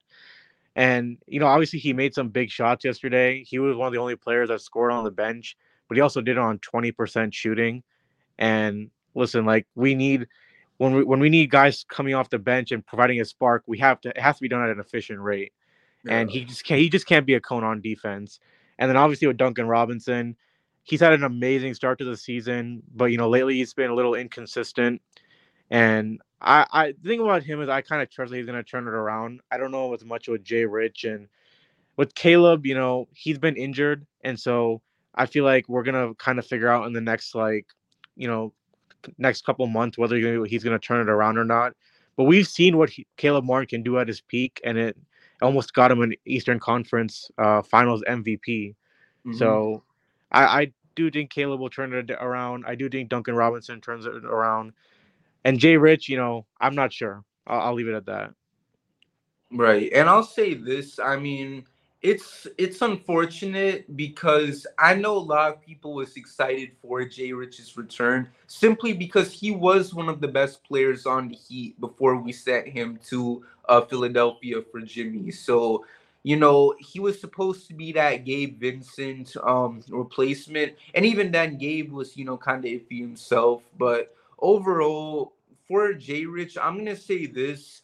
And 0.76 1.18
you 1.26 1.40
know, 1.40 1.48
obviously 1.48 1.80
he 1.80 1.92
made 1.92 2.14
some 2.14 2.30
big 2.30 2.52
shots 2.52 2.86
yesterday. 2.86 3.44
He 3.44 3.58
was 3.58 3.76
one 3.76 3.88
of 3.88 3.94
the 3.94 4.00
only 4.00 4.16
players 4.16 4.50
that 4.50 4.62
scored 4.62 4.92
on 4.92 5.04
the 5.04 5.12
bench, 5.12 5.58
but 5.90 5.98
he 5.98 6.02
also 6.02 6.22
did 6.22 6.38
it 6.38 6.38
on 6.38 6.60
twenty 6.60 6.92
percent 6.92 7.34
shooting. 7.34 7.82
And 8.38 8.92
listen, 9.16 9.44
like 9.44 9.66
we 9.74 9.96
need 9.96 10.28
when 10.78 10.94
we 10.94 11.04
when 11.04 11.20
we 11.20 11.30
need 11.30 11.50
guys 11.50 11.84
coming 11.90 12.14
off 12.14 12.30
the 12.30 12.38
bench 12.38 12.72
and 12.72 12.86
providing 12.86 13.20
a 13.20 13.26
spark, 13.26 13.64
we 13.66 13.80
have 13.80 14.00
to 14.02 14.10
it 14.10 14.20
has 14.20 14.36
to 14.36 14.44
be 14.44 14.50
done 14.50 14.62
at 14.62 14.70
an 14.70 14.80
efficient 14.80 15.20
rate. 15.20 15.52
Yeah. 16.06 16.20
And 16.20 16.30
he 16.30 16.46
just 16.46 16.64
can't 16.64 16.80
he 16.80 16.90
just 16.90 17.08
can't 17.08 17.26
be 17.26 17.34
a 17.34 17.42
cone 17.42 17.64
on 17.64 17.82
defense. 17.82 18.40
And 18.80 18.90
then 18.90 18.98
obviously 18.98 19.28
with 19.28 19.38
Duncan 19.38 19.68
Robinson, 19.68 20.36
he's 20.84 21.00
had 21.02 21.14
an 21.14 21.24
amazing 21.24 21.74
start 21.74 22.00
to 22.00 22.06
the 22.06 22.18
season, 22.18 22.82
but 22.96 23.06
you 23.06 23.18
know, 23.18 23.30
lately 23.30 23.56
he's 23.56 23.74
been 23.74 23.90
a 23.90 23.96
little 23.96 24.16
inconsistent. 24.16 25.02
And 25.70 26.22
I, 26.42 26.66
I 26.72 26.94
the 27.02 27.10
thing 27.10 27.20
about 27.20 27.44
him 27.44 27.62
is 27.62 27.70
I 27.70 27.82
kind 27.82 28.02
of 28.02 28.10
trust 28.10 28.32
that 28.32 28.38
he's 28.38 28.46
gonna 28.46 28.64
turn 28.64 28.88
it 28.88 28.94
around. 28.94 29.42
I 29.52 29.58
don't 29.58 29.72
know 29.72 29.94
as 29.94 30.06
much 30.06 30.28
with 30.28 30.44
Jay 30.44 30.66
Rich 30.66 31.04
and 31.04 31.28
with 31.98 32.16
Caleb, 32.16 32.66
you 32.66 32.76
know, 32.76 33.08
he's 33.12 33.40
been 33.40 33.58
injured, 33.58 34.06
and 34.22 34.40
so 34.40 34.82
I 35.16 35.26
feel 35.26 35.44
like 35.44 35.68
we're 35.68 35.84
gonna 35.84 36.14
kind 36.16 36.40
of 36.40 36.46
figure 36.46 36.70
out 36.70 36.86
in 36.88 36.94
the 36.94 37.02
next 37.02 37.36
like, 37.36 37.66
you 38.16 38.28
know, 38.28 38.54
next 39.18 39.46
couple 39.46 39.66
months 39.68 39.98
whether 39.98 40.16
he's 40.46 40.64
gonna 40.64 40.80
turn 40.80 41.02
it 41.02 41.10
around 41.10 41.38
or 41.38 41.46
not. 41.46 41.74
But 42.16 42.26
we've 42.26 42.48
seen 42.48 42.78
what 42.78 42.90
he, 42.90 43.06
Caleb 43.18 43.46
Martin 43.46 43.68
can 43.68 43.84
do 43.84 44.00
at 44.00 44.08
his 44.08 44.22
peak, 44.22 44.62
and 44.64 44.78
it 44.78 44.98
almost 45.42 45.74
got 45.74 45.92
him 45.92 46.02
an 46.02 46.14
Eastern 46.26 46.60
Conference 46.60 47.30
uh, 47.38 47.62
Finals 47.62 48.04
MVP. 48.08 48.76
Mm-hmm. 49.26 49.34
So 49.34 49.84
I, 50.32 50.44
I, 50.44 50.74
do 50.96 51.12
think 51.12 51.30
Caleb 51.30 51.60
will 51.60 51.70
turn 51.70 51.94
it 51.94 52.10
around. 52.10 52.66
I 52.68 52.74
do 52.74 52.90
think 52.90 53.10
Duncan 53.10 53.36
Robinson 53.36 53.80
turns 53.80 54.08
it 54.08 54.26
around. 54.26 54.74
And 55.46 55.60
Jay 55.60 55.78
Rich, 55.78 56.10
you 56.10 56.18
know, 56.18 56.48
I'm 56.60 56.74
not 56.74 56.92
sure. 56.92 57.24
I'll, 57.46 57.62
I'll 57.62 57.74
leave 57.74 57.88
it 57.88 57.94
at 57.94 58.08
that. 58.08 58.34
Right. 59.52 59.92
And 59.94 60.10
I'll 60.10 60.24
say 60.24 60.56
this 60.56 60.98
I 60.98 61.16
mean, 61.18 61.68
it's 62.08 62.48
it's 62.58 62.82
unfortunate 62.82 63.98
because 63.98 64.66
I 64.80 64.96
know 64.96 65.18
a 65.18 65.28
lot 65.36 65.52
of 65.52 65.62
people 65.62 65.94
was 65.94 66.16
excited 66.16 66.72
for 66.82 67.04
Jay 67.04 67.34
Rich's 67.34 67.76
return 67.76 68.30
simply 68.48 68.94
because 68.94 69.34
he 69.34 69.52
was 69.52 69.94
one 69.94 70.08
of 70.08 70.22
the 70.22 70.28
best 70.30 70.64
players 70.64 71.06
on 71.06 71.28
the 71.28 71.36
Heat 71.36 71.78
before 71.82 72.16
we 72.16 72.32
sent 72.32 72.70
him 72.70 72.98
to 73.08 73.44
uh, 73.68 73.82
Philadelphia 73.82 74.62
for 74.72 74.80
Jimmy. 74.80 75.32
So, 75.32 75.86
you 76.24 76.38
know, 76.38 76.74
he 76.80 77.02
was 77.02 77.20
supposed 77.20 77.68
to 77.68 77.74
be 77.74 77.92
that 77.92 78.24
Gabe 78.24 78.58
Vincent 78.58 79.36
um, 79.44 79.84
replacement, 79.90 80.76
and 80.96 81.06
even 81.06 81.30
then, 81.30 81.58
Gabe 81.58 81.92
was 81.92 82.16
you 82.16 82.24
know 82.24 82.38
kind 82.38 82.64
of 82.64 82.72
iffy 82.72 83.02
himself. 83.02 83.64
But 83.78 84.16
overall, 84.40 85.34
for 85.68 85.92
Jay 85.92 86.26
Rich, 86.26 86.58
I'm 86.58 86.78
gonna 86.78 86.96
say 86.96 87.26
this 87.26 87.82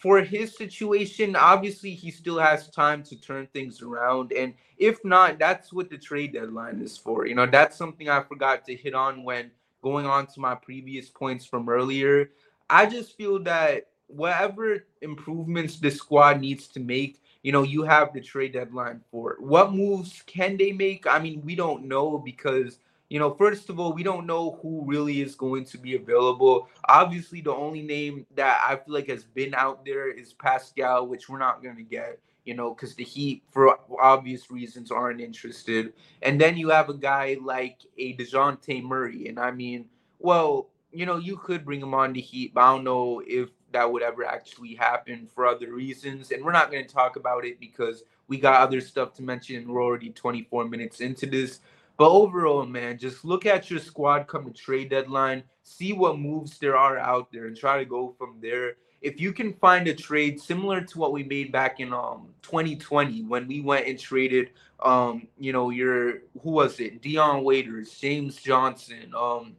for 0.00 0.22
his 0.22 0.56
situation, 0.56 1.36
obviously 1.36 1.92
he 1.92 2.10
still 2.10 2.38
has 2.38 2.70
time 2.70 3.02
to 3.02 3.20
turn 3.20 3.46
things 3.52 3.82
around. 3.82 4.32
And 4.32 4.54
if 4.78 4.98
not, 5.04 5.38
that's 5.38 5.74
what 5.74 5.90
the 5.90 5.98
trade 5.98 6.32
deadline 6.32 6.80
is 6.80 6.96
for. 6.96 7.26
You 7.26 7.34
know, 7.34 7.44
that's 7.44 7.76
something 7.76 8.08
I 8.08 8.22
forgot 8.22 8.64
to 8.64 8.74
hit 8.74 8.94
on 8.94 9.24
when 9.24 9.50
going 9.82 10.06
on 10.06 10.26
to 10.28 10.40
my 10.40 10.54
previous 10.54 11.10
points 11.10 11.44
from 11.44 11.68
earlier. 11.68 12.30
I 12.70 12.86
just 12.86 13.14
feel 13.18 13.40
that 13.40 13.88
whatever 14.06 14.86
improvements 15.02 15.78
the 15.78 15.90
squad 15.90 16.40
needs 16.40 16.66
to 16.68 16.80
make, 16.80 17.20
you 17.42 17.52
know, 17.52 17.62
you 17.62 17.82
have 17.82 18.14
the 18.14 18.22
trade 18.22 18.54
deadline 18.54 19.02
for. 19.10 19.36
What 19.38 19.74
moves 19.74 20.22
can 20.26 20.56
they 20.56 20.72
make? 20.72 21.06
I 21.06 21.18
mean, 21.18 21.42
we 21.44 21.54
don't 21.54 21.84
know 21.84 22.16
because 22.16 22.78
you 23.10 23.18
know, 23.18 23.34
first 23.34 23.68
of 23.68 23.80
all, 23.80 23.92
we 23.92 24.04
don't 24.04 24.24
know 24.24 24.58
who 24.62 24.84
really 24.86 25.20
is 25.20 25.34
going 25.34 25.64
to 25.66 25.78
be 25.78 25.96
available. 25.96 26.68
Obviously, 26.88 27.40
the 27.40 27.52
only 27.52 27.82
name 27.82 28.24
that 28.36 28.62
I 28.64 28.76
feel 28.76 28.94
like 28.94 29.08
has 29.08 29.24
been 29.24 29.52
out 29.52 29.84
there 29.84 30.08
is 30.08 30.32
Pascal, 30.32 31.08
which 31.08 31.28
we're 31.28 31.38
not 31.38 31.60
going 31.60 31.74
to 31.74 31.82
get, 31.82 32.20
you 32.44 32.54
know, 32.54 32.72
because 32.72 32.94
the 32.94 33.02
Heat, 33.02 33.42
for 33.50 33.80
obvious 34.00 34.48
reasons, 34.48 34.92
aren't 34.92 35.20
interested. 35.20 35.92
And 36.22 36.40
then 36.40 36.56
you 36.56 36.70
have 36.70 36.88
a 36.88 36.94
guy 36.94 37.36
like 37.42 37.80
a 37.98 38.16
DeJounte 38.16 38.84
Murray. 38.84 39.26
And 39.26 39.40
I 39.40 39.50
mean, 39.50 39.86
well, 40.20 40.68
you 40.92 41.04
know, 41.04 41.16
you 41.16 41.36
could 41.36 41.64
bring 41.64 41.80
him 41.80 41.94
on 41.94 42.12
the 42.12 42.20
Heat, 42.20 42.54
but 42.54 42.60
I 42.60 42.76
don't 42.76 42.84
know 42.84 43.22
if 43.26 43.48
that 43.72 43.90
would 43.90 44.02
ever 44.02 44.24
actually 44.24 44.76
happen 44.76 45.28
for 45.34 45.48
other 45.48 45.72
reasons. 45.72 46.30
And 46.30 46.44
we're 46.44 46.52
not 46.52 46.70
going 46.70 46.86
to 46.86 46.94
talk 46.94 47.16
about 47.16 47.44
it 47.44 47.58
because 47.58 48.04
we 48.28 48.38
got 48.38 48.60
other 48.60 48.80
stuff 48.80 49.14
to 49.14 49.22
mention 49.24 49.66
we're 49.66 49.82
already 49.82 50.10
24 50.10 50.66
minutes 50.66 51.00
into 51.00 51.26
this. 51.26 51.58
But 52.00 52.12
overall, 52.12 52.64
man, 52.64 52.96
just 52.96 53.26
look 53.26 53.44
at 53.44 53.68
your 53.68 53.78
squad 53.78 54.26
come 54.26 54.50
trade 54.54 54.88
deadline, 54.88 55.42
see 55.64 55.92
what 55.92 56.18
moves 56.18 56.56
there 56.58 56.74
are 56.74 56.96
out 56.96 57.30
there, 57.30 57.44
and 57.44 57.54
try 57.54 57.76
to 57.76 57.84
go 57.84 58.14
from 58.16 58.38
there. 58.40 58.76
If 59.02 59.20
you 59.20 59.34
can 59.34 59.52
find 59.52 59.86
a 59.86 59.94
trade 59.94 60.40
similar 60.40 60.80
to 60.80 60.98
what 60.98 61.12
we 61.12 61.24
made 61.24 61.52
back 61.52 61.78
in 61.78 61.92
um 61.92 62.28
2020 62.40 63.24
when 63.24 63.46
we 63.46 63.60
went 63.60 63.86
and 63.86 63.98
traded 63.98 64.48
um 64.82 65.28
you 65.38 65.52
know 65.52 65.68
your 65.68 66.22
who 66.42 66.52
was 66.52 66.80
it 66.80 67.02
Dion 67.02 67.44
Waiters, 67.44 67.98
James 67.98 68.36
Johnson, 68.36 69.12
um 69.14 69.54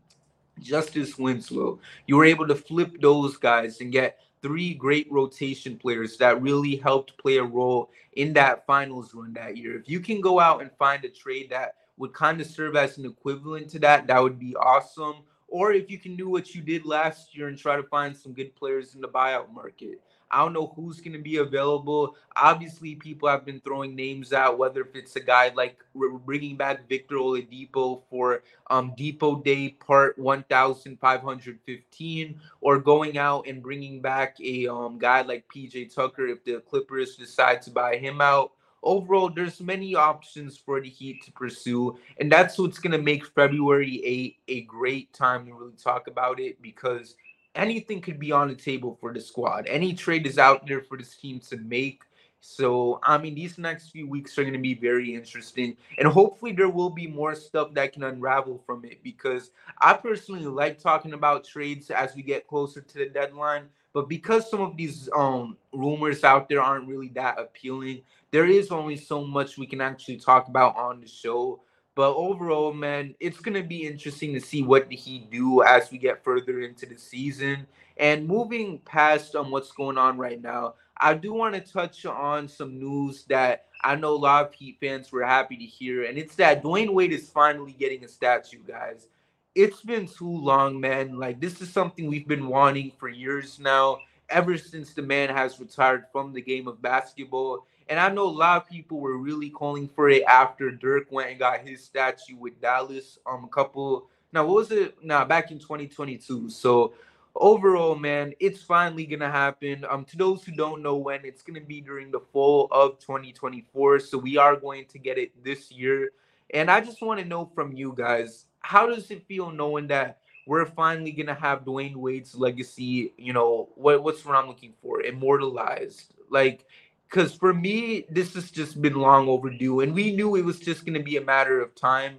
Justice 0.59 1.19
Winslow, 1.19 1.77
you 2.07 2.15
were 2.17 2.25
able 2.25 2.47
to 2.47 2.55
flip 2.55 2.99
those 3.01 3.37
guys 3.37 3.81
and 3.81 3.91
get 3.91 4.17
three 4.41 4.73
great 4.73 5.05
rotation 5.11 5.77
players 5.77 6.17
that 6.17 6.41
really 6.41 6.75
helped 6.75 7.15
play 7.19 7.37
a 7.37 7.43
role 7.43 7.91
in 8.13 8.33
that 8.33 8.65
finals 8.65 9.13
run 9.13 9.31
that 9.33 9.57
year. 9.57 9.77
If 9.77 9.87
you 9.87 9.99
can 9.99 10.21
go 10.21 10.39
out 10.39 10.63
and 10.63 10.71
find 10.79 11.05
a 11.05 11.09
trade 11.09 11.51
that 11.51 11.75
would 12.01 12.13
kind 12.13 12.41
of 12.41 12.47
serve 12.47 12.75
as 12.75 12.97
an 12.97 13.05
equivalent 13.05 13.69
to 13.69 13.79
that, 13.79 14.07
that 14.07 14.21
would 14.21 14.39
be 14.39 14.55
awesome. 14.55 15.17
Or 15.47 15.71
if 15.71 15.91
you 15.91 15.99
can 15.99 16.15
do 16.15 16.27
what 16.27 16.55
you 16.55 16.61
did 16.61 16.83
last 16.83 17.37
year 17.37 17.47
and 17.47 17.55
try 17.55 17.75
to 17.75 17.83
find 17.83 18.17
some 18.17 18.33
good 18.33 18.55
players 18.55 18.95
in 18.95 19.01
the 19.01 19.07
buyout 19.07 19.53
market. 19.53 20.01
I 20.31 20.39
don't 20.39 20.53
know 20.53 20.73
who's 20.75 20.99
going 20.99 21.13
to 21.13 21.19
be 21.19 21.37
available. 21.37 22.15
Obviously, 22.35 22.95
people 22.95 23.29
have 23.29 23.45
been 23.45 23.59
throwing 23.59 23.95
names 23.95 24.33
out, 24.33 24.57
whether 24.57 24.81
if 24.81 24.95
it's 24.95 25.15
a 25.17 25.19
guy 25.19 25.51
like 25.53 25.77
bringing 26.25 26.55
back 26.55 26.89
Victor 26.89 27.17
Oladipo 27.17 28.01
for 28.09 28.41
um, 28.69 28.93
Depot 28.95 29.41
Day 29.41 29.69
Part 29.69 30.17
1515, 30.17 32.41
or 32.61 32.79
going 32.79 33.17
out 33.17 33.45
and 33.45 33.61
bringing 33.61 34.01
back 34.01 34.37
a 34.41 34.67
um, 34.67 34.97
guy 34.97 35.21
like 35.21 35.45
PJ 35.53 35.93
Tucker 35.93 36.27
if 36.27 36.45
the 36.45 36.61
Clippers 36.61 37.17
decide 37.17 37.61
to 37.63 37.69
buy 37.69 37.97
him 37.97 38.21
out. 38.21 38.53
Overall, 38.83 39.29
there's 39.29 39.61
many 39.61 39.95
options 39.95 40.57
for 40.57 40.81
the 40.81 40.89
Heat 40.89 41.23
to 41.25 41.31
pursue, 41.31 41.97
and 42.19 42.31
that's 42.31 42.57
what's 42.57 42.79
going 42.79 42.93
to 42.93 43.01
make 43.01 43.25
February 43.27 44.01
a, 44.47 44.51
a 44.51 44.61
great 44.61 45.13
time 45.13 45.45
to 45.45 45.53
really 45.53 45.77
talk 45.77 46.07
about 46.07 46.39
it 46.39 46.61
because– 46.61 47.15
anything 47.55 48.01
could 48.01 48.19
be 48.19 48.31
on 48.31 48.47
the 48.47 48.55
table 48.55 48.97
for 48.99 49.13
the 49.13 49.19
squad. 49.19 49.67
Any 49.67 49.93
trade 49.93 50.25
is 50.25 50.37
out 50.37 50.67
there 50.67 50.81
for 50.81 50.97
this 50.97 51.15
team 51.15 51.39
to 51.49 51.57
make. 51.57 52.03
So, 52.43 52.99
I 53.03 53.19
mean, 53.19 53.35
these 53.35 53.59
next 53.59 53.89
few 53.89 54.07
weeks 54.07 54.37
are 54.37 54.43
going 54.43 54.53
to 54.53 54.59
be 54.59 54.73
very 54.73 55.13
interesting. 55.13 55.77
And 55.99 56.07
hopefully, 56.07 56.53
there 56.53 56.69
will 56.69 56.89
be 56.89 57.05
more 57.05 57.35
stuff 57.35 57.73
that 57.75 57.93
can 57.93 58.03
unravel 58.03 58.63
from 58.65 58.83
it 58.83 59.03
because 59.03 59.51
I 59.79 59.93
personally 59.93 60.45
like 60.45 60.79
talking 60.79 61.13
about 61.13 61.45
trades 61.45 61.91
as 61.91 62.15
we 62.15 62.23
get 62.23 62.47
closer 62.47 62.81
to 62.81 62.97
the 62.97 63.07
deadline. 63.07 63.65
But 63.93 64.09
because 64.09 64.49
some 64.49 64.61
of 64.61 64.75
these 64.75 65.09
um, 65.15 65.57
rumors 65.73 66.23
out 66.23 66.49
there 66.49 66.61
aren't 66.61 66.87
really 66.87 67.09
that 67.09 67.37
appealing, 67.37 68.01
there 68.31 68.47
is 68.47 68.71
only 68.71 68.97
so 68.97 69.25
much 69.25 69.57
we 69.57 69.67
can 69.67 69.81
actually 69.81 70.17
talk 70.17 70.47
about 70.47 70.75
on 70.75 71.01
the 71.01 71.07
show. 71.07 71.61
But 71.95 72.15
overall, 72.15 72.73
man, 72.73 73.15
it's 73.19 73.39
gonna 73.39 73.63
be 73.63 73.85
interesting 73.85 74.33
to 74.33 74.39
see 74.39 74.63
what 74.63 74.91
he 74.91 75.27
do 75.31 75.61
as 75.63 75.91
we 75.91 75.97
get 75.97 76.23
further 76.23 76.61
into 76.61 76.85
the 76.85 76.97
season. 76.97 77.67
And 77.97 78.27
moving 78.27 78.79
past 78.79 79.35
on 79.35 79.51
what's 79.51 79.71
going 79.73 79.97
on 79.97 80.17
right 80.17 80.41
now, 80.41 80.75
I 80.97 81.15
do 81.15 81.33
want 81.33 81.55
to 81.55 81.61
touch 81.61 82.05
on 82.05 82.47
some 82.47 82.79
news 82.79 83.25
that 83.25 83.65
I 83.83 83.95
know 83.95 84.13
a 84.13 84.15
lot 84.15 84.45
of 84.45 84.53
Heat 84.53 84.77
fans 84.79 85.11
were 85.11 85.25
happy 85.25 85.57
to 85.57 85.65
hear, 85.65 86.05
and 86.05 86.17
it's 86.17 86.35
that 86.35 86.63
Dwyane 86.63 86.93
Wade 86.93 87.11
is 87.11 87.29
finally 87.29 87.73
getting 87.73 88.03
a 88.03 88.07
statue, 88.07 88.63
guys. 88.65 89.07
It's 89.55 89.81
been 89.81 90.07
too 90.07 90.29
long, 90.29 90.79
man. 90.79 91.17
Like 91.17 91.41
this 91.41 91.59
is 91.59 91.73
something 91.73 92.07
we've 92.07 92.27
been 92.27 92.47
wanting 92.47 92.91
for 92.97 93.09
years 93.09 93.59
now, 93.59 93.99
ever 94.29 94.57
since 94.57 94.93
the 94.93 95.01
man 95.01 95.29
has 95.29 95.59
retired 95.59 96.05
from 96.11 96.31
the 96.31 96.41
game 96.41 96.67
of 96.67 96.81
basketball. 96.81 97.65
And 97.91 97.99
I 97.99 98.07
know 98.07 98.25
a 98.25 98.31
lot 98.31 98.55
of 98.55 98.69
people 98.69 99.01
were 99.01 99.17
really 99.17 99.49
calling 99.49 99.89
for 99.89 100.09
it 100.09 100.23
after 100.23 100.71
Dirk 100.71 101.11
went 101.11 101.31
and 101.31 101.37
got 101.37 101.59
his 101.59 101.83
statue 101.83 102.37
with 102.37 102.61
Dallas. 102.61 103.19
Um, 103.25 103.43
a 103.43 103.47
couple. 103.49 104.07
Now, 104.31 104.45
what 104.45 104.55
was 104.55 104.71
it? 104.71 104.95
Now, 105.03 105.25
back 105.25 105.51
in 105.51 105.59
2022. 105.59 106.49
So, 106.49 106.93
overall, 107.35 107.95
man, 107.95 108.31
it's 108.39 108.63
finally 108.63 109.05
gonna 109.05 109.29
happen. 109.29 109.83
Um, 109.89 110.05
to 110.05 110.15
those 110.15 110.45
who 110.45 110.53
don't 110.53 110.81
know 110.81 110.95
when, 110.95 111.25
it's 111.25 111.41
gonna 111.41 111.59
be 111.59 111.81
during 111.81 112.11
the 112.11 112.21
fall 112.21 112.69
of 112.71 112.97
2024. 112.99 113.99
So 113.99 114.17
we 114.17 114.37
are 114.37 114.55
going 114.55 114.85
to 114.85 114.97
get 114.97 115.17
it 115.17 115.43
this 115.43 115.69
year. 115.69 116.11
And 116.53 116.71
I 116.71 116.79
just 116.79 117.01
want 117.01 117.19
to 117.19 117.25
know 117.25 117.51
from 117.53 117.73
you 117.73 117.93
guys, 117.93 118.45
how 118.61 118.87
does 118.87 119.11
it 119.11 119.27
feel 119.27 119.51
knowing 119.51 119.87
that 119.87 120.19
we're 120.47 120.65
finally 120.65 121.11
gonna 121.11 121.33
have 121.33 121.65
Dwyane 121.65 121.97
Wade's 121.97 122.35
legacy? 122.35 123.11
You 123.17 123.33
know, 123.33 123.67
what 123.75 124.01
what's 124.01 124.23
what 124.23 124.37
I'm 124.37 124.47
looking 124.47 124.75
for? 124.81 125.01
Immortalized. 125.01 126.13
Like 126.29 126.65
because 127.11 127.33
for 127.33 127.53
me, 127.53 128.05
this 128.09 128.33
has 128.35 128.49
just 128.49 128.81
been 128.81 128.95
long 128.95 129.27
overdue, 129.27 129.81
and 129.81 129.93
we 129.93 130.15
knew 130.15 130.37
it 130.37 130.45
was 130.45 130.59
just 130.59 130.85
going 130.85 130.97
to 130.97 131.03
be 131.03 131.17
a 131.17 131.21
matter 131.21 131.61
of 131.61 131.75
time 131.75 132.17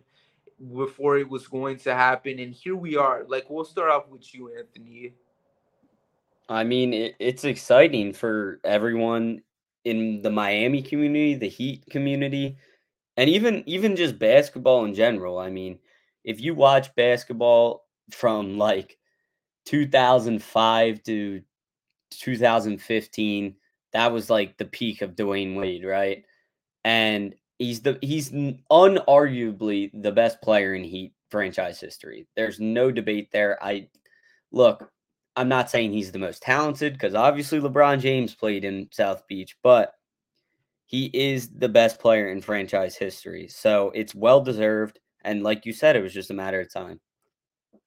before 0.77 1.17
it 1.17 1.29
was 1.29 1.49
going 1.49 1.79
to 1.79 1.95
happen. 1.95 2.39
And 2.39 2.53
here 2.53 2.77
we 2.77 2.97
are. 2.97 3.25
Like, 3.27 3.49
we'll 3.49 3.65
start 3.65 3.91
off 3.91 4.09
with 4.09 4.35
you, 4.35 4.53
Anthony. 4.57 5.15
I 6.49 6.63
mean, 6.65 6.93
it, 6.93 7.15
it's 7.19 7.45
exciting 7.45 8.13
for 8.13 8.61
everyone 8.65 9.41
in 9.85 10.21
the 10.21 10.31
Miami 10.31 10.83
community, 10.83 11.35
the 11.37 11.49
Heat 11.49 11.85
community, 11.91 12.59
and 13.17 13.31
even 13.31 13.63
even 13.67 13.97
just 13.97 14.19
basketball 14.19 14.85
in 14.85 14.95
general. 14.95 15.39
I 15.39 15.49
mean, 15.49 15.79
if 16.23 16.41
you 16.41 16.55
watch 16.55 16.95
basketball 16.95 17.87
from 18.11 18.59
like 18.59 18.99
2005 19.65 21.03
to 21.05 21.43
2015 22.11 23.57
that 23.93 24.13
was 24.13 24.31
like 24.31 24.57
the 24.57 24.65
peak 24.65 25.03
of 25.03 25.17
Dwyane 25.17 25.57
Wade, 25.57 25.85
right? 25.85 26.25
And 26.85 27.35
he's 27.59 27.81
the 27.81 27.99
he's 28.03 28.31
unarguably 28.31 29.91
the 29.95 30.13
best 30.13 30.41
player 30.43 30.75
in 30.75 30.85
Heat 30.85 31.13
franchise 31.31 31.81
history. 31.81 32.27
There's 32.37 32.61
no 32.61 32.91
debate 32.91 33.31
there. 33.33 33.63
I 33.63 33.89
look, 34.51 34.91
I'm 35.37 35.49
not 35.49 35.71
saying 35.71 35.93
he's 35.93 36.13
the 36.13 36.19
most 36.19 36.43
talented 36.43 36.95
because 36.95 37.15
obviously 37.15 37.61
LeBron 37.61 38.01
James 38.01 38.35
played 38.35 38.65
in 38.65 38.89
South 38.93 39.27
Beach, 39.29 39.57
but 39.63 39.95
he 40.87 41.07
is 41.15 41.49
the 41.49 41.69
best 41.69 41.99
player 41.99 42.29
in 42.29 42.43
franchise 42.43 42.97
history. 42.97 43.49
So 43.49 43.91
it's 43.95 44.15
well 44.15 44.43
deserved. 44.43 45.01
And 45.25 45.43
like 45.43 45.65
you 45.65 45.73
said, 45.73 45.97
it 45.97 46.03
was 46.03 46.13
just 46.13 46.31
a 46.31 46.35
matter 46.35 46.61
of 46.61 46.73
time. 46.73 47.01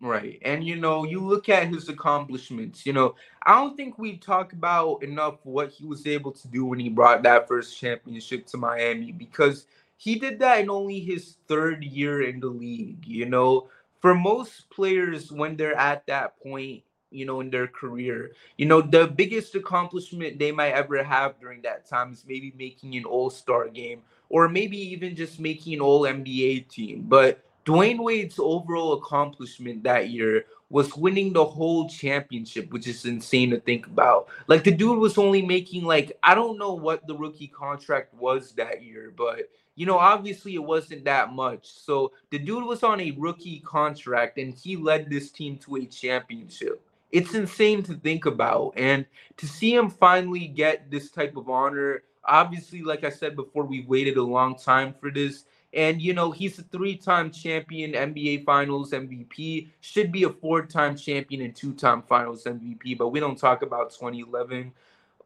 Right. 0.02 0.40
And 0.44 0.64
you 0.64 0.76
know, 0.76 1.06
you 1.06 1.20
look 1.22 1.48
at 1.50 1.70
his 1.70 1.88
accomplishments, 1.90 2.86
you 2.86 2.94
know, 2.94 3.16
I 3.44 3.54
don't 3.54 3.78
think 3.78 3.98
we 3.98 4.18
talk 4.18 4.52
about 4.54 5.04
enough 5.04 5.40
what 5.44 5.72
he 5.72 5.86
was 5.86 6.06
able 6.06 6.32
to 6.34 6.48
do 6.50 6.66
when 6.66 6.80
he 6.80 6.90
brought 6.90 7.24
that 7.24 7.48
first 7.48 7.80
championship 7.80 8.46
to 8.48 8.58
Miami 8.58 9.12
because 9.14 9.68
he 9.98 10.16
did 10.20 10.40
that 10.40 10.60
in 10.60 10.70
only 10.70 11.00
his 11.00 11.38
third 11.48 11.84
year 11.84 12.24
in 12.24 12.40
the 12.40 12.48
league, 12.48 13.06
you 13.08 13.26
know. 13.26 13.70
For 14.02 14.14
most 14.14 14.70
players 14.70 15.32
when 15.32 15.56
they're 15.56 15.76
at 15.76 16.06
that 16.08 16.38
point, 16.40 16.84
you 17.10 17.26
know, 17.26 17.40
in 17.40 17.50
their 17.50 17.68
career, 17.68 18.34
you 18.58 18.66
know, 18.66 18.82
the 18.82 19.08
biggest 19.08 19.56
accomplishment 19.56 20.38
they 20.38 20.52
might 20.52 20.74
ever 20.74 21.02
have 21.04 21.40
during 21.40 21.62
that 21.62 21.88
time 21.88 22.12
is 22.12 22.26
maybe 22.28 22.54
making 22.58 22.96
an 22.96 23.06
all-star 23.06 23.70
game 23.70 24.02
or 24.30 24.50
maybe 24.50 24.78
even 24.78 25.16
just 25.16 25.40
making 25.40 25.76
an 25.76 25.82
all 25.82 26.02
NBA 26.02 26.68
team. 26.68 27.06
But 27.08 27.42
Dwyane 27.66 28.00
Wade's 28.00 28.38
overall 28.38 28.94
accomplishment 28.94 29.84
that 29.84 30.10
year 30.10 30.46
was 30.70 30.96
winning 30.96 31.34
the 31.34 31.44
whole 31.44 31.90
championship, 31.90 32.72
which 32.72 32.88
is 32.88 33.06
insane 33.06 33.50
to 33.52 33.60
think 33.60 33.88
about. 33.88 34.28
Like 34.48 34.64
the 34.64 34.72
dude 34.72 35.00
was 35.00 35.18
only 35.18 35.42
making 35.42 35.84
like 35.84 36.18
I 36.22 36.36
don't 36.36 36.58
know 36.58 36.74
what 36.74 37.08
the 37.08 37.16
rookie 37.16 37.48
contract 37.48 38.14
was 38.14 38.52
that 38.54 38.84
year, 38.84 39.14
but 39.16 39.50
you 39.76 39.86
know, 39.86 39.98
obviously 39.98 40.56
it 40.56 40.64
wasn't 40.64 41.06
that 41.06 41.34
much. 41.34 41.68
So 41.68 42.14
the 42.30 42.40
dude 42.40 42.64
was 42.64 42.84
on 42.84 43.02
a 43.02 43.12
rookie 43.12 43.60
contract 43.60 44.38
and 44.38 44.54
he 44.54 44.78
led 44.78 45.10
this 45.10 45.32
team 45.32 45.58
to 45.60 45.78
a 45.78 45.86
championship. 45.86 46.82
It's 47.12 47.34
insane 47.34 47.84
to 47.84 47.96
think 47.96 48.26
about. 48.26 48.74
And 48.78 49.06
to 49.38 49.48
see 49.48 49.74
him 49.74 49.90
finally 49.90 50.48
get 50.48 50.90
this 50.90 51.12
type 51.12 51.36
of 51.36 51.50
honor, 51.50 52.04
obviously, 52.24 52.82
like 52.82 53.04
I 53.04 53.10
said 53.10 53.36
before, 53.36 53.64
we 53.64 53.86
waited 53.86 54.18
a 54.18 54.24
long 54.24 54.56
time 54.56 54.94
for 54.94 55.12
this. 55.12 55.46
And, 55.76 56.02
you 56.02 56.14
know, 56.14 56.32
he's 56.32 56.58
a 56.58 56.64
three 56.64 56.96
time 56.96 57.30
champion, 57.30 57.92
NBA 57.92 58.46
Finals 58.46 58.92
MVP, 58.92 59.68
should 59.82 60.10
be 60.10 60.24
a 60.24 60.30
four 60.30 60.66
time 60.66 60.96
champion 60.96 61.42
and 61.42 61.54
two 61.54 61.74
time 61.74 62.02
Finals 62.02 62.46
MVP, 62.46 62.98
but 62.98 63.10
we 63.10 63.20
don't 63.20 63.38
talk 63.38 63.62
about 63.62 63.92
2011. 63.92 64.72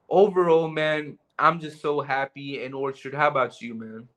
Overall, 0.09 0.67
man, 0.67 1.19
I'm 1.37 1.59
just 1.59 1.81
so 1.81 2.01
happy. 2.01 2.63
And 2.63 2.73
Orchard, 2.73 3.13
how 3.13 3.27
about 3.27 3.61
you, 3.61 3.75
man? 3.75 4.07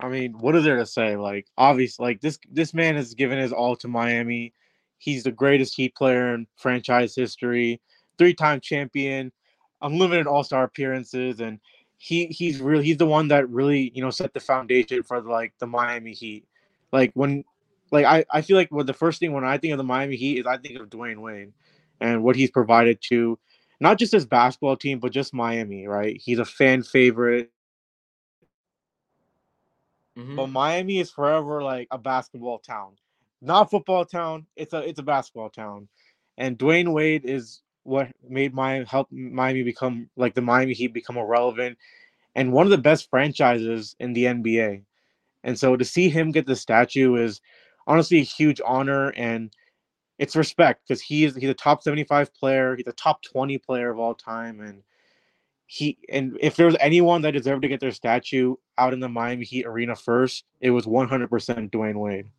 I 0.00 0.08
mean, 0.08 0.32
what 0.38 0.56
is 0.56 0.64
there 0.64 0.78
to 0.78 0.86
say? 0.86 1.16
Like, 1.16 1.46
obviously, 1.58 2.04
like 2.04 2.20
this 2.22 2.38
this 2.50 2.72
man 2.72 2.96
has 2.96 3.14
given 3.14 3.38
his 3.38 3.52
all 3.52 3.76
to 3.76 3.88
Miami. 3.88 4.54
He's 4.98 5.24
the 5.24 5.32
greatest 5.32 5.76
Heat 5.76 5.94
player 5.94 6.34
in 6.34 6.46
franchise 6.56 7.14
history, 7.14 7.82
three 8.16 8.34
time 8.34 8.60
champion, 8.60 9.30
unlimited 9.82 10.26
All 10.26 10.42
Star 10.44 10.64
appearances, 10.64 11.40
and 11.40 11.60
he 11.98 12.26
he's 12.26 12.60
really 12.60 12.84
he's 12.84 12.98
the 12.98 13.06
one 13.06 13.28
that 13.28 13.48
really 13.48 13.90
you 13.94 14.02
know 14.02 14.10
set 14.10 14.34
the 14.34 14.40
foundation 14.40 15.02
for 15.02 15.20
the, 15.20 15.30
like 15.30 15.52
the 15.58 15.66
Miami 15.66 16.12
Heat. 16.12 16.46
Like 16.92 17.12
when 17.14 17.44
like 17.90 18.04
I, 18.04 18.24
I 18.30 18.42
feel 18.42 18.56
like 18.56 18.70
what 18.70 18.86
the 18.86 18.92
first 18.92 19.20
thing 19.20 19.32
when 19.32 19.44
I 19.44 19.58
think 19.58 19.72
of 19.72 19.78
the 19.78 19.84
Miami 19.84 20.16
Heat 20.16 20.40
is 20.40 20.46
I 20.46 20.58
think 20.58 20.78
of 20.78 20.90
Dwyane 20.90 21.18
Wade 21.18 21.52
and 22.00 22.22
what 22.22 22.36
he's 22.36 22.50
provided 22.50 22.98
to 23.08 23.38
not 23.80 23.98
just 23.98 24.12
his 24.12 24.26
basketball 24.26 24.76
team 24.76 24.98
but 24.98 25.12
just 25.12 25.34
Miami, 25.34 25.86
right? 25.86 26.20
He's 26.22 26.38
a 26.38 26.44
fan 26.44 26.82
favorite. 26.82 27.50
Mm-hmm. 30.18 30.36
But 30.36 30.46
Miami 30.48 30.98
is 30.98 31.10
forever 31.10 31.62
like 31.62 31.88
a 31.90 31.98
basketball 31.98 32.58
town. 32.58 32.92
Not 33.42 33.70
football 33.70 34.04
town, 34.04 34.46
it's 34.56 34.72
a 34.72 34.78
it's 34.78 34.98
a 34.98 35.02
basketball 35.02 35.50
town. 35.50 35.88
And 36.38 36.58
Dwyane 36.58 36.92
Wade 36.92 37.24
is 37.24 37.62
what 37.86 38.08
made 38.28 38.52
my 38.52 38.84
help 38.88 39.10
Miami 39.10 39.62
become 39.62 40.10
like 40.16 40.34
the 40.34 40.42
Miami 40.42 40.74
Heat 40.74 40.92
become 40.92 41.16
irrelevant 41.16 41.78
and 42.34 42.52
one 42.52 42.66
of 42.66 42.70
the 42.70 42.78
best 42.78 43.08
franchises 43.08 43.96
in 43.98 44.12
the 44.12 44.24
NBA. 44.24 44.82
And 45.44 45.58
so 45.58 45.76
to 45.76 45.84
see 45.84 46.08
him 46.08 46.32
get 46.32 46.46
the 46.46 46.56
statue 46.56 47.14
is 47.14 47.40
honestly 47.86 48.18
a 48.18 48.24
huge 48.24 48.60
honor 48.64 49.10
and 49.10 49.52
it's 50.18 50.36
respect 50.36 50.82
because 50.86 51.00
he's 51.00 51.34
he's 51.34 51.50
a 51.50 51.54
top 51.54 51.82
75 51.82 52.34
player, 52.34 52.76
he's 52.76 52.86
a 52.86 52.92
top 52.92 53.22
20 53.22 53.58
player 53.58 53.90
of 53.90 53.98
all 53.98 54.14
time, 54.14 54.60
and 54.60 54.82
he 55.66 55.98
and 56.08 56.36
if 56.40 56.56
there 56.56 56.66
was 56.66 56.76
anyone 56.80 57.22
that 57.22 57.32
deserved 57.32 57.62
to 57.62 57.68
get 57.68 57.80
their 57.80 57.92
statue 57.92 58.54
out 58.78 58.92
in 58.92 59.00
the 59.00 59.08
Miami 59.08 59.44
Heat 59.44 59.66
arena 59.66 59.94
first, 59.94 60.44
it 60.60 60.70
was 60.70 60.86
100% 60.86 61.28
Dwyane 61.70 61.96
Wade. 61.96 62.30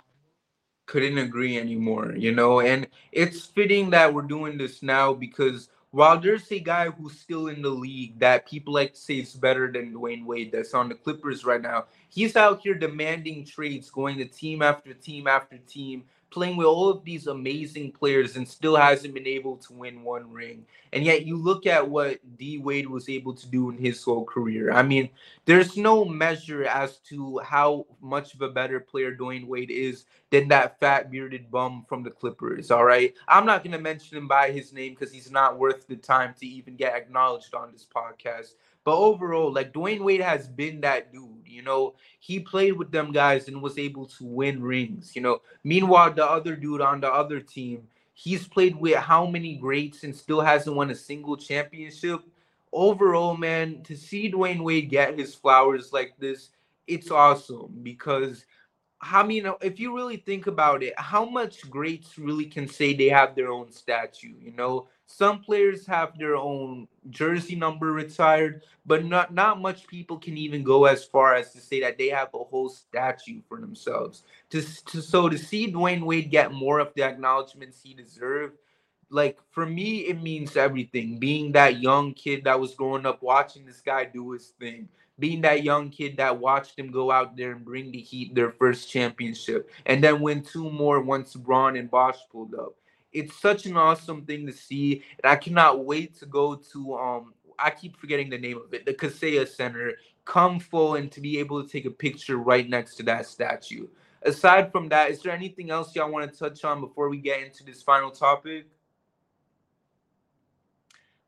Couldn't 0.87 1.17
agree 1.19 1.57
anymore, 1.57 2.15
you 2.15 2.33
know, 2.33 2.61
and 2.61 2.87
it's 3.11 3.45
fitting 3.45 3.91
that 3.91 4.13
we're 4.13 4.23
doing 4.23 4.57
this 4.57 4.81
now 4.81 5.13
because 5.13 5.69
while 5.91 6.19
there's 6.19 6.51
a 6.51 6.59
guy 6.59 6.89
who's 6.89 7.19
still 7.19 7.47
in 7.47 7.61
the 7.61 7.69
league 7.69 8.19
that 8.19 8.47
people 8.47 8.73
like 8.73 8.93
to 8.93 8.99
say 8.99 9.15
is 9.15 9.33
better 9.33 9.71
than 9.71 9.93
Dwyane 9.93 10.25
Wade 10.25 10.51
that's 10.51 10.73
on 10.73 10.89
the 10.89 10.95
Clippers 10.95 11.45
right 11.45 11.61
now, 11.61 11.85
he's 12.09 12.35
out 12.35 12.61
here 12.61 12.73
demanding 12.73 13.45
trades, 13.45 13.89
going 13.89 14.17
to 14.17 14.25
team 14.25 14.61
after 14.61 14.93
team 14.93 15.27
after 15.27 15.57
team, 15.57 16.03
playing 16.29 16.57
with 16.57 16.67
all 16.67 16.89
of 16.89 17.03
these 17.03 17.27
amazing 17.27 17.91
players 17.91 18.35
and 18.35 18.47
still 18.47 18.75
hasn't 18.75 19.13
been 19.13 19.27
able 19.27 19.57
to 19.57 19.73
win 19.73 20.03
one 20.03 20.31
ring. 20.31 20.65
And 20.93 21.03
yet 21.03 21.25
you 21.25 21.37
look 21.37 21.65
at 21.65 21.87
what 21.87 22.19
D 22.37 22.57
Wade 22.57 22.89
was 22.89 23.09
able 23.09 23.33
to 23.33 23.47
do 23.47 23.69
in 23.69 23.77
his 23.77 24.03
whole 24.03 24.25
career. 24.25 24.71
I 24.71 24.83
mean, 24.83 25.09
there's 25.45 25.77
no 25.77 26.05
measure 26.05 26.65
as 26.65 26.97
to 27.09 27.39
how 27.39 27.85
much 28.01 28.33
of 28.33 28.41
a 28.41 28.49
better 28.49 28.79
player 28.79 29.15
Dwyane 29.15 29.47
Wade 29.47 29.71
is 29.71 30.05
than 30.29 30.47
that 30.49 30.79
fat 30.79 31.09
bearded 31.09 31.49
bum 31.49 31.85
from 31.87 32.03
the 32.03 32.11
Clippers. 32.11 32.71
All 32.71 32.85
right. 32.85 33.13
I'm 33.27 33.45
not 33.45 33.63
going 33.63 33.71
to 33.71 33.79
mention 33.79 34.17
him 34.17 34.27
by 34.27 34.51
his 34.51 34.73
name 34.73 34.93
because 34.93 35.13
he's 35.13 35.31
not 35.31 35.57
worth 35.57 35.87
the 35.87 35.95
time 35.95 36.33
to 36.39 36.45
even 36.45 36.75
get 36.75 36.95
acknowledged 36.95 37.53
on 37.53 37.71
this 37.71 37.85
podcast. 37.85 38.53
But 38.87 38.99
overall, 38.99 39.51
like 39.51 39.73
Dwyane 39.73 39.99
Wade 39.99 40.21
has 40.21 40.47
been 40.47 40.79
that 40.79 41.11
dude. 41.11 41.43
You 41.45 41.61
know, 41.61 41.95
he 42.21 42.39
played 42.39 42.71
with 42.71 42.89
them 42.89 43.11
guys 43.11 43.49
and 43.49 43.61
was 43.61 43.77
able 43.77 44.05
to 44.05 44.23
win 44.23 44.63
rings. 44.63 45.13
You 45.13 45.23
know, 45.23 45.41
meanwhile, 45.65 46.13
the 46.13 46.23
other 46.25 46.55
dude 46.55 46.79
on 46.79 47.01
the 47.01 47.11
other 47.11 47.41
team, 47.41 47.85
he's 48.13 48.47
played 48.47 48.77
with 48.77 48.95
how 48.95 49.25
many 49.25 49.55
greats 49.55 50.05
and 50.05 50.15
still 50.15 50.39
hasn't 50.39 50.73
won 50.73 50.89
a 50.89 50.95
single 50.95 51.35
championship. 51.35 52.21
Overall, 52.71 53.35
man, 53.35 53.83
to 53.83 53.97
see 53.97 54.31
Dwyane 54.31 54.63
Wade 54.63 54.89
get 54.89 55.19
his 55.19 55.35
flowers 55.35 55.91
like 55.91 56.13
this, 56.17 56.51
it's 56.87 57.11
awesome 57.11 57.77
because 57.83 58.45
I 58.99 59.23
mean, 59.23 59.47
if 59.61 59.79
you 59.79 59.95
really 59.95 60.17
think 60.17 60.47
about 60.47 60.81
it, 60.81 60.93
how 60.97 61.23
much 61.25 61.69
greats 61.69 62.17
really 62.17 62.45
can 62.45 62.67
say 62.67 62.93
they 62.93 63.09
have 63.09 63.35
their 63.35 63.49
own 63.49 63.71
statue? 63.71 64.33
You 64.41 64.53
know, 64.53 64.87
some 65.05 65.39
players 65.39 65.85
have 65.85 66.17
their 66.17 66.35
own 66.35 66.87
jersey 67.09 67.55
number 67.55 67.91
retired, 67.91 68.63
but 68.85 69.05
not 69.05 69.33
not 69.33 69.61
much 69.61 69.85
people 69.87 70.17
can 70.17 70.35
even 70.35 70.63
go 70.63 70.85
as 70.85 71.05
far 71.05 71.35
as 71.35 71.53
to 71.53 71.59
say 71.59 71.79
that 71.81 71.97
they 71.99 72.09
have 72.09 72.29
a 72.33 72.43
whole 72.43 72.69
statue 72.69 73.41
for 73.47 73.61
themselves. 73.61 74.23
To, 74.49 74.61
to 74.85 75.01
so 75.01 75.29
to 75.29 75.37
see 75.37 75.71
Dwyane 75.71 76.03
Wade 76.03 76.31
get 76.31 76.51
more 76.51 76.79
of 76.79 76.91
the 76.95 77.03
acknowledgments 77.03 77.81
he 77.83 77.93
deserved, 77.93 78.57
like 79.09 79.37
for 79.51 79.65
me, 79.65 79.99
it 80.07 80.21
means 80.21 80.57
everything. 80.57 81.19
Being 81.19 81.51
that 81.51 81.79
young 81.79 82.13
kid 82.13 82.43
that 82.45 82.59
was 82.59 82.73
growing 82.73 83.05
up 83.05 83.21
watching 83.21 83.65
this 83.65 83.81
guy 83.81 84.05
do 84.05 84.31
his 84.31 84.47
thing, 84.59 84.89
being 85.19 85.41
that 85.41 85.63
young 85.63 85.89
kid 85.89 86.17
that 86.17 86.39
watched 86.39 86.77
him 86.77 86.91
go 86.91 87.11
out 87.11 87.35
there 87.35 87.51
and 87.51 87.65
bring 87.65 87.91
the 87.91 87.99
Heat 87.99 88.35
their 88.35 88.51
first 88.51 88.89
championship, 88.89 89.69
and 89.85 90.03
then 90.03 90.21
win 90.21 90.43
two 90.43 90.69
more 90.69 91.01
once 91.01 91.35
Bron 91.35 91.75
and 91.75 91.89
Bosh 91.89 92.17
pulled 92.31 92.55
up. 92.55 92.75
It's 93.13 93.35
such 93.39 93.65
an 93.65 93.77
awesome 93.77 94.25
thing 94.25 94.45
to 94.47 94.53
see, 94.53 95.03
and 95.23 95.31
I 95.31 95.35
cannot 95.35 95.85
wait 95.85 96.17
to 96.19 96.25
go 96.25 96.55
to 96.55 96.95
um. 96.95 97.33
I 97.59 97.71
keep 97.71 97.97
forgetting 97.97 98.29
the 98.29 98.37
name 98.37 98.57
of 98.57 98.71
it, 98.71 98.85
the 98.85 98.93
Kaseya 98.93 99.47
Center, 99.47 99.93
come 100.25 100.59
full 100.59 100.93
and 100.93 101.11
to 101.11 101.19
be 101.19 101.39
able 101.39 101.63
to 101.63 101.67
take 101.67 101.85
a 101.85 101.89
picture 101.89 102.37
right 102.37 102.69
next 102.69 102.95
to 102.97 103.03
that 103.03 103.25
statue. 103.25 103.87
Aside 104.21 104.71
from 104.71 104.89
that, 104.89 105.09
is 105.09 105.23
there 105.23 105.33
anything 105.33 105.71
else 105.71 105.95
y'all 105.95 106.11
want 106.11 106.31
to 106.31 106.37
touch 106.37 106.63
on 106.63 106.81
before 106.81 107.09
we 107.09 107.17
get 107.17 107.41
into 107.41 107.63
this 107.63 107.81
final 107.81 108.11
topic? 108.11 108.67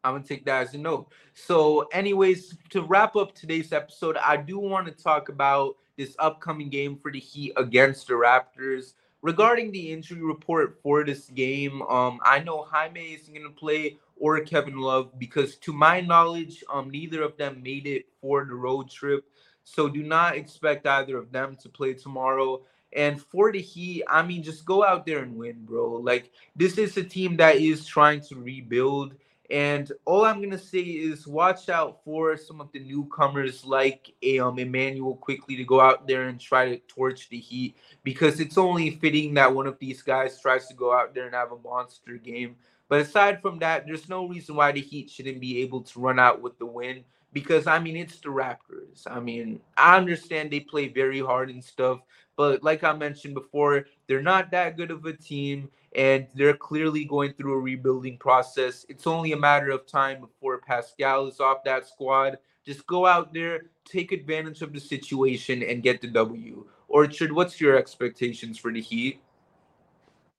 I'm 0.04 0.14
gonna 0.14 0.24
take 0.24 0.46
that 0.46 0.68
as 0.68 0.74
a 0.74 0.78
no. 0.78 1.08
So, 1.34 1.82
anyways, 1.92 2.58
to 2.70 2.82
wrap 2.82 3.16
up 3.16 3.36
today's 3.36 3.74
episode, 3.74 4.18
I 4.18 4.38
do 4.38 4.58
want 4.58 4.88
to 4.88 5.04
talk 5.04 5.30
about 5.30 5.76
this 5.98 6.16
upcoming 6.20 6.70
game 6.70 6.98
for 6.98 7.12
the 7.12 7.20
Heat 7.20 7.54
against 7.58 8.08
the 8.08 8.14
Raptors. 8.14 8.94
Regarding 9.22 9.72
the 9.72 9.92
injury 9.92 10.22
report 10.22 10.80
for 10.82 11.04
this 11.04 11.28
game, 11.30 11.82
um, 11.84 12.20
I 12.24 12.40
know 12.40 12.64
Jaime 12.64 13.14
isn't 13.14 13.34
gonna 13.34 13.50
play 13.50 13.98
or 14.16 14.40
Kevin 14.42 14.80
Love 14.80 15.12
because, 15.20 15.58
to 15.58 15.74
my 15.74 16.00
knowledge, 16.00 16.64
um, 16.72 16.90
neither 16.90 17.22
of 17.22 17.36
them 17.36 17.62
made 17.62 17.86
it 17.86 18.06
for 18.22 18.46
the 18.46 18.56
road 18.56 18.90
trip. 18.90 19.26
So 19.66 19.90
do 19.90 20.02
not 20.02 20.36
expect 20.36 20.88
either 20.88 21.18
of 21.18 21.32
them 21.32 21.58
to 21.62 21.70
play 21.70 21.94
tomorrow. 21.94 22.62
And 22.94 23.22
for 23.22 23.52
the 23.52 23.62
Heat, 23.62 24.04
I 24.08 24.24
mean, 24.24 24.42
just 24.42 24.66
go 24.66 24.84
out 24.84 25.06
there 25.06 25.20
and 25.20 25.36
win, 25.36 25.66
bro. 25.66 25.96
Like 25.96 26.32
this 26.56 26.78
is 26.78 26.96
a 26.98 27.04
team 27.04 27.36
that 27.38 27.58
is 27.58 27.86
trying 27.86 28.22
to 28.22 28.36
rebuild 28.36 29.16
and 29.50 29.92
all 30.06 30.26
I'm 30.26 30.42
gonna 30.42 30.60
say 30.60 30.80
is 30.80 31.26
watch 31.26 31.70
out 31.70 32.04
for 32.04 32.38
some 32.38 32.62
of 32.62 32.72
the 32.72 32.80
newcomers 32.80 33.66
like 33.66 34.14
um, 34.40 34.60
Immanuel 34.60 35.16
Quickley 35.16 35.56
to 35.56 35.64
go 35.64 35.82
out 35.82 36.08
there 36.08 36.28
and 36.28 36.40
try 36.40 36.70
to 36.70 36.78
torch 36.88 37.30
the 37.30 37.40
Heat 37.40 37.76
because 38.04 38.40
it's 38.40 38.58
only 38.58 38.92
fitting 38.92 39.34
that 39.36 39.54
one 39.54 39.66
of 39.66 39.80
these 39.80 40.04
guys 40.04 40.40
tries 40.40 40.68
to 40.68 40.76
go 40.76 40.94
out 40.94 41.16
there 41.16 41.26
and 41.26 41.34
have 41.34 41.52
a 41.52 41.58
monster 41.58 42.18
game. 42.18 42.56
But 42.90 43.02
aside 43.02 43.42
from 43.42 43.60
that, 43.60 43.86
there's 43.86 44.10
no 44.10 44.28
reason 44.28 44.56
why 44.56 44.72
the 44.72 44.82
Heat 44.82 45.10
shouldn't 45.10 45.40
be 45.40 45.62
able 45.62 45.82
to 45.82 46.00
run 46.00 46.20
out 46.20 46.42
with 46.42 46.60
the 46.60 46.66
win 46.66 47.04
because 47.34 47.66
I 47.66 47.80
mean 47.80 47.96
it's 47.96 48.20
the 48.20 48.30
Raptors. 48.30 49.08
I 49.08 49.20
mean 49.20 49.62
I 49.78 49.98
understand 49.98 50.52
they 50.52 50.60
play 50.60 50.90
very 50.90 51.22
hard 51.22 51.50
and 51.50 51.64
stuff, 51.64 52.02
but 52.36 52.64
like 52.64 52.84
I 52.84 52.94
mentioned 52.94 53.34
before, 53.34 53.86
they're 54.06 54.22
not 54.22 54.52
that 54.52 54.78
good 54.78 54.92
of 54.92 55.06
a 55.06 55.14
team 55.14 55.70
and 55.95 56.28
they're 56.36 56.56
clearly 56.56 57.06
going 57.06 57.34
through 57.34 57.54
a 57.54 57.60
rebuilding 57.60 58.17
process. 58.17 58.86
It's 58.89 59.08
only 59.08 59.32
a 59.32 59.38
matter 59.38 59.71
of 59.71 59.88
time 59.88 60.21
before 60.21 60.60
Pascal 60.60 61.28
is 61.28 61.39
off 61.39 61.63
that 61.65 61.88
squad. 61.88 62.38
Just 62.65 62.86
go 62.86 63.06
out 63.06 63.34
there, 63.34 63.67
take 63.86 64.12
advantage 64.12 64.62
of 64.62 64.73
the 64.73 64.80
situation, 64.80 65.63
and 65.63 65.82
get 65.82 66.02
the 66.02 66.08
W. 66.08 66.65
Orchard, 66.88 67.32
what's 67.32 67.60
your 67.60 67.78
expectations 67.78 68.58
for 68.58 68.71
the 68.71 68.82
Heat? 68.82 69.21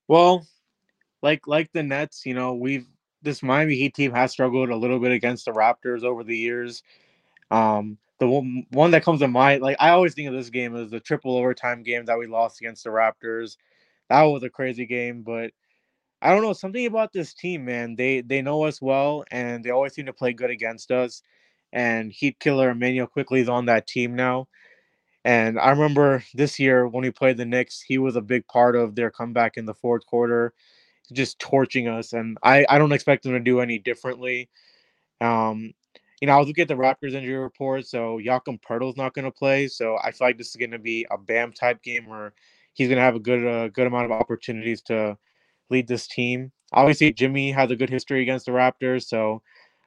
Well, 0.06 0.46
like 1.22 1.46
like 1.46 1.72
the 1.72 1.82
Nets, 1.82 2.26
you 2.26 2.34
know, 2.34 2.54
we've 2.54 2.86
this 3.22 3.42
Miami 3.42 3.74
Heat 3.74 3.94
team 3.94 4.12
has 4.12 4.32
struggled 4.32 4.70
a 4.70 4.76
little 4.76 4.98
bit 4.98 5.12
against 5.12 5.44
the 5.44 5.52
Raptors 5.52 6.04
over 6.04 6.24
the 6.24 6.36
years. 6.36 6.82
Um, 7.50 7.98
the 8.18 8.28
one, 8.28 8.66
one 8.70 8.90
that 8.92 9.04
comes 9.04 9.20
to 9.20 9.28
mind, 9.28 9.62
like 9.62 9.76
I 9.80 9.90
always 9.90 10.14
think 10.14 10.28
of 10.28 10.34
this 10.34 10.50
game 10.50 10.76
as 10.76 10.90
the 10.90 11.00
triple 11.00 11.36
overtime 11.36 11.82
game 11.82 12.04
that 12.06 12.18
we 12.18 12.26
lost 12.26 12.60
against 12.60 12.84
the 12.84 12.90
Raptors 12.90 13.56
that 14.10 14.22
was 14.24 14.42
a 14.42 14.50
crazy 14.50 14.84
game. 14.84 15.22
But 15.22 15.52
I 16.20 16.30
don't 16.30 16.42
know 16.42 16.52
something 16.52 16.84
about 16.84 17.12
this 17.12 17.32
team, 17.32 17.64
man. 17.64 17.96
They 17.96 18.20
they 18.20 18.42
know 18.42 18.64
us 18.64 18.82
well, 18.82 19.24
and 19.30 19.64
they 19.64 19.70
always 19.70 19.94
seem 19.94 20.06
to 20.06 20.12
play 20.12 20.34
good 20.34 20.50
against 20.50 20.90
us. 20.90 21.22
And 21.72 22.12
Heat 22.12 22.38
Killer 22.40 22.70
Immanuel 22.70 23.06
Quickley 23.06 23.40
is 23.40 23.48
on 23.48 23.66
that 23.66 23.86
team 23.86 24.14
now. 24.14 24.48
And 25.24 25.58
I 25.58 25.70
remember 25.70 26.24
this 26.34 26.58
year 26.58 26.88
when 26.88 27.02
we 27.02 27.10
played 27.10 27.36
the 27.36 27.44
Knicks, 27.44 27.80
he 27.80 27.98
was 27.98 28.16
a 28.16 28.22
big 28.22 28.46
part 28.48 28.74
of 28.74 28.94
their 28.94 29.10
comeback 29.10 29.56
in 29.56 29.66
the 29.66 29.74
fourth 29.74 30.04
quarter, 30.06 30.52
just 31.12 31.38
torching 31.38 31.88
us. 31.88 32.12
And 32.12 32.38
I, 32.42 32.64
I 32.68 32.78
don't 32.78 32.92
expect 32.92 33.22
them 33.22 33.32
to 33.32 33.40
do 33.40 33.60
any 33.60 33.78
differently. 33.78 34.48
Um, 35.20 35.72
you 36.20 36.26
know, 36.26 36.34
I 36.34 36.38
was 36.38 36.48
looking 36.48 36.62
at 36.62 36.68
the 36.68 36.74
Raptors 36.74 37.12
injury 37.12 37.36
report, 37.36 37.86
so 37.86 38.18
Jakob 38.22 38.60
Poeltl's 38.62 38.96
not 38.96 39.14
going 39.14 39.26
to 39.26 39.30
play. 39.30 39.68
So 39.68 39.98
I 40.02 40.10
feel 40.10 40.28
like 40.28 40.38
this 40.38 40.48
is 40.48 40.56
going 40.56 40.70
to 40.70 40.78
be 40.78 41.06
a 41.10 41.18
Bam 41.18 41.52
type 41.52 41.82
game 41.82 42.06
where 42.06 42.32
he's 42.74 42.88
going 42.88 42.98
to 42.98 43.02
have 43.02 43.16
a 43.16 43.20
good 43.20 43.46
uh, 43.46 43.68
good 43.68 43.86
amount 43.86 44.06
of 44.06 44.12
opportunities 44.12 44.82
to 44.82 45.16
lead 45.70 45.88
this 45.88 46.06
team. 46.06 46.52
Obviously, 46.72 47.12
Jimmy 47.12 47.50
has 47.50 47.70
a 47.70 47.76
good 47.76 47.90
history 47.90 48.22
against 48.22 48.46
the 48.46 48.52
Raptors, 48.52 49.04
so 49.06 49.42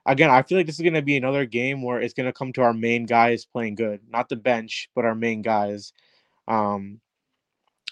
again, 0.05 0.29
I 0.29 0.41
feel 0.41 0.57
like 0.57 0.65
this 0.65 0.75
is 0.75 0.81
going 0.81 0.93
to 0.93 1.01
be 1.01 1.17
another 1.17 1.45
game 1.45 1.81
where 1.81 2.01
it's 2.01 2.13
going 2.13 2.25
to 2.25 2.33
come 2.33 2.53
to 2.53 2.61
our 2.61 2.73
main 2.73 3.05
guys 3.05 3.45
playing 3.45 3.75
good, 3.75 4.01
not 4.09 4.29
the 4.29 4.35
bench, 4.35 4.89
but 4.95 5.05
our 5.05 5.15
main 5.15 5.41
guys. 5.41 5.93
Um, 6.47 6.99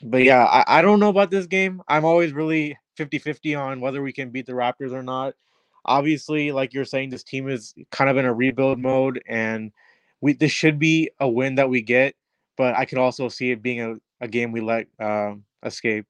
but 0.04 0.23
yeah, 0.23 0.45
I, 0.45 0.80
I 0.80 0.82
don't 0.82 0.99
know 0.99 1.10
about 1.10 1.32
this 1.32 1.47
game. 1.47 1.82
I'm 1.88 2.06
always 2.06 2.34
really 2.34 2.77
50 2.97 3.19
50 3.19 3.56
on 3.56 3.82
whether 3.82 4.01
we 4.01 4.13
can 4.13 4.30
beat 4.30 4.45
the 4.45 4.54
Raptors 4.54 4.91
or 4.91 5.04
not. 5.04 5.36
Obviously, 5.86 6.51
like 6.51 6.73
you're 6.73 6.86
saying, 6.86 7.10
this 7.10 7.23
team 7.23 7.49
is 7.49 7.73
kind 7.91 8.10
of 8.10 8.17
in 8.17 8.25
a 8.25 8.34
rebuild 8.34 8.80
mode, 8.80 9.21
and 9.27 9.71
we 10.21 10.34
this 10.34 10.51
should 10.51 10.77
be 10.77 11.10
a 11.19 11.27
win 11.27 11.56
that 11.56 11.69
we 11.69 11.82
get. 11.82 12.15
But 12.58 12.75
I 12.75 12.86
could 12.86 12.99
also 12.99 13.30
see 13.30 13.51
it 13.51 13.63
being 13.63 13.82
a, 13.82 13.95
a 14.21 14.27
game 14.27 14.51
we 14.51 14.62
let 14.62 14.88
uh, 14.99 15.34
escape. 15.63 16.05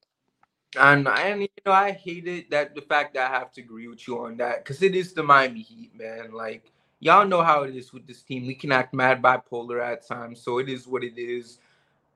And 0.79 1.07
and 1.07 1.41
you 1.41 1.49
know 1.65 1.71
I 1.71 1.91
hate 1.91 2.27
it 2.27 2.51
that 2.51 2.75
the 2.75 2.81
fact 2.81 3.15
that 3.15 3.31
I 3.31 3.39
have 3.39 3.51
to 3.53 3.61
agree 3.61 3.87
with 3.87 4.07
you 4.07 4.19
on 4.19 4.37
that 4.37 4.63
because 4.63 4.81
it 4.83 4.95
is 4.95 5.13
the 5.13 5.23
Miami 5.23 5.61
Heat, 5.61 5.91
man. 5.97 6.31
Like 6.31 6.71
y'all 6.99 7.27
know 7.27 7.41
how 7.41 7.63
it 7.63 7.75
is 7.75 7.91
with 7.91 8.07
this 8.07 8.21
team. 8.21 8.45
We 8.45 8.55
can 8.55 8.71
act 8.71 8.93
mad 8.93 9.21
bipolar 9.21 9.83
at 9.85 10.07
times, 10.07 10.41
so 10.41 10.59
it 10.59 10.69
is 10.69 10.87
what 10.87 11.03
it 11.03 11.19
is. 11.19 11.57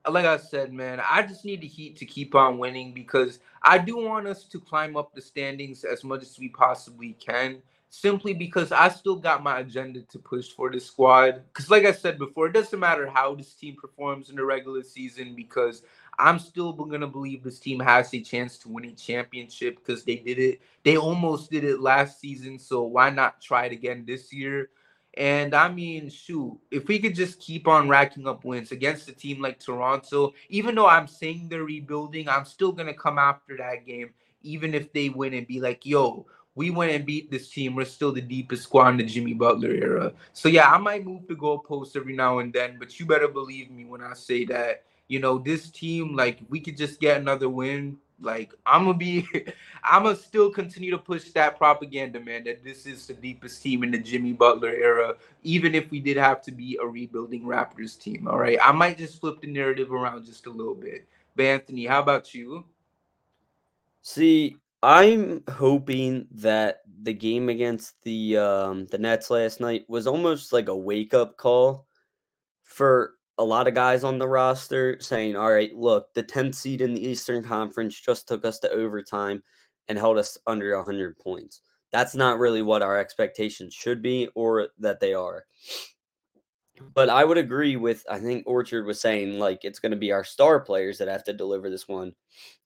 Like 0.08 0.24
I 0.24 0.36
said, 0.36 0.72
man, 0.72 1.02
I 1.06 1.22
just 1.22 1.44
need 1.44 1.60
the 1.60 1.66
Heat 1.66 1.96
to 1.96 2.06
keep 2.06 2.34
on 2.34 2.58
winning 2.58 2.94
because 2.94 3.40
I 3.62 3.76
do 3.76 3.98
want 3.98 4.26
us 4.26 4.44
to 4.44 4.60
climb 4.60 4.96
up 4.96 5.14
the 5.14 5.20
standings 5.20 5.84
as 5.84 6.04
much 6.04 6.22
as 6.22 6.38
we 6.38 6.48
possibly 6.48 7.14
can. 7.14 7.60
Simply 7.88 8.34
because 8.34 8.72
I 8.72 8.88
still 8.88 9.16
got 9.16 9.42
my 9.42 9.60
agenda 9.60 10.02
to 10.02 10.18
push 10.18 10.48
for 10.50 10.70
the 10.70 10.80
squad. 10.80 11.42
Because, 11.48 11.70
like 11.70 11.84
I 11.84 11.92
said 11.92 12.18
before, 12.18 12.46
it 12.48 12.52
doesn't 12.52 12.78
matter 12.78 13.06
how 13.06 13.34
this 13.34 13.54
team 13.54 13.76
performs 13.80 14.30
in 14.30 14.36
the 14.36 14.44
regular 14.44 14.82
season 14.82 15.34
because 15.34 15.82
I'm 16.18 16.38
still 16.38 16.72
gonna 16.72 17.06
believe 17.06 17.42
this 17.42 17.58
team 17.58 17.80
has 17.80 18.12
a 18.14 18.20
chance 18.20 18.58
to 18.58 18.68
win 18.68 18.86
a 18.86 18.92
championship 18.92 19.76
because 19.76 20.04
they 20.04 20.16
did 20.16 20.38
it. 20.38 20.60
They 20.82 20.96
almost 20.96 21.50
did 21.50 21.64
it 21.64 21.80
last 21.80 22.20
season, 22.20 22.58
so 22.58 22.82
why 22.82 23.10
not 23.10 23.40
try 23.40 23.66
it 23.66 23.72
again 23.72 24.04
this 24.06 24.32
year? 24.32 24.70
And 25.14 25.54
I 25.54 25.68
mean, 25.68 26.10
shoot, 26.10 26.58
if 26.70 26.88
we 26.88 26.98
could 26.98 27.14
just 27.14 27.40
keep 27.40 27.66
on 27.66 27.88
racking 27.88 28.28
up 28.28 28.44
wins 28.44 28.72
against 28.72 29.08
a 29.08 29.12
team 29.12 29.40
like 29.40 29.58
Toronto, 29.58 30.34
even 30.50 30.74
though 30.74 30.86
I'm 30.86 31.06
saying 31.06 31.48
they're 31.48 31.64
rebuilding, 31.64 32.28
I'm 32.28 32.44
still 32.44 32.72
gonna 32.72 32.94
come 32.94 33.18
after 33.18 33.56
that 33.56 33.86
game, 33.86 34.10
even 34.42 34.74
if 34.74 34.92
they 34.92 35.08
win 35.08 35.32
and 35.34 35.46
be 35.46 35.60
like, 35.60 35.86
yo, 35.86 36.26
we 36.56 36.70
went 36.70 36.90
and 36.90 37.06
beat 37.06 37.30
this 37.30 37.48
team. 37.48 37.76
We're 37.76 37.84
still 37.84 38.12
the 38.12 38.20
deepest 38.20 38.64
squad 38.64 38.88
in 38.88 38.96
the 38.96 39.04
Jimmy 39.04 39.34
Butler 39.34 39.70
era. 39.70 40.12
So 40.32 40.48
yeah, 40.48 40.70
I 40.70 40.78
might 40.78 41.04
move 41.04 41.28
the 41.28 41.34
goalposts 41.34 41.94
every 41.94 42.16
now 42.16 42.40
and 42.40 42.52
then, 42.52 42.78
but 42.78 42.98
you 42.98 43.06
better 43.06 43.28
believe 43.28 43.70
me 43.70 43.84
when 43.84 44.02
I 44.02 44.14
say 44.14 44.44
that, 44.46 44.84
you 45.06 45.20
know, 45.20 45.38
this 45.38 45.70
team, 45.70 46.16
like 46.16 46.40
we 46.48 46.58
could 46.58 46.76
just 46.76 46.98
get 46.98 47.20
another 47.20 47.48
win 47.48 47.98
like 48.20 48.54
I'm 48.64 48.86
gonna 48.86 48.96
be, 48.96 49.28
I'm 49.84 50.04
gonna 50.04 50.16
still 50.16 50.50
continue 50.50 50.90
to 50.90 50.98
push 50.98 51.30
that 51.32 51.58
propaganda, 51.58 52.18
man. 52.20 52.44
That 52.44 52.64
this 52.64 52.86
is 52.86 53.06
the 53.06 53.14
deepest 53.14 53.62
team 53.62 53.82
in 53.82 53.90
the 53.90 53.98
Jimmy 53.98 54.32
Butler 54.32 54.70
era, 54.70 55.14
even 55.42 55.74
if 55.74 55.90
we 55.90 56.00
did 56.00 56.16
have 56.16 56.40
to 56.42 56.52
be 56.52 56.78
a 56.80 56.86
rebuilding 56.86 57.42
Raptors 57.42 57.98
team. 57.98 58.26
All 58.26 58.38
right, 58.38 58.58
I 58.62 58.72
might 58.72 58.98
just 58.98 59.20
flip 59.20 59.40
the 59.40 59.48
narrative 59.48 59.92
around 59.92 60.24
just 60.24 60.46
a 60.46 60.50
little 60.50 60.74
bit. 60.74 61.06
But 61.34 61.44
Anthony, 61.44 61.84
how 61.84 62.00
about 62.00 62.34
you? 62.34 62.64
See, 64.00 64.56
I'm 64.82 65.42
hoping 65.50 66.26
that 66.32 66.78
the 67.02 67.14
game 67.14 67.48
against 67.48 67.94
the 68.02 68.36
um, 68.36 68.86
the 68.86 68.98
Nets 68.98 69.30
last 69.30 69.60
night 69.60 69.84
was 69.88 70.06
almost 70.06 70.52
like 70.52 70.68
a 70.68 70.76
wake 70.76 71.14
up 71.14 71.36
call 71.36 71.86
for 72.64 73.14
a 73.38 73.44
lot 73.44 73.68
of 73.68 73.74
guys 73.74 74.04
on 74.04 74.18
the 74.18 74.28
roster 74.28 74.98
saying, 75.00 75.36
all 75.36 75.52
right, 75.52 75.74
look, 75.74 76.12
the 76.14 76.22
10th 76.22 76.54
seed 76.54 76.80
in 76.80 76.94
the 76.94 77.06
Eastern 77.06 77.42
Conference 77.42 77.98
just 77.98 78.26
took 78.26 78.44
us 78.44 78.58
to 78.60 78.70
overtime 78.70 79.42
and 79.88 79.98
held 79.98 80.18
us 80.18 80.38
under 80.46 80.74
100 80.76 81.18
points. 81.18 81.60
That's 81.92 82.14
not 82.14 82.38
really 82.38 82.62
what 82.62 82.82
our 82.82 82.98
expectations 82.98 83.74
should 83.74 84.02
be 84.02 84.28
or 84.34 84.68
that 84.78 85.00
they 85.00 85.14
are. 85.14 85.44
But 86.94 87.08
I 87.08 87.24
would 87.24 87.38
agree 87.38 87.76
with, 87.76 88.04
I 88.10 88.18
think 88.18 88.44
Orchard 88.46 88.84
was 88.84 89.00
saying, 89.00 89.38
like, 89.38 89.64
it's 89.64 89.78
going 89.78 89.92
to 89.92 89.98
be 89.98 90.12
our 90.12 90.24
star 90.24 90.60
players 90.60 90.98
that 90.98 91.08
have 91.08 91.24
to 91.24 91.32
deliver 91.32 91.70
this 91.70 91.88
one. 91.88 92.12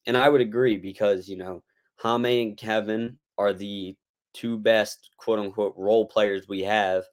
And 0.06 0.16
I 0.16 0.28
would 0.28 0.40
agree 0.40 0.76
because, 0.76 1.28
you 1.28 1.36
know, 1.36 1.62
Jaime 2.00 2.42
and 2.42 2.56
Kevin 2.56 3.18
are 3.36 3.52
the 3.52 3.96
two 4.32 4.58
best, 4.58 5.10
quote 5.18 5.38
unquote, 5.38 5.74
role 5.76 6.06
players 6.06 6.48
we 6.48 6.60
have 6.62 7.04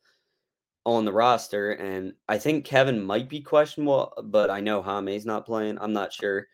on 0.86 1.04
the 1.04 1.12
roster, 1.12 1.72
and 1.74 2.14
I 2.30 2.38
think 2.38 2.64
Kevin 2.64 3.04
might 3.04 3.28
be 3.28 3.42
questionable, 3.42 4.14
but 4.24 4.50
I 4.50 4.62
know 4.62 4.82
Jaime's 4.82 5.26
not 5.26 5.46
playing. 5.46 5.78
I'm 5.82 5.92
not 5.92 6.14
sure. 6.14 6.48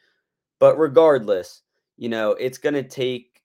But 0.60 0.80
regardless, 0.80 1.62
you 1.98 2.10
know, 2.10 2.32
it's 2.32 2.58
going 2.58 2.74
to 2.74 2.84
take 2.84 3.42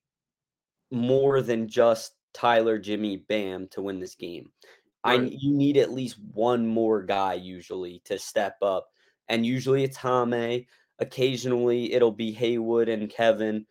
more 0.90 1.42
than 1.42 1.68
just 1.68 2.12
Tyler, 2.32 2.78
Jimmy, 2.78 3.18
Bam 3.18 3.68
to 3.72 3.82
win 3.82 4.00
this 4.00 4.14
game. 4.14 4.50
Right. 5.04 5.20
I 5.20 5.24
you 5.24 5.52
need 5.52 5.76
at 5.76 5.92
least 5.92 6.16
one 6.32 6.66
more 6.66 7.02
guy 7.02 7.34
usually 7.34 8.00
to 8.06 8.18
step 8.18 8.56
up, 8.62 8.88
and 9.28 9.44
usually 9.44 9.84
it's 9.84 9.96
Hame. 9.96 10.64
Occasionally 11.00 11.92
it'll 11.92 12.12
be 12.12 12.32
Haywood 12.32 12.88
and 12.88 13.10
Kevin, 13.10 13.66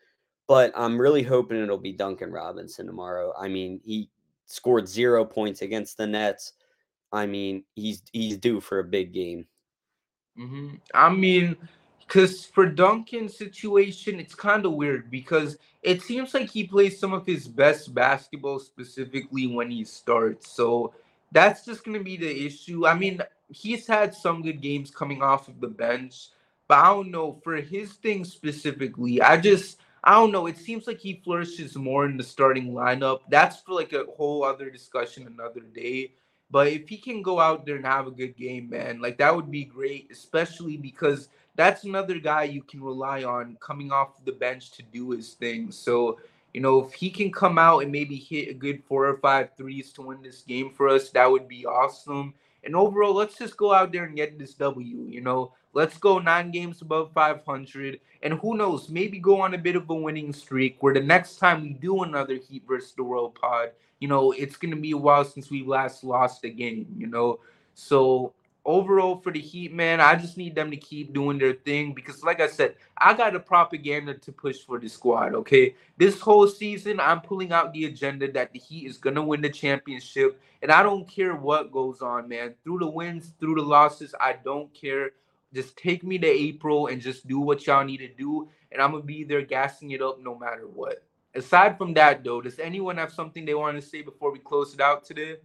but 0.47 0.71
I'm 0.75 0.99
really 0.99 1.23
hoping 1.23 1.61
it'll 1.61 1.77
be 1.77 1.93
Duncan 1.93 2.31
Robinson 2.31 2.85
tomorrow. 2.85 3.33
I 3.37 3.47
mean, 3.47 3.81
he 3.83 4.09
scored 4.45 4.87
zero 4.87 5.25
points 5.25 5.61
against 5.61 5.97
the 5.97 6.07
Nets 6.07 6.53
I 7.11 7.25
mean, 7.25 7.63
he's 7.75 8.01
he's 8.11 8.37
due 8.37 8.59
for 8.59 8.79
a 8.79 8.83
big 8.83 9.13
game. 9.13 9.45
Mm-hmm. 10.37 10.75
I 10.93 11.09
mean, 11.09 11.55
because 11.99 12.45
for 12.45 12.65
Duncan's 12.65 13.37
situation, 13.37 14.19
it's 14.19 14.35
kind 14.35 14.65
of 14.65 14.73
weird 14.73 15.09
because 15.09 15.57
it 15.81 16.01
seems 16.01 16.33
like 16.33 16.49
he 16.49 16.65
plays 16.65 16.99
some 16.99 17.13
of 17.13 17.25
his 17.25 17.47
best 17.47 17.93
basketball 17.93 18.59
specifically 18.59 19.47
when 19.47 19.71
he 19.71 19.83
starts. 19.83 20.51
So 20.51 20.93
that's 21.31 21.65
just 21.65 21.83
going 21.83 21.97
to 21.97 22.03
be 22.03 22.17
the 22.17 22.45
issue. 22.45 22.85
I 22.85 22.93
mean, 22.93 23.21
he's 23.49 23.87
had 23.87 24.13
some 24.13 24.41
good 24.41 24.61
games 24.61 24.91
coming 24.91 25.21
off 25.21 25.47
of 25.47 25.59
the 25.59 25.67
bench, 25.67 26.29
but 26.67 26.75
I 26.75 26.87
don't 26.89 27.11
know 27.11 27.39
for 27.43 27.55
his 27.55 27.93
thing 27.93 28.25
specifically. 28.25 29.21
I 29.21 29.37
just 29.37 29.79
I 30.03 30.13
don't 30.13 30.31
know. 30.31 30.47
It 30.47 30.57
seems 30.57 30.87
like 30.87 30.99
he 30.99 31.21
flourishes 31.23 31.75
more 31.75 32.05
in 32.05 32.17
the 32.17 32.23
starting 32.23 32.71
lineup. 32.71 33.21
That's 33.29 33.61
for 33.61 33.73
like 33.73 33.93
a 33.93 34.05
whole 34.15 34.43
other 34.43 34.69
discussion 34.69 35.27
another 35.27 35.61
day. 35.61 36.13
But 36.49 36.67
if 36.67 36.87
he 36.87 36.97
can 36.97 37.21
go 37.21 37.39
out 37.39 37.65
there 37.65 37.75
and 37.75 37.85
have 37.85 38.07
a 38.07 38.11
good 38.11 38.37
game, 38.37 38.69
man, 38.69 39.01
like 39.01 39.17
that 39.17 39.35
would 39.35 39.51
be 39.51 39.65
great, 39.65 40.09
especially 40.11 40.77
because 40.77 41.27
that's 41.55 41.83
another 41.83 42.19
guy 42.19 42.43
you 42.43 42.61
can 42.61 42.81
rely 42.81 43.23
on 43.23 43.57
coming 43.59 43.91
off 43.91 44.23
the 44.23 44.31
bench 44.31 44.71
to 44.71 44.83
do 44.83 45.09
his 45.09 45.33
thing. 45.33 45.71
So, 45.71 46.19
you 46.53 46.61
know, 46.61 46.85
if 46.85 46.93
he 46.93 47.09
can 47.09 47.31
come 47.31 47.57
out 47.57 47.79
and 47.79 47.91
maybe 47.91 48.15
hit 48.15 48.49
a 48.49 48.53
good 48.53 48.81
four 48.87 49.07
or 49.07 49.17
five 49.17 49.49
threes 49.57 49.91
to 49.93 50.03
win 50.03 50.21
this 50.21 50.41
game 50.43 50.71
for 50.71 50.87
us, 50.87 51.09
that 51.09 51.29
would 51.29 51.49
be 51.49 51.65
awesome. 51.65 52.33
And 52.67 52.75
overall, 52.75 53.13
let's 53.13 53.37
just 53.37 53.55
go 53.55 53.73
out 53.73 53.93
there 53.93 54.03
and 54.03 54.15
get 54.15 54.37
this 54.37 54.53
W. 54.55 55.07
You 55.07 55.21
know, 55.21 55.53
let's 55.71 55.97
go 55.97 56.19
nine 56.19 56.51
games 56.51 56.81
above 56.81 57.13
500. 57.13 58.01
And 58.23 58.33
who 58.33 58.57
knows, 58.57 58.89
maybe 58.89 59.19
go 59.19 59.39
on 59.39 59.53
a 59.53 59.57
bit 59.57 59.77
of 59.77 59.89
a 59.89 59.95
winning 59.95 60.33
streak 60.33 60.83
where 60.83 60.93
the 60.93 60.99
next 60.99 61.37
time 61.37 61.61
we 61.61 61.69
do 61.69 62.03
another 62.03 62.35
Heat 62.35 62.63
versus 62.67 62.91
the 62.91 63.05
World 63.05 63.35
pod, 63.35 63.71
you 63.99 64.09
know, 64.09 64.33
it's 64.33 64.57
going 64.57 64.75
to 64.75 64.81
be 64.81 64.91
a 64.91 64.97
while 64.97 65.23
since 65.23 65.49
we 65.49 65.63
last 65.63 66.03
lost 66.03 66.43
a 66.43 66.49
game, 66.49 66.93
you 66.97 67.07
know. 67.07 67.39
So 67.73 68.33
overall 68.67 69.17
for 69.17 69.31
the 69.31 69.39
Heat, 69.39 69.73
man, 69.73 69.99
I 69.99 70.15
just 70.15 70.37
need 70.37 70.53
them 70.53 70.69
to 70.69 70.77
keep 70.77 71.13
doing 71.13 71.39
their 71.39 71.53
thing 71.53 71.93
because, 71.93 72.23
like 72.23 72.39
I 72.39 72.47
said, 72.47 72.75
I 72.97 73.15
got 73.15 73.35
a 73.35 73.39
propaganda 73.39 74.13
to 74.13 74.31
push 74.31 74.59
for 74.59 74.77
the 74.77 74.87
squad. 74.87 75.33
Okay, 75.33 75.73
this 75.97 76.19
whole 76.19 76.47
season, 76.47 76.99
I'm 76.99 77.21
pulling 77.21 77.51
out 77.51 77.73
the 77.73 77.85
agenda 77.85 78.31
that 78.33 78.53
the 78.53 78.59
Heat 78.59 78.85
is 78.85 78.99
gonna 78.99 79.23
win 79.23 79.41
the 79.41 79.49
championship, 79.49 80.39
and 80.61 80.71
I 80.71 80.83
don't 80.83 81.07
care 81.07 81.35
what 81.35 81.71
goes 81.71 82.03
on, 82.03 82.27
man. 82.27 82.53
Through 82.63 82.79
the 82.79 82.89
wins, 82.89 83.33
through 83.39 83.55
the 83.55 83.63
losses, 83.63 84.13
I 84.21 84.35
don't 84.43 84.71
care. 84.73 85.11
Just 85.53 85.77
take 85.77 86.03
me 86.03 86.19
to 86.19 86.27
April 86.27 86.87
and 86.87 87.01
just 87.01 87.27
do 87.27 87.39
what 87.39 87.65
y'all 87.65 87.83
need 87.83 87.97
to 87.99 88.09
do, 88.09 88.49
and 88.71 88.81
I'm 88.81 88.91
gonna 88.91 89.03
be 89.03 89.23
there 89.23 89.41
gassing 89.41 89.91
it 89.91 90.01
up 90.03 90.21
no 90.21 90.37
matter 90.37 90.67
what 90.67 91.03
aside 91.37 91.77
from 91.77 91.93
that, 91.93 92.23
though, 92.23 92.41
does 92.41 92.59
anyone 92.59 92.97
have 92.97 93.13
something 93.13 93.45
they 93.45 93.53
want 93.53 93.79
to 93.79 93.87
say 93.87 94.01
before 94.01 94.31
we 94.31 94.39
close 94.39 94.73
it 94.73 94.81
out 94.81 95.05
today? 95.05 95.37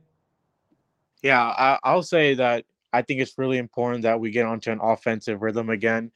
Yeah, 1.23 1.41
I, 1.41 1.79
I'll 1.85 2.03
say 2.03 2.35
that 2.35 2.65
I 2.93 3.03
think 3.03 3.21
it's 3.21 3.39
really 3.39 3.59
important 3.59 4.03
that 4.03 4.21
we 4.21 4.31
get 4.31 4.47
onto 4.47 4.71
an 4.71 4.81
offensive 4.83 5.43
rhythm 5.43 5.71
again, 5.71 6.11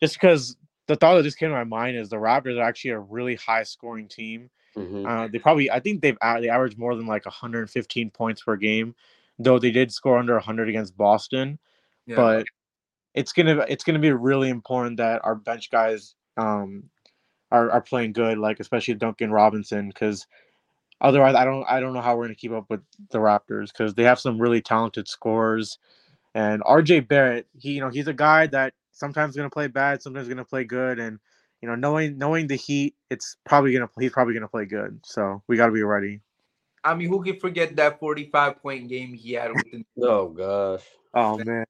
just 0.00 0.14
because 0.14 0.56
the 0.86 0.96
thought 0.96 1.16
that 1.16 1.22
just 1.22 1.38
came 1.38 1.50
to 1.50 1.54
my 1.54 1.64
mind 1.64 1.96
is 1.96 2.08
the 2.08 2.16
Raptors 2.16 2.58
are 2.58 2.62
actually 2.62 2.92
a 2.92 2.98
really 2.98 3.34
high 3.34 3.62
scoring 3.62 4.08
team. 4.08 4.50
Mm-hmm. 4.76 5.06
Uh, 5.06 5.28
they 5.28 5.38
probably, 5.38 5.70
I 5.70 5.80
think 5.80 6.02
they've 6.02 6.18
they 6.40 6.48
average 6.48 6.76
more 6.76 6.94
than 6.94 7.06
like 7.06 7.24
115 7.24 8.10
points 8.10 8.42
per 8.42 8.56
game, 8.56 8.94
though 9.38 9.58
they 9.58 9.70
did 9.70 9.92
score 9.92 10.18
under 10.18 10.34
100 10.34 10.68
against 10.68 10.96
Boston. 10.96 11.58
Yeah. 12.06 12.16
But 12.16 12.46
it's 13.14 13.32
gonna 13.32 13.64
it's 13.68 13.82
gonna 13.82 13.98
be 13.98 14.12
really 14.12 14.50
important 14.50 14.98
that 14.98 15.24
our 15.24 15.34
bench 15.34 15.70
guys 15.70 16.14
um, 16.36 16.84
are, 17.50 17.70
are 17.70 17.80
playing 17.80 18.12
good, 18.12 18.38
like 18.38 18.60
especially 18.60 18.94
Duncan 18.94 19.32
Robinson, 19.32 19.88
because 19.88 20.26
otherwise 21.00 21.34
I 21.34 21.44
don't 21.44 21.64
I 21.64 21.80
don't 21.80 21.94
know 21.94 22.02
how 22.02 22.16
we're 22.16 22.24
gonna 22.24 22.34
keep 22.34 22.52
up 22.52 22.66
with 22.68 22.82
the 23.10 23.18
Raptors 23.18 23.72
because 23.72 23.94
they 23.94 24.04
have 24.04 24.20
some 24.20 24.40
really 24.40 24.60
talented 24.60 25.08
scorers. 25.08 25.78
And 26.36 26.62
RJ 26.64 27.08
Barrett, 27.08 27.46
he 27.58 27.72
you 27.72 27.80
know 27.80 27.88
he's 27.88 28.08
a 28.08 28.12
guy 28.12 28.46
that 28.48 28.74
sometimes 28.92 29.34
gonna 29.34 29.48
play 29.48 29.68
bad, 29.68 30.02
sometimes 30.02 30.28
gonna 30.28 30.44
play 30.44 30.64
good, 30.64 30.98
and 30.98 31.18
you 31.62 31.68
know 31.68 31.74
knowing 31.74 32.18
knowing 32.18 32.46
the 32.46 32.56
Heat, 32.56 32.94
it's 33.08 33.38
probably 33.46 33.72
gonna 33.72 33.88
he's 33.98 34.12
probably 34.12 34.34
gonna 34.34 34.46
play 34.46 34.66
good. 34.66 35.00
So 35.02 35.42
we 35.48 35.56
got 35.56 35.66
to 35.66 35.72
be 35.72 35.82
ready. 35.82 36.20
I 36.84 36.94
mean, 36.94 37.08
who 37.08 37.24
can 37.24 37.40
forget 37.40 37.74
that 37.76 37.98
45 37.98 38.60
point 38.60 38.86
game 38.86 39.14
he 39.14 39.32
had 39.32 39.52
with 39.54 39.64
the 39.72 39.86
Oh 40.02 40.28
gosh. 40.28 40.82
Oh 41.14 41.38
man. 41.38 41.64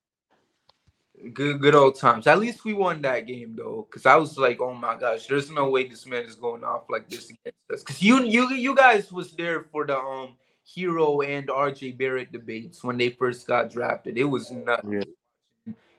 Good, 1.32 1.60
good 1.60 1.76
old 1.76 1.94
times. 1.94 2.26
At 2.26 2.40
least 2.40 2.64
we 2.64 2.72
won 2.72 3.00
that 3.02 3.20
game 3.20 3.54
though, 3.54 3.86
because 3.88 4.04
I 4.04 4.16
was 4.16 4.36
like, 4.36 4.60
oh 4.60 4.74
my 4.74 4.96
gosh, 4.96 5.28
there's 5.28 5.48
no 5.48 5.70
way 5.70 5.86
this 5.86 6.06
man 6.06 6.24
is 6.24 6.34
going 6.34 6.64
off 6.64 6.90
like 6.90 7.08
this 7.08 7.30
against 7.30 7.70
us. 7.72 7.84
Because 7.84 8.02
you, 8.02 8.24
you, 8.24 8.52
you 8.52 8.74
guys 8.74 9.12
was 9.12 9.30
there 9.30 9.62
for 9.70 9.86
the 9.86 9.96
um 9.96 10.34
Herro 10.66 11.26
and 11.26 11.48
RJ 11.48 11.96
Barrett 11.96 12.32
debates 12.32 12.82
when 12.82 12.98
they 12.98 13.10
first 13.10 13.46
got 13.46 13.70
drafted. 13.70 14.18
It 14.18 14.24
was 14.24 14.50
nuts. 14.50 14.86
Yeah. 14.90 15.02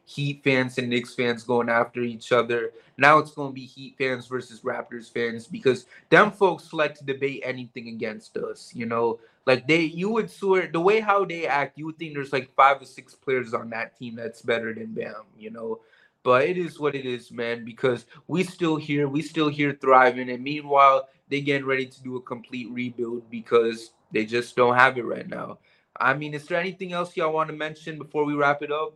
Heat 0.05 0.41
fans 0.41 0.78
and 0.78 0.89
Knicks 0.89 1.13
fans 1.13 1.43
going 1.43 1.68
after 1.68 2.01
each 2.01 2.32
other. 2.32 2.72
Now 2.97 3.18
it's 3.18 3.32
going 3.32 3.49
to 3.49 3.53
be 3.53 3.65
Heat 3.65 3.95
fans 3.97 4.26
versus 4.28 4.61
Raptors 4.61 5.11
fans 5.11 5.47
because 5.47 5.86
them 6.09 6.32
folks 6.32 6.72
like 6.72 6.95
to 6.95 7.03
debate 7.03 7.43
anything 7.43 7.89
against 7.89 8.38
us. 8.38 8.72
You 8.74 8.86
know, 8.86 9.20
like 9.45 9.68
they, 9.68 9.82
you 9.82 10.09
would 10.11 10.32
swear 10.32 10.70
the 10.72 10.80
way 10.80 11.01
how 11.01 11.26
they 11.26 11.45
act, 11.45 11.78
you 11.78 11.86
would 11.88 11.97
think 11.97 12.13
there's 12.13 12.32
like 12.32 12.53
five 12.55 12.82
or 12.82 12.86
six 12.86 13.15
players 13.15 13.53
on 13.53 13.70
that 13.72 13.97
team 13.97 14.15
that's 14.15 14.41
better 14.41 14.74
than 14.74 14.93
Bam. 14.93 15.24
You 15.38 15.51
know, 15.51 15.82
but 16.24 16.43
it 16.45 16.57
is 16.57 16.80
what 16.80 16.95
it 16.95 17.05
is, 17.05 17.30
man. 17.30 17.65
Because 17.65 18.05
we 18.28 18.43
still 18.43 18.78
here, 18.78 19.09
we 19.09 19.22
still 19.22 19.49
here 19.49 19.78
thriving, 19.80 20.30
and 20.30 20.43
meanwhile 20.43 21.09
they 21.30 21.41
getting 21.41 21.68
ready 21.68 21.86
to 21.86 22.03
do 22.03 22.15
a 22.15 22.22
complete 22.22 22.70
rebuild 22.72 23.30
because 23.30 23.91
They 24.12 24.26
just 24.26 24.55
don't 24.55 24.76
have 24.76 24.97
it 24.97 25.05
right 25.05 25.28
now. 25.28 25.60
I 25.99 26.14
mean, 26.14 26.34
is 26.34 26.45
there 26.47 26.60
anything 26.60 26.93
else 26.93 27.16
y'all 27.18 27.34
want 27.34 27.49
to 27.49 27.55
mention 27.55 27.97
before 27.97 28.24
we 28.24 28.36
wrap 28.36 28.62
it 28.62 28.72
up? 28.72 28.93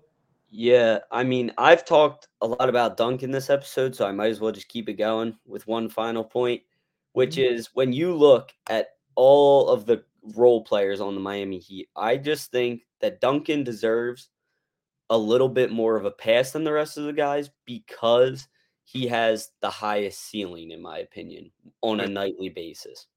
Yeah, 0.50 1.00
I 1.12 1.24
mean, 1.24 1.52
I've 1.58 1.86
talked 1.86 2.28
a 2.42 2.48
lot 2.48 2.68
about 2.70 2.98
Dunk 2.98 3.24
in 3.24 3.32
this 3.32 3.50
episode, 3.50 3.96
so 3.96 4.06
I 4.06 4.12
might 4.12 4.30
as 4.32 4.40
well 4.42 4.52
just 4.52 4.68
keep 4.68 4.90
it 4.90 4.94
going 4.96 5.38
with 5.46 5.66
one 5.66 5.88
final 5.90 6.24
point, 6.24 6.62
which 7.14 7.38
Mhm. 7.38 7.52
is 7.52 7.74
when 7.74 7.94
you 7.94 8.14
look 8.14 8.54
at 8.70 8.98
all 9.16 9.70
of 9.70 9.86
the 9.86 10.04
role 10.36 10.64
players 10.64 11.00
on 11.02 11.16
the 11.16 11.22
Miami 11.22 11.58
Heat, 11.58 11.90
I 11.96 12.18
just 12.18 12.52
think 12.52 12.86
that 13.00 13.22
Duncan 13.22 13.64
deserves 13.64 14.30
a 15.10 15.18
little 15.18 15.50
bit 15.50 15.72
more 15.72 15.96
of 15.96 16.06
a 16.06 16.12
pass 16.12 16.52
than 16.52 16.64
the 16.64 16.72
rest 16.74 16.98
of 16.98 17.06
the 17.06 17.14
guys 17.14 17.50
because 17.66 18.48
he 18.84 19.08
has 19.08 19.52
the 19.62 19.70
highest 19.70 20.22
ceiling, 20.22 20.72
in 20.72 20.82
my 20.82 21.00
opinion, 21.00 21.52
on 21.82 22.02
a 22.02 22.08
nightly 22.08 22.50
basis. 22.50 23.08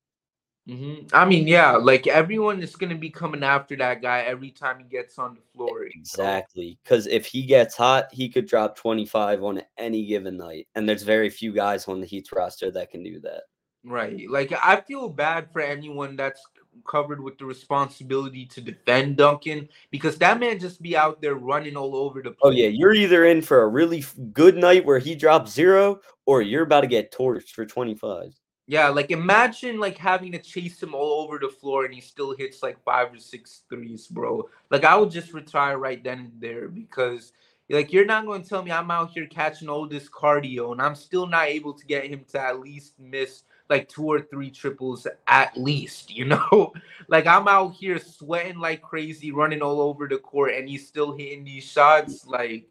Hmm 0.66 0.94
I 1.12 1.24
mean, 1.24 1.46
yeah, 1.46 1.72
like 1.72 2.06
everyone 2.06 2.62
is 2.62 2.76
gonna 2.76 2.94
be 2.94 3.10
coming 3.10 3.42
after 3.42 3.76
that 3.76 4.00
guy 4.00 4.20
every 4.20 4.50
time 4.50 4.78
he 4.78 4.84
gets 4.84 5.18
on 5.18 5.34
the 5.34 5.40
floor. 5.54 5.84
Exactly. 5.84 6.78
Because 6.82 7.06
if 7.06 7.26
he 7.26 7.42
gets 7.42 7.76
hot, 7.76 8.08
he 8.12 8.28
could 8.28 8.46
drop 8.46 8.76
25 8.76 9.42
on 9.42 9.62
any 9.78 10.06
given 10.06 10.36
night. 10.36 10.68
And 10.74 10.88
there's 10.88 11.02
very 11.02 11.28
few 11.28 11.52
guys 11.52 11.86
on 11.86 12.00
the 12.00 12.06
Heat's 12.06 12.32
roster 12.32 12.70
that 12.70 12.90
can 12.90 13.02
do 13.02 13.20
that. 13.20 13.42
Right. 13.84 14.28
Like 14.28 14.52
I 14.52 14.80
feel 14.80 15.08
bad 15.08 15.52
for 15.52 15.60
anyone 15.60 16.16
that's 16.16 16.40
covered 16.86 17.20
with 17.20 17.38
the 17.38 17.44
responsibility 17.44 18.46
to 18.46 18.60
defend 18.60 19.16
Duncan 19.16 19.68
because 19.90 20.16
that 20.18 20.40
man 20.40 20.58
just 20.58 20.82
be 20.82 20.96
out 20.96 21.20
there 21.20 21.34
running 21.34 21.76
all 21.76 21.94
over 21.94 22.22
the 22.22 22.30
place. 22.30 22.40
Oh, 22.42 22.50
yeah. 22.50 22.68
You're 22.68 22.94
either 22.94 23.26
in 23.26 23.42
for 23.42 23.62
a 23.62 23.68
really 23.68 24.04
good 24.32 24.56
night 24.56 24.84
where 24.84 24.98
he 24.98 25.14
drops 25.14 25.52
zero, 25.52 26.00
or 26.26 26.42
you're 26.42 26.62
about 26.62 26.80
to 26.80 26.86
get 26.86 27.12
torched 27.12 27.50
for 27.50 27.66
25. 27.66 28.34
Yeah, 28.66 28.88
like 28.88 29.10
imagine 29.10 29.78
like 29.78 29.98
having 29.98 30.32
to 30.32 30.38
chase 30.38 30.82
him 30.82 30.94
all 30.94 31.22
over 31.22 31.38
the 31.38 31.50
floor 31.50 31.84
and 31.84 31.92
he 31.92 32.00
still 32.00 32.34
hits 32.34 32.62
like 32.62 32.82
five 32.82 33.12
or 33.12 33.18
six 33.18 33.62
threes, 33.68 34.06
bro. 34.06 34.48
Like 34.70 34.84
I 34.84 34.96
would 34.96 35.10
just 35.10 35.34
retire 35.34 35.78
right 35.78 36.02
then 36.02 36.18
and 36.18 36.32
there 36.40 36.68
because 36.68 37.32
like 37.68 37.92
you're 37.92 38.06
not 38.06 38.24
going 38.24 38.42
to 38.42 38.48
tell 38.48 38.62
me 38.62 38.70
I'm 38.70 38.90
out 38.90 39.10
here 39.10 39.26
catching 39.26 39.68
all 39.68 39.86
this 39.86 40.08
cardio 40.08 40.72
and 40.72 40.80
I'm 40.80 40.94
still 40.94 41.26
not 41.26 41.48
able 41.48 41.74
to 41.74 41.84
get 41.84 42.06
him 42.06 42.24
to 42.32 42.40
at 42.40 42.60
least 42.60 42.94
miss 42.98 43.42
like 43.68 43.88
two 43.88 44.04
or 44.06 44.20
three 44.20 44.50
triples 44.50 45.06
at 45.26 45.56
least, 45.58 46.10
you 46.10 46.24
know? 46.24 46.72
like 47.08 47.26
I'm 47.26 47.48
out 47.48 47.74
here 47.74 47.98
sweating 47.98 48.60
like 48.60 48.80
crazy, 48.80 49.30
running 49.30 49.60
all 49.60 49.82
over 49.82 50.08
the 50.08 50.18
court 50.18 50.54
and 50.54 50.68
he's 50.68 50.88
still 50.88 51.14
hitting 51.14 51.44
these 51.44 51.64
shots 51.64 52.26
like 52.26 52.64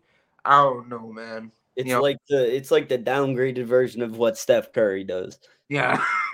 I 0.44 0.62
don't 0.64 0.90
know, 0.90 1.12
man. 1.12 1.52
It's 1.76 1.90
Yeah. 1.90 1.98
like 2.00 2.18
the 2.30 2.56
it's 2.56 2.72
like 2.72 2.88
the 2.90 2.98
downgraded 2.98 3.66
version 3.66 4.02
of 4.02 4.18
what 4.18 4.38
Steph 4.38 4.72
Curry 4.74 5.04
does. 5.04 5.40
Yeah. 5.70 6.04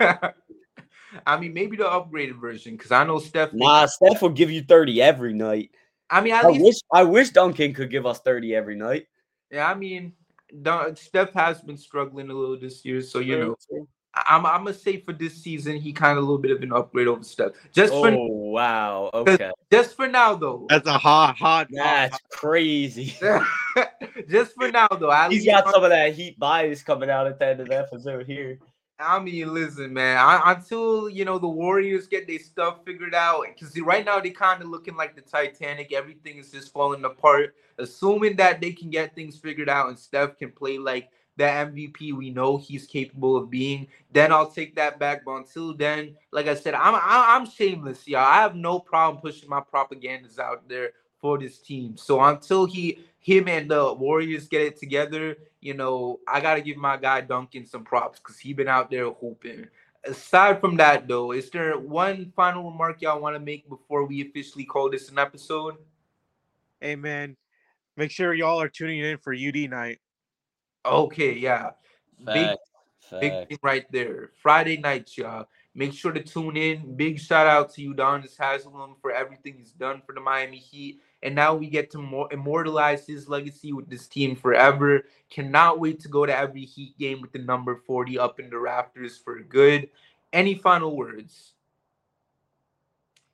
I 1.26 1.38
mean, 1.40 1.52
maybe 1.54 1.76
the 1.76 1.84
upgraded 1.84 2.40
version, 2.40 2.76
because 2.76 2.92
I 2.92 3.04
know 3.04 3.18
Steph. 3.18 3.52
Nah, 3.52 3.86
Steph 3.86 4.22
will 4.22 4.28
give 4.28 4.50
you 4.50 4.62
30 4.62 5.02
every 5.02 5.34
night. 5.34 5.70
I 6.08 6.20
mean, 6.20 6.34
I 6.34 6.46
least, 6.46 6.64
wish 6.64 6.76
I 6.92 7.02
wish 7.04 7.30
Duncan 7.30 7.74
could 7.74 7.90
give 7.90 8.06
us 8.06 8.20
30 8.20 8.54
every 8.54 8.76
night. 8.76 9.06
yeah. 9.50 9.68
I 9.68 9.74
mean, 9.74 10.12
Dun- 10.62 10.94
Steph 10.96 11.32
has 11.32 11.60
been 11.62 11.76
struggling 11.76 12.30
a 12.30 12.34
little 12.34 12.58
this 12.58 12.84
year, 12.84 13.00
so 13.02 13.18
you 13.18 13.38
know, 13.38 13.56
I'm 14.14 14.44
I'm 14.44 14.64
gonna 14.64 14.74
say 14.74 14.96
for 14.98 15.12
this 15.12 15.34
season, 15.34 15.76
he 15.76 15.92
kind 15.92 16.18
of 16.18 16.18
a 16.18 16.26
little 16.26 16.38
bit 16.38 16.50
of 16.50 16.62
an 16.62 16.72
upgrade 16.72 17.06
over 17.06 17.22
Steph. 17.22 17.52
Just 17.72 17.92
Oh 17.92 18.02
for 18.02 18.50
wow. 18.50 19.10
Okay. 19.14 19.50
just 19.70 19.94
for 19.94 20.08
now, 20.08 20.34
though. 20.34 20.66
That's 20.68 20.88
a 20.88 20.98
hot, 20.98 21.36
hot. 21.36 21.68
That's 21.70 22.18
crazy. 22.32 23.14
just 24.28 24.54
for 24.54 24.70
now, 24.70 24.88
though. 24.88 25.12
At 25.12 25.30
He's 25.30 25.44
least 25.46 25.54
got 25.54 25.72
some 25.72 25.84
of 25.84 25.90
that 25.90 26.14
heat 26.14 26.38
bias 26.38 26.82
coming 26.82 27.08
out 27.08 27.28
at 27.28 27.38
the 27.38 27.46
end 27.46 27.60
of 27.60 27.68
the 27.68 27.78
episode 27.78 28.26
here. 28.26 28.58
I 28.98 29.18
mean, 29.18 29.54
listen, 29.54 29.94
man. 29.94 30.18
I, 30.18 30.52
until 30.52 31.08
you 31.08 31.24
know 31.24 31.38
the 31.38 31.48
Warriors 31.48 32.06
get 32.06 32.26
their 32.26 32.38
stuff 32.40 32.84
figured 32.84 33.14
out, 33.14 33.46
because 33.46 33.78
right 33.80 34.04
now 34.04 34.20
they 34.20 34.30
kind 34.30 34.60
of 34.60 34.68
looking 34.68 34.96
like 34.96 35.14
the 35.14 35.22
Titanic. 35.22 35.92
Everything 35.92 36.38
is 36.38 36.50
just 36.50 36.72
falling 36.72 37.04
apart. 37.04 37.54
Assuming 37.78 38.36
that 38.36 38.60
they 38.60 38.72
can 38.72 38.90
get 38.90 39.14
things 39.14 39.38
figured 39.38 39.68
out 39.68 39.88
and 39.88 39.98
Steph 39.98 40.36
can 40.36 40.50
play 40.50 40.78
like 40.78 41.08
the 41.36 41.44
MVP 41.44 42.12
we 42.12 42.30
know 42.30 42.58
he's 42.58 42.86
capable 42.86 43.36
of 43.36 43.50
being, 43.50 43.88
then 44.12 44.32
I'll 44.32 44.50
take 44.50 44.74
that 44.76 44.98
back. 44.98 45.24
But 45.24 45.36
until 45.36 45.74
then, 45.74 46.16
like 46.32 46.46
I 46.46 46.54
said, 46.54 46.74
I'm 46.74 46.94
I'm 46.96 47.48
shameless, 47.48 48.06
y'all. 48.06 48.24
I 48.24 48.42
have 48.42 48.54
no 48.54 48.78
problem 48.78 49.22
pushing 49.22 49.48
my 49.48 49.60
propagandas 49.60 50.38
out 50.38 50.68
there 50.68 50.92
for 51.20 51.38
this 51.38 51.58
team. 51.58 51.96
So 51.96 52.20
until 52.22 52.66
he 52.66 53.04
him 53.18 53.48
and 53.48 53.70
the 53.70 53.92
Warriors 53.94 54.48
get 54.48 54.62
it 54.62 54.76
together, 54.78 55.36
you 55.60 55.74
know, 55.74 56.20
I 56.26 56.40
gotta 56.40 56.60
give 56.60 56.76
my 56.76 56.96
guy 56.96 57.20
Duncan 57.20 57.66
some 57.66 57.84
props 57.84 58.18
because 58.18 58.38
he 58.38 58.52
been 58.52 58.68
out 58.68 58.90
there 58.90 59.10
hooping. 59.10 59.66
Aside 60.04 60.60
from 60.60 60.76
that, 60.78 61.06
though, 61.06 61.32
is 61.32 61.50
there 61.50 61.78
one 61.78 62.32
final 62.34 62.70
remark 62.70 63.02
y'all 63.02 63.20
want 63.20 63.36
to 63.36 63.40
make 63.40 63.68
before 63.68 64.06
we 64.06 64.22
officially 64.22 64.64
call 64.64 64.90
this 64.90 65.10
an 65.10 65.18
episode? 65.18 65.76
Hey 66.80 66.96
man, 66.96 67.36
make 67.98 68.10
sure 68.10 68.32
y'all 68.32 68.60
are 68.60 68.70
tuning 68.70 69.00
in 69.00 69.18
for 69.18 69.34
UD 69.34 69.68
night. 69.68 69.98
Okay, 70.84 71.34
yeah, 71.34 71.70
big 72.24 72.56
Fact, 73.10 73.20
big 73.20 73.48
thing 73.48 73.58
right 73.62 73.86
there. 73.90 74.30
Friday 74.40 74.76
night, 74.76 75.10
y'all. 75.16 75.46
Make 75.74 75.92
sure 75.92 76.12
to 76.12 76.22
tune 76.22 76.56
in. 76.56 76.96
Big 76.96 77.18
shout 77.18 77.46
out 77.46 77.72
to 77.74 77.82
you, 77.82 77.94
Udonis 77.94 78.36
Haslem 78.36 78.96
for 79.00 79.12
everything 79.12 79.54
he's 79.56 79.72
done 79.72 80.02
for 80.04 80.14
the 80.14 80.20
Miami 80.20 80.58
Heat. 80.58 81.00
And 81.22 81.34
now 81.34 81.54
we 81.54 81.68
get 81.68 81.90
to 81.92 81.98
more 81.98 82.28
immortalize 82.32 83.06
his 83.06 83.28
legacy 83.28 83.72
with 83.72 83.88
this 83.88 84.08
team 84.08 84.34
forever. 84.34 85.04
Cannot 85.28 85.78
wait 85.78 86.00
to 86.00 86.08
go 86.08 86.26
to 86.26 86.36
every 86.36 86.64
Heat 86.64 86.98
game 86.98 87.20
with 87.20 87.32
the 87.32 87.38
number 87.38 87.76
40 87.86 88.18
up 88.18 88.40
in 88.40 88.50
the 88.50 88.58
rafters 88.58 89.18
for 89.18 89.38
good. 89.40 89.90
Any 90.32 90.54
final 90.54 90.96
words? 90.96 91.52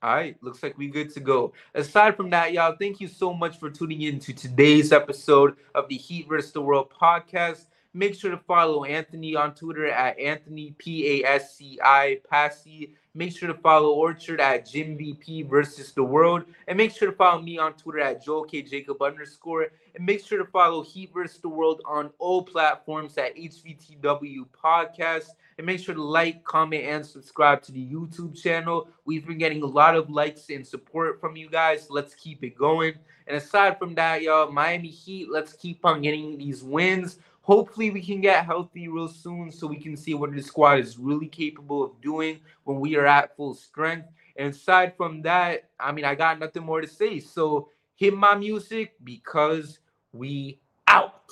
All 0.03 0.15
right, 0.15 0.37
looks 0.43 0.63
like 0.63 0.77
we're 0.77 0.93
good 0.93 1.11
to 1.15 1.21
go. 1.21 1.55
Aside 1.75 2.17
from 2.17 2.29
that, 2.31 2.53
y'all, 2.53 2.77
thank 2.79 3.01
you 3.01 3.09
so 3.09 3.33
much 3.33 3.59
for 3.59 3.71
tuning 3.71 4.03
in 4.03 4.19
to 4.21 4.35
today's 4.35 4.93
episode 4.93 5.57
of 5.75 5.89
the 5.89 5.97
Heat 5.97 6.29
vs. 6.29 6.53
the 6.53 6.61
World 6.61 6.91
podcast. 6.91 7.67
Make 7.95 8.15
sure 8.15 8.31
to 8.31 8.37
follow 8.37 8.85
Anthony 8.85 9.35
on 9.37 9.55
Twitter 9.55 9.87
at 9.89 10.19
Anthony 10.21 10.75
P 10.77 11.23
A 11.23 11.27
S 11.27 11.57
C 11.57 11.79
I 11.83 12.21
Passy. 12.29 12.93
Make 13.15 13.35
sure 13.35 13.49
to 13.49 13.59
follow 13.59 13.95
Orchard 13.95 14.39
at 14.39 14.69
Jim 14.69 14.99
VP 14.99 15.45
versus 15.45 15.93
the 15.93 16.05
World, 16.05 16.45
and 16.69 16.77
make 16.77 16.95
sure 16.95 17.11
to 17.11 17.17
follow 17.17 17.41
me 17.41 17.57
on 17.57 17.73
Twitter 17.73 18.01
at 18.01 18.23
Joel 18.23 18.45
K 18.45 18.61
Jacob 18.61 19.01
underscore. 19.01 19.69
And 19.95 20.05
make 20.05 20.23
sure 20.23 20.37
to 20.37 20.45
follow 20.45 20.83
Heat 20.83 21.11
versus 21.15 21.41
the 21.41 21.49
World 21.49 21.81
on 21.87 22.11
all 22.19 22.43
platforms 22.43 23.17
at 23.17 23.35
HVTW 23.35 24.47
Podcast. 24.63 25.29
And 25.59 25.67
make 25.67 25.81
sure 25.81 25.95
to 25.95 26.03
like, 26.03 26.45
comment, 26.45 26.85
and 26.85 27.05
subscribe 27.05 27.63
to 27.63 27.73
the 27.73 27.87
YouTube 27.87 28.41
channel. 28.41 28.89
We've 29.07 29.27
been 29.27 29.39
getting 29.39 29.63
a 29.63 29.67
lot 29.67 29.97
of 29.97 30.11
likes 30.11 30.51
and 30.51 30.67
support 30.67 31.19
from 31.19 31.35
you 31.35 31.49
guys. 31.49 31.87
Let's 31.89 32.15
keep 32.15 32.45
it 32.45 32.59
going. 32.59 32.95
And 33.27 33.37
aside 33.37 33.79
from 33.79 33.95
that, 33.95 34.21
y'all, 34.23 34.53
Miami 34.53 34.89
Heat, 34.89 35.29
let's 35.31 35.55
keep 35.55 35.85
on 35.85 36.03
getting 36.03 36.37
these 36.37 36.63
wins. 36.63 37.19
Hopefully, 37.41 37.91
we 37.91 38.03
can 38.03 38.21
get 38.21 38.45
healthy 38.45 38.89
real 38.89 39.09
soon 39.09 39.51
so 39.51 39.67
we 39.67 39.79
can 39.79 39.97
see 39.97 40.15
what 40.15 40.35
this 40.35 40.47
squad 40.47 40.81
is 40.81 40.99
really 40.99 41.29
capable 41.29 41.85
of 41.85 42.01
doing 42.03 42.41
when 42.65 42.79
we 42.79 42.97
are 42.97 43.07
at 43.07 43.35
full 43.37 43.55
strength. 43.55 44.09
And 44.37 44.53
aside 44.53 44.95
from 44.97 45.23
that, 45.23 45.71
I 45.81 45.93
mean, 45.93 46.05
I 46.05 46.15
got 46.15 46.39
nothing 46.39 46.65
more 46.65 46.81
to 46.81 46.89
say. 46.89 47.21
So 47.21 47.71
hit 47.95 48.15
my 48.15 48.35
music 48.35 48.95
because 49.03 49.79
we 50.13 50.61
out. 50.87 51.23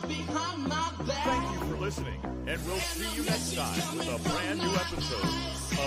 Behind 0.00 0.62
my 0.64 0.92
back. 1.06 1.24
Thank 1.24 1.52
you 1.52 1.74
for 1.74 1.80
listening, 1.80 2.20
and 2.46 2.66
we'll 2.66 2.76
see 2.78 3.16
you 3.16 3.24
next 3.24 3.54
time 3.54 3.96
with 3.98 4.08
a 4.08 4.28
brand 4.28 4.58
new 4.58 4.70
episode 4.74 5.24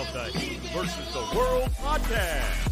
of 0.00 0.12
the 0.12 0.38
Heat 0.38 0.58
versus 0.72 1.12
the 1.12 1.36
World 1.36 1.70
podcast. 1.78 2.69